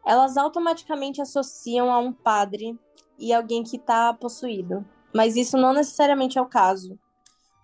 elas 0.05 0.37
automaticamente 0.37 1.21
associam 1.21 1.93
a 1.93 1.99
um 1.99 2.13
padre 2.13 2.79
e 3.19 3.33
alguém 3.33 3.63
que 3.63 3.77
está 3.77 4.13
possuído. 4.13 4.85
Mas 5.15 5.37
isso 5.37 5.57
não 5.57 5.73
necessariamente 5.73 6.39
é 6.39 6.43
o 6.43 6.47
caso. 6.47 6.99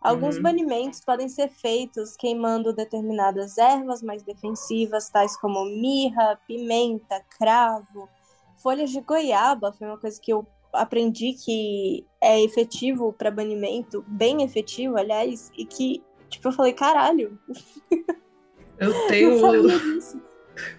Alguns 0.01 0.37
uhum. 0.37 0.43
banimentos 0.43 1.01
podem 1.01 1.29
ser 1.29 1.49
feitos 1.49 2.15
queimando 2.17 2.75
determinadas 2.75 3.57
ervas 3.57 4.03
mais 4.03 4.23
defensivas, 4.23 5.09
tais 5.09 5.35
como 5.39 5.65
mirra, 5.65 6.39
pimenta, 6.47 7.25
cravo, 7.39 8.09
folhas 8.57 8.91
de 8.91 9.01
goiaba. 9.01 9.73
Foi 9.73 9.87
uma 9.87 9.99
coisa 9.99 10.21
que 10.21 10.31
eu 10.31 10.47
aprendi 10.75 11.33
que 11.33 12.07
é 12.21 12.43
efetivo 12.43 13.13
para 13.13 13.31
banimento, 13.31 14.05
bem 14.07 14.43
efetivo, 14.43 14.97
aliás, 14.97 15.51
e 15.57 15.65
que, 15.65 16.03
tipo, 16.29 16.49
eu 16.49 16.53
falei, 16.53 16.73
caralho. 16.73 17.39
Eu 18.79 18.93
tenho. 19.07 19.31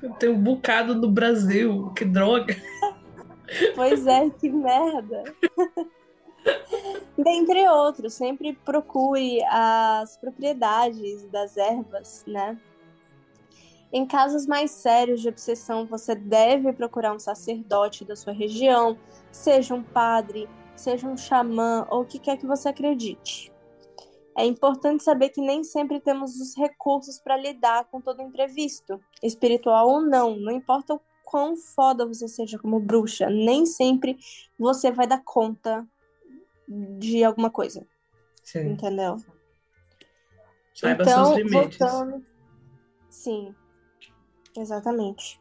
Eu 0.02 0.14
tenho 0.20 0.34
um 0.34 0.42
bocado 0.42 0.96
no 0.96 1.10
Brasil, 1.10 1.92
que 1.96 2.06
droga. 2.06 2.56
Pois 3.76 4.08
é, 4.08 4.28
que 4.32 4.50
merda. 4.50 5.24
Dentre 7.16 7.70
outros, 7.70 8.16
sempre 8.16 8.54
procure 8.66 9.40
as 9.44 10.18
propriedades 10.18 11.28
das 11.30 11.56
ervas, 11.56 12.24
né? 12.26 12.58
Em 13.94 14.06
casos 14.06 14.46
mais 14.46 14.72
sérios 14.72 15.22
de 15.22 15.30
obsessão, 15.30 15.86
você 15.86 16.16
deve 16.16 16.74
procurar 16.74 17.14
um 17.14 17.20
sacerdote 17.20 18.04
da 18.04 18.16
sua 18.16 18.34
região, 18.34 18.98
seja 19.32 19.74
um 19.74 19.84
padre, 19.84 20.50
seja 20.76 21.08
um 21.08 21.16
xamã 21.16 21.88
ou 21.90 22.02
o 22.02 22.06
que 22.06 22.20
quer 22.20 22.38
que 22.38 22.46
você 22.46 22.70
acredite. 22.70 23.54
É 24.38 24.46
importante 24.46 25.02
saber 25.02 25.30
que 25.30 25.40
nem 25.40 25.64
sempre 25.64 26.02
temos 26.02 26.36
os 26.42 26.58
recursos 26.58 27.20
para 27.20 27.38
lidar 27.38 27.86
com 27.86 28.02
todo 28.02 28.22
imprevisto, 28.22 29.00
espiritual 29.24 29.88
ou 29.88 30.02
não, 30.02 30.36
não 30.36 30.52
importa 30.52 30.94
o 30.94 31.02
quão 31.24 31.56
foda 31.56 32.06
você 32.06 32.28
seja 32.28 32.60
como 32.60 32.80
bruxa, 32.80 33.30
nem 33.30 33.66
sempre 33.66 34.18
você 34.60 34.92
vai 34.92 35.08
dar 35.08 35.24
conta 35.24 35.88
de 36.68 37.24
alguma 37.24 37.50
coisa. 37.50 37.88
Sim. 38.44 38.72
Entendeu? 38.72 39.18
Saiba 40.74 41.04
então, 41.04 41.26
seus 41.26 41.38
limites. 41.38 41.80
Voltando... 41.80 42.26
Sim, 43.10 43.56
exatamente. 44.60 45.40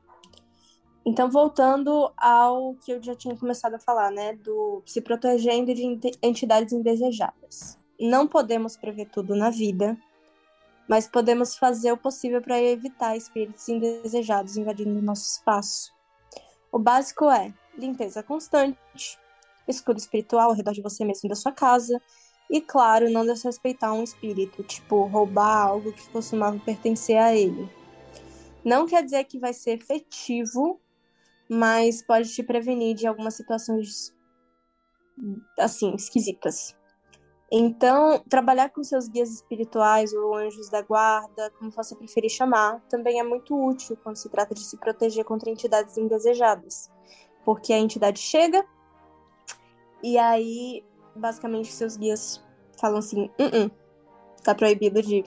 Então, 1.06 1.30
voltando 1.30 2.10
ao 2.16 2.74
que 2.76 2.92
eu 2.92 3.02
já 3.02 3.14
tinha 3.14 3.36
começado 3.36 3.74
a 3.74 3.78
falar, 3.78 4.10
né? 4.10 4.34
Do 4.34 4.82
se 4.86 5.00
protegendo 5.00 5.74
de 5.74 6.00
entidades 6.22 6.72
indesejadas. 6.72 7.78
Não 8.00 8.26
podemos 8.26 8.76
prever 8.76 9.10
tudo 9.10 9.36
na 9.36 9.50
vida, 9.50 9.96
mas 10.88 11.06
podemos 11.06 11.56
fazer 11.56 11.92
o 11.92 11.96
possível 11.96 12.40
para 12.40 12.60
evitar 12.60 13.16
espíritos 13.16 13.68
indesejados 13.68 14.56
invadindo 14.56 15.00
nosso 15.02 15.28
espaço. 15.28 15.92
O 16.72 16.78
básico 16.78 17.30
é 17.30 17.52
limpeza 17.76 18.22
constante, 18.22 19.18
escudo 19.68 19.98
espiritual 19.98 20.50
ao 20.50 20.56
redor 20.56 20.72
de 20.72 20.82
você 20.82 21.04
mesmo 21.04 21.26
e 21.26 21.28
da 21.28 21.36
sua 21.36 21.52
casa, 21.52 22.00
e 22.50 22.60
claro, 22.60 23.10
não 23.10 23.24
desrespeitar 23.24 23.92
um 23.92 24.02
espírito, 24.02 24.62
tipo 24.62 25.04
roubar 25.06 25.68
algo 25.68 25.92
que 25.92 26.08
costumava 26.10 26.58
pertencer 26.58 27.16
a 27.16 27.34
ele. 27.34 27.68
Não 28.64 28.86
quer 28.86 29.04
dizer 29.04 29.24
que 29.24 29.38
vai 29.38 29.52
ser 29.52 29.72
efetivo, 29.72 30.80
mas 31.48 32.02
pode 32.02 32.32
te 32.32 32.42
prevenir 32.42 32.94
de 32.94 33.06
algumas 33.06 33.34
situações 33.34 34.14
assim, 35.58 35.94
esquisitas. 35.94 36.76
Então, 37.52 38.18
trabalhar 38.28 38.70
com 38.70 38.82
seus 38.82 39.06
guias 39.06 39.30
espirituais 39.30 40.12
ou 40.12 40.34
anjos 40.34 40.68
da 40.70 40.82
guarda, 40.82 41.50
como 41.58 41.70
você 41.70 41.94
preferir 41.94 42.30
chamar, 42.30 42.80
também 42.88 43.20
é 43.20 43.22
muito 43.22 43.54
útil 43.54 43.96
quando 44.02 44.16
se 44.16 44.28
trata 44.28 44.54
de 44.54 44.64
se 44.64 44.76
proteger 44.76 45.24
contra 45.24 45.50
entidades 45.50 45.96
indesejadas. 45.96 46.90
Porque 47.44 47.72
a 47.72 47.78
entidade 47.78 48.18
chega 48.18 48.66
e 50.02 50.18
aí, 50.18 50.84
basicamente, 51.14 51.72
seus 51.72 51.96
guias 51.96 52.44
falam 52.80 52.98
assim: 52.98 53.30
uh 53.38 53.70
tá 54.42 54.54
proibido 54.54 55.00
de 55.00 55.24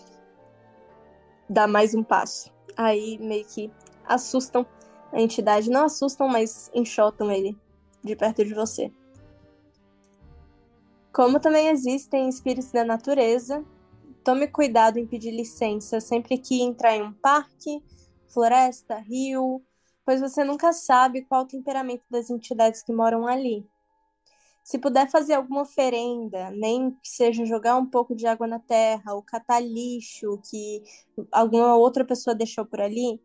dar 1.49 1.67
mais 1.67 1.95
um 1.95 2.03
passo. 2.03 2.53
Aí 2.77 3.17
meio 3.17 3.43
que 3.45 3.71
assustam 4.05 4.65
a 5.11 5.19
entidade, 5.19 5.69
não 5.69 5.85
assustam, 5.85 6.27
mas 6.27 6.69
enxotam 6.73 7.31
ele 7.31 7.57
de 8.03 8.15
perto 8.15 8.45
de 8.45 8.53
você. 8.53 8.91
Como 11.11 11.39
também 11.39 11.69
existem 11.69 12.29
espíritos 12.29 12.71
da 12.71 12.85
natureza, 12.85 13.65
tome 14.23 14.47
cuidado 14.47 14.99
em 14.99 15.07
pedir 15.07 15.31
licença 15.31 15.99
sempre 15.99 16.37
que 16.37 16.61
entrar 16.61 16.95
em 16.95 17.01
um 17.01 17.13
parque, 17.13 17.83
floresta, 18.27 18.97
rio, 18.97 19.63
pois 20.05 20.21
você 20.21 20.43
nunca 20.43 20.71
sabe 20.71 21.23
qual 21.23 21.43
o 21.43 21.47
temperamento 21.47 22.03
das 22.09 22.29
entidades 22.29 22.83
que 22.83 22.93
moram 22.93 23.25
ali. 23.25 23.65
Se 24.67 24.77
puder 24.77 25.09
fazer 25.09 25.35
alguma 25.35 25.61
oferenda, 25.61 26.51
nem 26.51 26.91
que 26.91 27.07
seja 27.07 27.45
jogar 27.45 27.77
um 27.77 27.85
pouco 27.85 28.13
de 28.13 28.27
água 28.27 28.45
na 28.45 28.59
terra, 28.59 29.13
ou 29.13 29.23
catar 29.23 29.61
lixo 29.61 30.41
que 30.51 30.83
alguma 31.31 31.77
outra 31.77 32.03
pessoa 32.03 32.35
deixou 32.35 32.65
por 32.65 32.81
ali, 32.81 33.17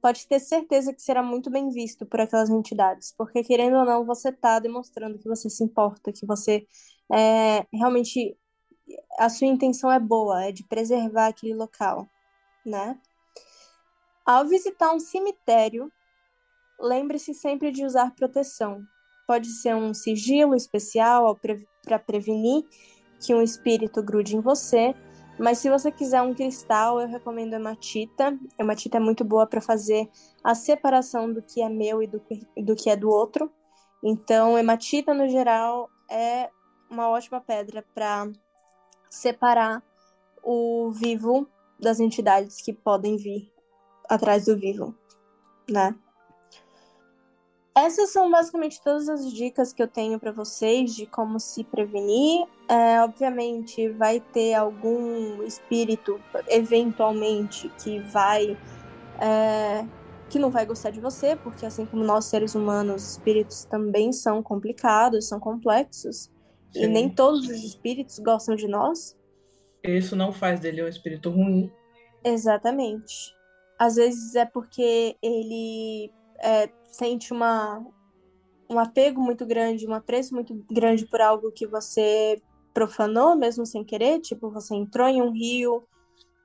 pode 0.00 0.26
ter 0.26 0.40
certeza 0.40 0.94
que 0.94 1.02
será 1.02 1.22
muito 1.22 1.50
bem 1.50 1.68
visto 1.68 2.06
por 2.06 2.18
aquelas 2.18 2.48
entidades, 2.48 3.12
porque 3.12 3.44
querendo 3.44 3.76
ou 3.76 3.84
não, 3.84 4.06
você 4.06 4.30
está 4.30 4.58
demonstrando 4.58 5.18
que 5.18 5.28
você 5.28 5.50
se 5.50 5.62
importa, 5.62 6.10
que 6.10 6.24
você 6.24 6.66
é, 7.12 7.66
realmente 7.70 8.34
a 9.18 9.28
sua 9.28 9.48
intenção 9.48 9.92
é 9.92 10.00
boa, 10.00 10.44
é 10.46 10.50
de 10.50 10.64
preservar 10.64 11.26
aquele 11.26 11.54
local, 11.54 12.08
né? 12.64 12.98
Ao 14.24 14.46
visitar 14.48 14.94
um 14.94 14.98
cemitério, 14.98 15.92
lembre-se 16.80 17.34
sempre 17.34 17.70
de 17.70 17.84
usar 17.84 18.14
proteção. 18.14 18.82
Pode 19.26 19.48
ser 19.48 19.74
um 19.74 19.92
sigilo 19.92 20.54
especial 20.54 21.36
para 21.82 21.98
prevenir 21.98 22.64
que 23.20 23.34
um 23.34 23.42
espírito 23.42 24.02
grude 24.02 24.36
em 24.36 24.40
você, 24.40 24.94
mas 25.38 25.58
se 25.58 25.68
você 25.68 25.92
quiser 25.92 26.22
um 26.22 26.34
cristal, 26.34 27.00
eu 27.00 27.08
recomendo 27.08 27.54
a 27.54 27.56
hematita. 27.56 28.38
A 28.58 28.62
hematita 28.62 28.96
é 28.96 29.00
muito 29.00 29.24
boa 29.24 29.46
para 29.46 29.60
fazer 29.60 30.08
a 30.42 30.54
separação 30.54 31.32
do 31.32 31.42
que 31.42 31.60
é 31.60 31.68
meu 31.68 32.02
e 32.02 32.06
do, 32.06 32.22
do 32.56 32.74
que 32.74 32.88
é 32.88 32.96
do 32.96 33.10
outro. 33.10 33.52
Então, 34.02 34.58
hematita 34.58 35.12
no 35.12 35.28
geral 35.28 35.90
é 36.10 36.50
uma 36.90 37.08
ótima 37.08 37.40
pedra 37.40 37.84
para 37.94 38.30
separar 39.10 39.82
o 40.42 40.90
vivo 40.92 41.48
das 41.78 42.00
entidades 42.00 42.62
que 42.62 42.72
podem 42.72 43.16
vir 43.16 43.52
atrás 44.08 44.46
do 44.46 44.56
vivo, 44.56 44.94
né? 45.68 45.94
Essas 47.76 48.10
são 48.10 48.30
basicamente 48.30 48.80
todas 48.82 49.06
as 49.06 49.30
dicas 49.30 49.70
que 49.70 49.82
eu 49.82 49.86
tenho 49.86 50.18
para 50.18 50.32
vocês 50.32 50.94
de 50.94 51.04
como 51.04 51.38
se 51.38 51.62
prevenir. 51.62 52.46
É, 52.66 53.02
obviamente, 53.02 53.90
vai 53.90 54.18
ter 54.18 54.54
algum 54.54 55.42
espírito, 55.42 56.18
eventualmente, 56.48 57.70
que 57.78 57.98
vai. 57.98 58.56
É, 59.20 59.84
que 60.30 60.38
não 60.38 60.50
vai 60.50 60.64
gostar 60.64 60.90
de 60.90 61.00
você, 61.00 61.36
porque 61.36 61.66
assim 61.66 61.84
como 61.84 62.02
nós 62.02 62.24
seres 62.24 62.54
humanos, 62.54 63.12
espíritos 63.12 63.64
também 63.66 64.10
são 64.10 64.42
complicados, 64.42 65.28
são 65.28 65.38
complexos. 65.38 66.30
Sim. 66.72 66.84
E 66.84 66.86
nem 66.86 67.10
todos 67.10 67.46
os 67.46 67.62
espíritos 67.62 68.18
gostam 68.18 68.56
de 68.56 68.66
nós. 68.66 69.14
Isso 69.84 70.16
não 70.16 70.32
faz 70.32 70.60
dele 70.60 70.82
um 70.82 70.88
espírito 70.88 71.28
ruim. 71.28 71.70
Exatamente. 72.24 73.36
Às 73.78 73.96
vezes 73.96 74.34
é 74.34 74.46
porque 74.46 75.14
ele 75.22 76.10
é, 76.38 76.68
sente 76.84 77.32
uma, 77.32 77.84
um 78.68 78.78
apego 78.78 79.20
muito 79.20 79.46
grande, 79.46 79.86
um 79.86 79.94
apreço 79.94 80.34
muito 80.34 80.54
grande 80.70 81.06
por 81.06 81.20
algo 81.20 81.52
que 81.52 81.66
você 81.66 82.40
profanou, 82.72 83.36
mesmo 83.36 83.64
sem 83.64 83.84
querer. 83.84 84.20
Tipo, 84.20 84.50
você 84.50 84.74
entrou 84.74 85.08
em 85.08 85.22
um 85.22 85.30
rio, 85.30 85.82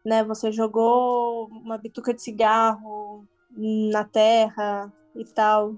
né? 0.06 0.24
Você 0.24 0.52
jogou 0.52 1.48
uma 1.48 1.78
bituca 1.78 2.14
de 2.14 2.22
cigarro 2.22 3.26
na 3.56 4.04
terra 4.04 4.92
e 5.16 5.26
tal. 5.26 5.76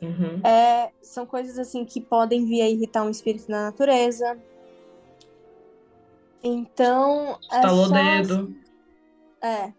Uhum. 0.00 0.40
É, 0.46 0.92
são 1.02 1.26
coisas 1.26 1.58
assim 1.58 1.84
que 1.84 2.00
podem 2.00 2.44
vir 2.44 2.62
a 2.62 2.68
irritar 2.68 3.02
um 3.02 3.10
espírito 3.10 3.50
na 3.50 3.64
natureza. 3.64 4.38
Então. 6.42 7.38
Estalou 7.42 7.84
é 7.84 7.88
o 7.88 7.92
dedo. 7.92 8.56
É. 9.42 9.72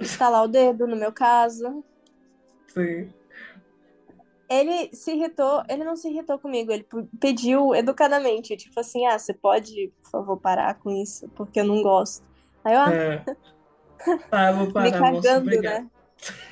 Estalar 0.00 0.44
o 0.44 0.48
dedo, 0.48 0.86
no 0.86 0.96
meu 0.96 1.12
caso. 1.12 1.84
Sim. 2.68 3.12
Ele 4.48 4.88
se 4.94 5.12
irritou, 5.12 5.62
ele 5.68 5.84
não 5.84 5.94
se 5.94 6.08
irritou 6.08 6.38
comigo, 6.38 6.72
ele 6.72 6.86
pediu 7.20 7.74
educadamente, 7.74 8.56
tipo 8.56 8.80
assim, 8.80 9.04
ah, 9.06 9.18
você 9.18 9.34
pode, 9.34 9.92
por 10.00 10.10
favor, 10.10 10.40
parar 10.40 10.74
com 10.78 10.90
isso, 10.90 11.28
porque 11.30 11.60
eu 11.60 11.64
não 11.64 11.82
gosto. 11.82 12.24
Aí 12.64 12.74
eu, 12.74 12.80
ah, 12.80 12.94
é. 12.94 13.24
ah, 14.32 14.50
eu 14.50 14.56
vou 14.56 14.72
parar, 14.72 14.84
me 14.86 14.98
cagando, 14.98 15.62
né? 15.62 15.90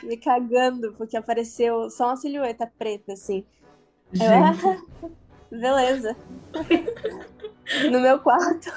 me 0.03 0.17
cagando, 0.19 0.93
porque 0.95 1.17
apareceu 1.17 1.89
só 1.91 2.09
uma 2.09 2.17
silhueta 2.17 2.71
preta, 2.79 3.14
assim. 3.14 3.47
Eu, 4.12 5.11
beleza. 5.59 6.14
no 7.91 8.01
meu 8.01 8.21
quarto. 8.21 8.71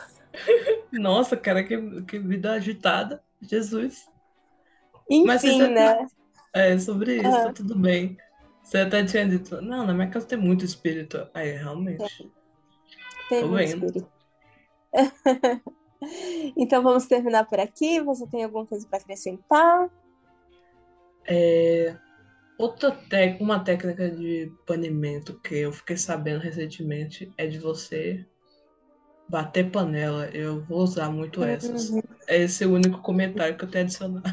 Nossa, 0.92 1.36
cara, 1.36 1.64
que, 1.64 2.02
que 2.04 2.20
vida 2.20 2.54
agitada. 2.54 3.22
Jesus. 3.42 4.08
Enfim, 5.10 5.26
Mas 5.26 5.44
né? 5.44 6.08
É, 6.54 6.78
sobre 6.80 7.18
isso, 7.18 7.28
uhum. 7.28 7.54
tudo 7.54 7.78
bem. 7.78 8.18
Você 8.64 8.80
até 8.80 9.04
tinha 9.04 9.28
dito, 9.28 9.62
não, 9.62 9.86
na 9.86 9.94
minha 9.94 10.10
casa 10.10 10.28
tem 10.28 10.38
muito 10.38 10.66
espírito. 10.66 11.28
Aí, 11.34 11.52
realmente. 11.54 12.32
Tem, 13.28 13.42
tem 13.42 13.50
muito 13.50 13.68
vendo. 13.68 13.86
espírito. 13.86 14.12
então 16.58 16.84
vamos 16.84 17.06
terminar 17.08 17.46
por 17.46 17.60
aqui. 17.60 18.00
Você 18.02 18.28
tem 18.28 18.44
alguma 18.44 18.66
coisa 18.66 18.88
para 18.88 19.00
acrescentar? 19.00 19.90
É, 21.26 21.96
outra 22.58 22.98
uma 23.40 23.60
técnica 23.64 24.10
de 24.10 24.52
banimento 24.68 25.40
que 25.42 25.56
eu 25.56 25.72
fiquei 25.72 25.98
sabendo 25.98 26.40
recentemente 26.40 27.32
é 27.38 27.48
de 27.48 27.60
você 27.60 28.26
bater 29.28 29.72
panela. 29.72 30.28
Eu 30.30 30.64
vou 30.66 30.80
usar 30.82 31.10
muito 31.12 31.44
essas. 31.44 31.90
Uhum. 31.90 32.02
Esse 32.28 32.64
é 32.64 32.68
o 32.68 32.74
único 32.74 33.02
comentário 33.02 33.58
que 33.58 33.64
eu 33.64 33.70
tenho 33.70 33.84
a 33.84 33.86
adicionar. 33.86 34.24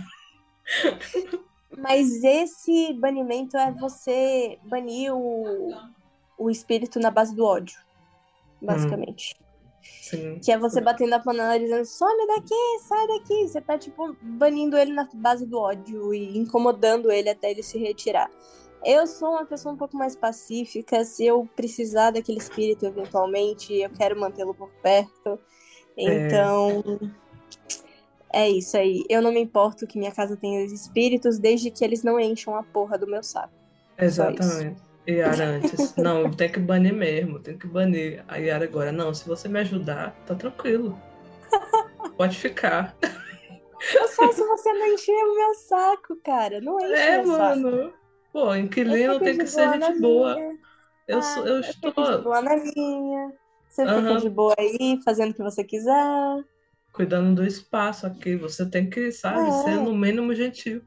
Mas 1.77 2.25
esse 2.25 2.95
banimento 2.95 3.57
é 3.57 3.71
você 3.73 4.59
banir 4.65 5.15
o, 5.15 5.75
o 6.39 6.51
espírito 6.51 6.99
na 6.99 7.11
base 7.11 7.35
do 7.35 7.45
ódio, 7.45 7.79
basicamente. 8.61 9.37
Hum. 9.39 9.47
Sim. 10.03 10.39
Que 10.41 10.53
é 10.53 10.59
você 10.59 10.81
batendo 10.81 11.13
a 11.15 11.21
panela 11.21 11.59
dizendo, 11.59 11.85
some 11.85 12.27
daqui, 12.27 12.79
sai 12.89 13.07
daqui. 13.07 13.49
Você 13.49 13.61
tá, 13.61 13.79
tipo, 13.79 14.17
banindo 14.21 14.77
ele 14.77 14.93
na 14.93 15.09
base 15.15 15.47
do 15.47 15.59
ódio 15.59 16.13
e 16.15 16.37
incomodando 16.37 17.11
ele 17.11 17.29
até 17.29 17.51
ele 17.51 17.63
se 17.63 17.79
retirar. 17.79 18.31
Eu 18.85 19.07
sou 19.07 19.31
uma 19.31 19.45
pessoa 19.45 19.75
um 19.75 19.77
pouco 19.77 19.97
mais 19.97 20.15
pacífica. 20.15 21.05
Se 21.05 21.27
eu 21.27 21.49
precisar 21.57 22.13
daquele 22.13 22.39
espírito 22.39 22.87
eventualmente, 22.87 23.75
eu 23.75 23.91
quero 23.91 24.19
mantê-lo 24.19 24.55
por 24.55 24.71
perto. 24.83 25.39
Então, 25.97 26.83
é. 27.03 27.26
É 28.33 28.49
isso 28.49 28.77
aí. 28.77 29.05
Eu 29.09 29.23
não 29.23 29.33
me 29.33 29.41
importo 29.41 29.87
que 29.87 29.99
minha 29.99 30.13
casa 30.13 30.37
tenha 30.37 30.65
espíritos, 30.65 31.39
desde 31.39 31.71
que 31.71 31.85
eles 31.85 32.03
não 32.03 32.19
encham 32.21 32.55
a 32.57 32.63
porra 32.63 32.99
do 32.99 33.07
meu 33.07 33.23
saco. 33.23 33.53
Exatamente. 33.99 34.81
E 35.07 35.21
antes, 35.21 35.95
não, 35.97 36.31
tem 36.31 36.51
que 36.51 36.59
banir 36.59 36.93
mesmo, 36.93 37.39
tem 37.39 37.57
que 37.57 37.67
banir. 37.67 38.25
A 38.29 38.37
Yara 38.39 38.65
agora, 38.65 38.91
não, 38.91 39.15
se 39.15 39.27
você 39.27 39.49
me 39.49 39.61
ajudar, 39.61 40.13
tá 40.27 40.35
tranquilo. 40.35 40.99
Pode 42.17 42.37
ficar. 42.37 42.97
Eu 43.95 44.09
só 44.09 44.33
se 44.33 44.45
você 44.47 44.73
não 44.73 44.87
encher 44.87 45.13
o 45.13 45.35
meu 45.35 45.55
saco, 45.55 46.17
cara. 46.25 46.61
Não 46.61 46.81
enche 46.81 46.93
É, 46.95 47.17
meu 47.17 47.27
saco. 47.27 47.61
mano. 47.61 47.93
Pô, 48.33 48.55
inquilino 48.55 49.19
tem 49.21 49.39
que 49.39 49.47
ser 49.47 49.73
gente 49.73 50.01
boa. 50.01 50.35
minha. 50.35 50.57
Eu, 51.07 51.19
Ah, 51.19 51.23
sou, 51.23 51.47
eu 51.47 51.57
eu 51.57 51.63
fico 51.63 52.03
de 52.03 52.17
estou 52.17 52.23
boa 52.23 52.43
na 52.43 52.57
minha. 52.57 53.33
Você 53.69 53.87
fica 53.87 53.93
Aham. 53.93 54.17
de 54.17 54.31
boa 54.31 54.55
aí, 54.59 55.01
fazendo 55.05 55.31
o 55.31 55.35
que 55.35 55.43
você 55.43 55.63
quiser. 55.65 56.45
Cuidando 56.97 57.35
do 57.37 57.47
espaço 57.47 58.07
aqui. 58.07 58.35
Você 58.37 58.69
tem 58.69 58.89
que, 58.89 59.13
sabe, 59.13 59.47
É. 59.49 59.53
ser 59.63 59.77
no 59.77 59.95
mínimo 59.95 60.35
gentil. 60.35 60.83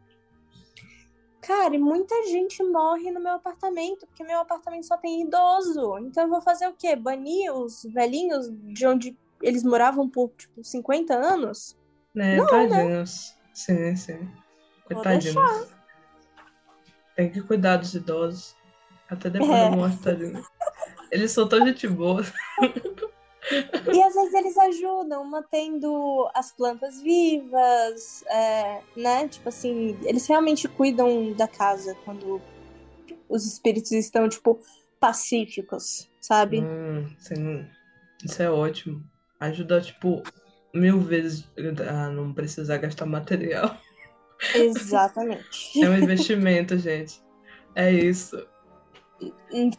Cara, 1.42 1.74
e 1.76 1.80
muita 1.80 2.14
gente 2.28 2.62
morre 2.64 3.12
no 3.12 3.20
meu 3.20 3.34
apartamento, 3.34 4.06
porque 4.08 4.24
meu 4.24 4.40
apartamento 4.40 4.86
só 4.88 4.98
tem 4.98 5.22
idoso. 5.22 5.98
Então 6.00 6.24
eu 6.24 6.30
vou 6.30 6.42
fazer 6.42 6.68
o 6.68 6.74
quê? 6.74 6.96
Banir 6.96 7.54
os 7.54 7.84
velhinhos 7.84 8.50
de 8.74 8.86
onde 8.86 9.18
eles 9.42 9.64
moravam 9.64 10.10
por, 10.10 10.30
tipo, 10.32 10.64
50 10.64 11.14
anos? 11.14 11.78
Né, 12.14 12.36
Não, 12.38 12.46
tadinhos. 12.48 13.36
Sim, 13.54 13.96
sim. 13.96 14.18
Vou 14.90 14.96
Coitadinhos. 15.02 15.68
Tem 17.16 17.32
que 17.32 17.42
cuidar 17.42 17.78
dos 17.78 17.94
idosos. 17.94 18.56
Até 19.10 19.30
depois 19.30 19.52
É. 19.52 19.70
da 19.70 19.76
morte, 19.76 19.98
tadinho. 20.00 20.44
Eles 21.12 21.32
são 21.32 21.48
tão 21.48 21.66
gente 21.66 21.88
boa. 21.88 22.24
E 23.94 24.04
às 24.04 24.14
vezes 24.14 24.34
eles 24.34 24.58
ajudam 24.58 25.24
mantendo 25.26 26.30
as 26.34 26.52
plantas 26.52 27.02
vivas, 27.02 28.24
é, 28.28 28.82
né? 28.96 29.28
Tipo 29.28 29.50
assim, 29.50 29.98
eles 30.04 30.28
realmente 30.28 30.68
cuidam 30.68 31.34
da 31.34 31.48
casa 31.48 31.96
quando 32.06 32.42
os 33.28 33.46
espíritos 33.46 33.92
estão, 33.92 34.28
tipo, 34.28 34.60
pacíficos, 35.00 36.10
sabe? 36.20 36.62
Hum, 36.62 37.08
sim. 37.18 37.66
Isso 38.24 38.42
é 38.42 38.50
ótimo. 38.50 39.04
Ajuda, 39.40 39.80
tipo, 39.80 40.22
mil 40.74 41.00
vezes 41.00 41.48
a 41.90 42.10
não 42.10 42.34
precisar 42.34 42.78
gastar 42.78 43.06
material. 43.06 43.78
Exatamente. 44.54 45.84
É 45.84 45.90
um 45.90 45.96
investimento, 45.98 46.78
gente. 46.78 47.22
É 47.76 47.92
isso. 47.92 48.36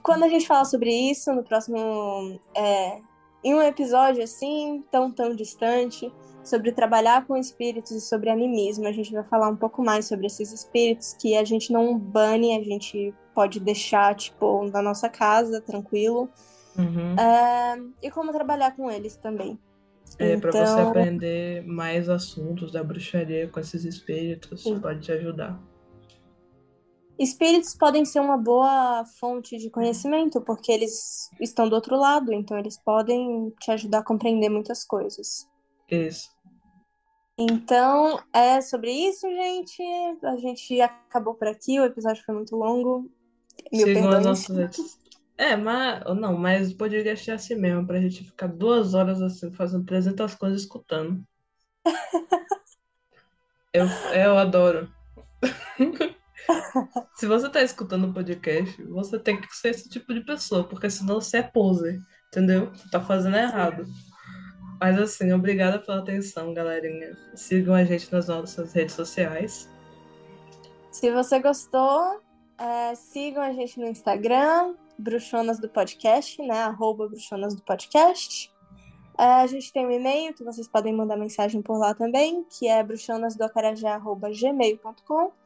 Quando 0.02 0.24
a 0.24 0.28
gente 0.28 0.46
falar 0.46 0.64
sobre 0.64 0.90
isso 0.90 1.32
no 1.32 1.42
próximo. 1.42 2.40
é, 2.54 3.00
em 3.42 3.54
um 3.54 3.62
episódio 3.62 4.22
assim, 4.22 4.84
tão, 4.90 5.10
tão 5.10 5.34
distante, 5.34 6.12
sobre 6.42 6.72
trabalhar 6.72 7.26
com 7.26 7.36
espíritos 7.36 7.90
e 7.92 8.00
sobre 8.00 8.30
animismo, 8.30 8.86
a 8.86 8.92
gente 8.92 9.12
vai 9.12 9.22
falar 9.24 9.48
um 9.48 9.56
pouco 9.56 9.82
mais 9.84 10.06
sobre 10.06 10.26
esses 10.26 10.52
espíritos 10.52 11.12
que 11.14 11.36
a 11.36 11.44
gente 11.44 11.72
não 11.72 11.98
bane, 11.98 12.56
a 12.56 12.62
gente 12.62 13.14
pode 13.34 13.60
deixar, 13.60 14.14
tipo, 14.14 14.64
na 14.70 14.80
nossa 14.82 15.08
casa, 15.08 15.60
tranquilo. 15.60 16.28
Uhum. 16.78 17.14
É, 17.18 17.78
e 18.02 18.10
como 18.10 18.32
trabalhar 18.32 18.74
com 18.74 18.90
eles 18.90 19.16
também. 19.16 19.58
É, 20.18 20.36
pra 20.36 20.50
você 20.50 20.58
Então- 20.58 20.88
aprender 20.88 21.62
mais 21.66 22.08
assuntos 22.08 22.72
da 22.72 22.82
bruxaria 22.82 23.48
com 23.48 23.60
esses 23.60 23.84
espíritos, 23.84 24.62
Sim. 24.62 24.80
pode 24.80 25.00
te 25.00 25.12
ajudar. 25.12 25.60
Espíritos 27.20 27.74
podem 27.74 28.02
ser 28.06 28.18
uma 28.18 28.38
boa 28.38 29.04
fonte 29.20 29.58
de 29.58 29.68
conhecimento, 29.68 30.40
porque 30.40 30.72
eles 30.72 31.28
estão 31.38 31.68
do 31.68 31.74
outro 31.74 31.94
lado, 31.94 32.32
então 32.32 32.58
eles 32.58 32.78
podem 32.78 33.50
te 33.60 33.70
ajudar 33.70 33.98
a 33.98 34.02
compreender 34.02 34.48
muitas 34.48 34.84
coisas. 34.84 35.46
Isso. 35.90 36.30
Então, 37.38 38.22
é 38.32 38.62
sobre 38.62 38.90
isso, 38.90 39.28
gente. 39.28 39.82
A 40.22 40.36
gente 40.38 40.80
acabou 40.80 41.34
por 41.34 41.46
aqui, 41.46 41.78
o 41.78 41.84
episódio 41.84 42.24
foi 42.24 42.34
muito 42.34 42.56
longo. 42.56 43.10
Mil 43.70 43.86
Sigam 43.86 44.08
as 44.12 44.24
nossas. 44.24 44.98
É, 45.36 45.54
mas. 45.56 46.02
Não, 46.18 46.38
mas 46.38 46.72
o 46.72 46.76
podcast 46.78 47.30
é 47.30 47.34
assim 47.34 47.54
mesmo, 47.54 47.86
pra 47.86 48.00
gente 48.00 48.24
ficar 48.24 48.46
duas 48.46 48.94
horas 48.94 49.20
assim, 49.20 49.52
fazendo 49.52 49.84
300 49.84 50.34
coisas 50.36 50.62
escutando. 50.62 51.22
Eu, 53.72 53.86
eu 54.12 54.36
adoro. 54.36 54.92
Se 57.14 57.26
você 57.26 57.48
tá 57.48 57.62
escutando 57.62 58.08
o 58.08 58.12
podcast, 58.12 58.82
você 58.84 59.18
tem 59.18 59.40
que 59.40 59.54
ser 59.54 59.70
esse 59.70 59.88
tipo 59.88 60.12
de 60.14 60.20
pessoa, 60.20 60.64
porque 60.64 60.90
senão 60.90 61.20
você 61.20 61.38
é 61.38 61.42
poser, 61.42 62.00
entendeu? 62.28 62.70
Você 62.72 62.88
tá 62.90 63.00
fazendo 63.00 63.36
errado. 63.36 63.86
Mas 64.80 64.98
assim, 64.98 65.32
obrigada 65.32 65.78
pela 65.78 65.98
atenção, 65.98 66.54
galerinha. 66.54 67.16
Sigam 67.34 67.74
a 67.74 67.84
gente 67.84 68.10
nas 68.12 68.28
nossas 68.28 68.72
redes 68.72 68.94
sociais. 68.94 69.68
Se 70.90 71.10
você 71.10 71.38
gostou, 71.38 72.22
é, 72.58 72.94
sigam 72.94 73.42
a 73.42 73.52
gente 73.52 73.78
no 73.78 73.86
Instagram, 73.86 74.74
Bruxonas 74.98 75.60
do 75.60 75.68
Podcast, 75.68 76.40
né? 76.42 76.62
Arroba 76.62 77.06
Bruxonas 77.08 77.54
do 77.54 77.62
Podcast. 77.62 78.50
É, 79.18 79.24
a 79.24 79.46
gente 79.46 79.70
tem 79.72 79.86
um 79.86 79.90
e-mail 79.90 80.32
que 80.32 80.42
vocês 80.42 80.66
podem 80.66 80.94
mandar 80.94 81.18
mensagem 81.18 81.60
por 81.60 81.78
lá 81.78 81.94
também, 81.94 82.42
que 82.44 82.66
é 82.66 82.82
bruxonasdoacarajé.gmail.com. 82.82 85.39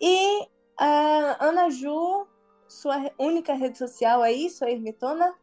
E 0.00 0.42
é, 0.80 1.36
Ana 1.40 1.70
Ju, 1.70 2.26
sua 2.68 3.10
única 3.18 3.54
rede 3.54 3.78
social 3.78 4.22
aí, 4.22 4.50
sua 4.50 4.70
ermitona? 4.70 5.34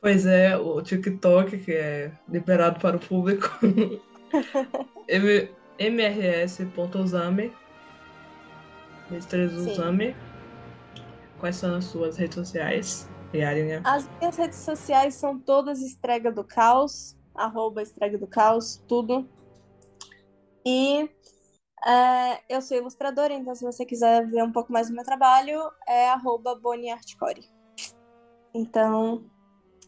Pois 0.00 0.26
é, 0.26 0.56
o 0.56 0.80
TikTok, 0.82 1.58
que 1.58 1.72
é 1.72 2.12
liberado 2.28 2.78
para 2.80 2.96
o 2.96 3.00
público. 3.00 3.50
M- 5.08 5.50
mrs.uzame. 5.78 7.52
Mr. 9.10 9.48
Sim. 9.48 9.70
Uzame. 9.72 10.16
Quais 11.38 11.56
são 11.56 11.74
as 11.74 11.84
suas 11.84 12.16
redes 12.16 12.34
sociais? 12.34 13.08
As 13.84 14.08
minhas 14.18 14.36
redes 14.36 14.58
sociais 14.58 15.14
são 15.14 15.38
todas 15.38 15.82
Estrega 15.82 16.32
do 16.32 16.42
Caos, 16.42 17.16
arroba 17.34 17.82
Estrega 17.82 18.16
do 18.16 18.26
Caos, 18.26 18.82
tudo. 18.88 19.28
E 20.64 21.10
é, 21.84 22.40
eu 22.48 22.62
sou 22.62 22.76
ilustradora, 22.76 23.34
então 23.34 23.54
se 23.54 23.64
você 23.64 23.84
quiser 23.84 24.26
ver 24.26 24.42
um 24.42 24.52
pouco 24.52 24.72
mais 24.72 24.88
do 24.88 24.94
meu 24.94 25.04
trabalho, 25.04 25.60
é 25.86 26.10
arroba 26.10 26.54
boniartcore. 26.54 27.48
Então, 28.54 29.24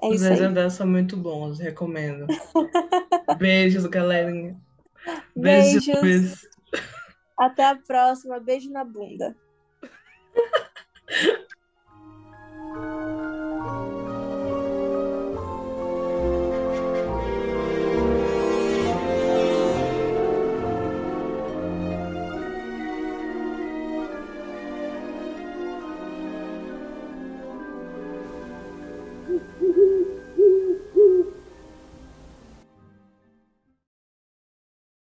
é 0.02 0.08
Os 0.08 0.16
isso 0.16 0.24
aí. 0.24 0.36
desenhos 0.36 0.72
são 0.74 0.86
muito 0.86 1.16
bons, 1.16 1.58
recomendo. 1.58 2.26
Beijos, 3.38 3.86
galerinha. 3.86 4.60
Beijos. 5.34 5.86
Beijos. 6.00 6.48
Até 7.38 7.64
a 7.64 7.76
próxima. 7.76 8.38
Beijo 8.38 8.70
na 8.70 8.84
bunda. 8.84 9.34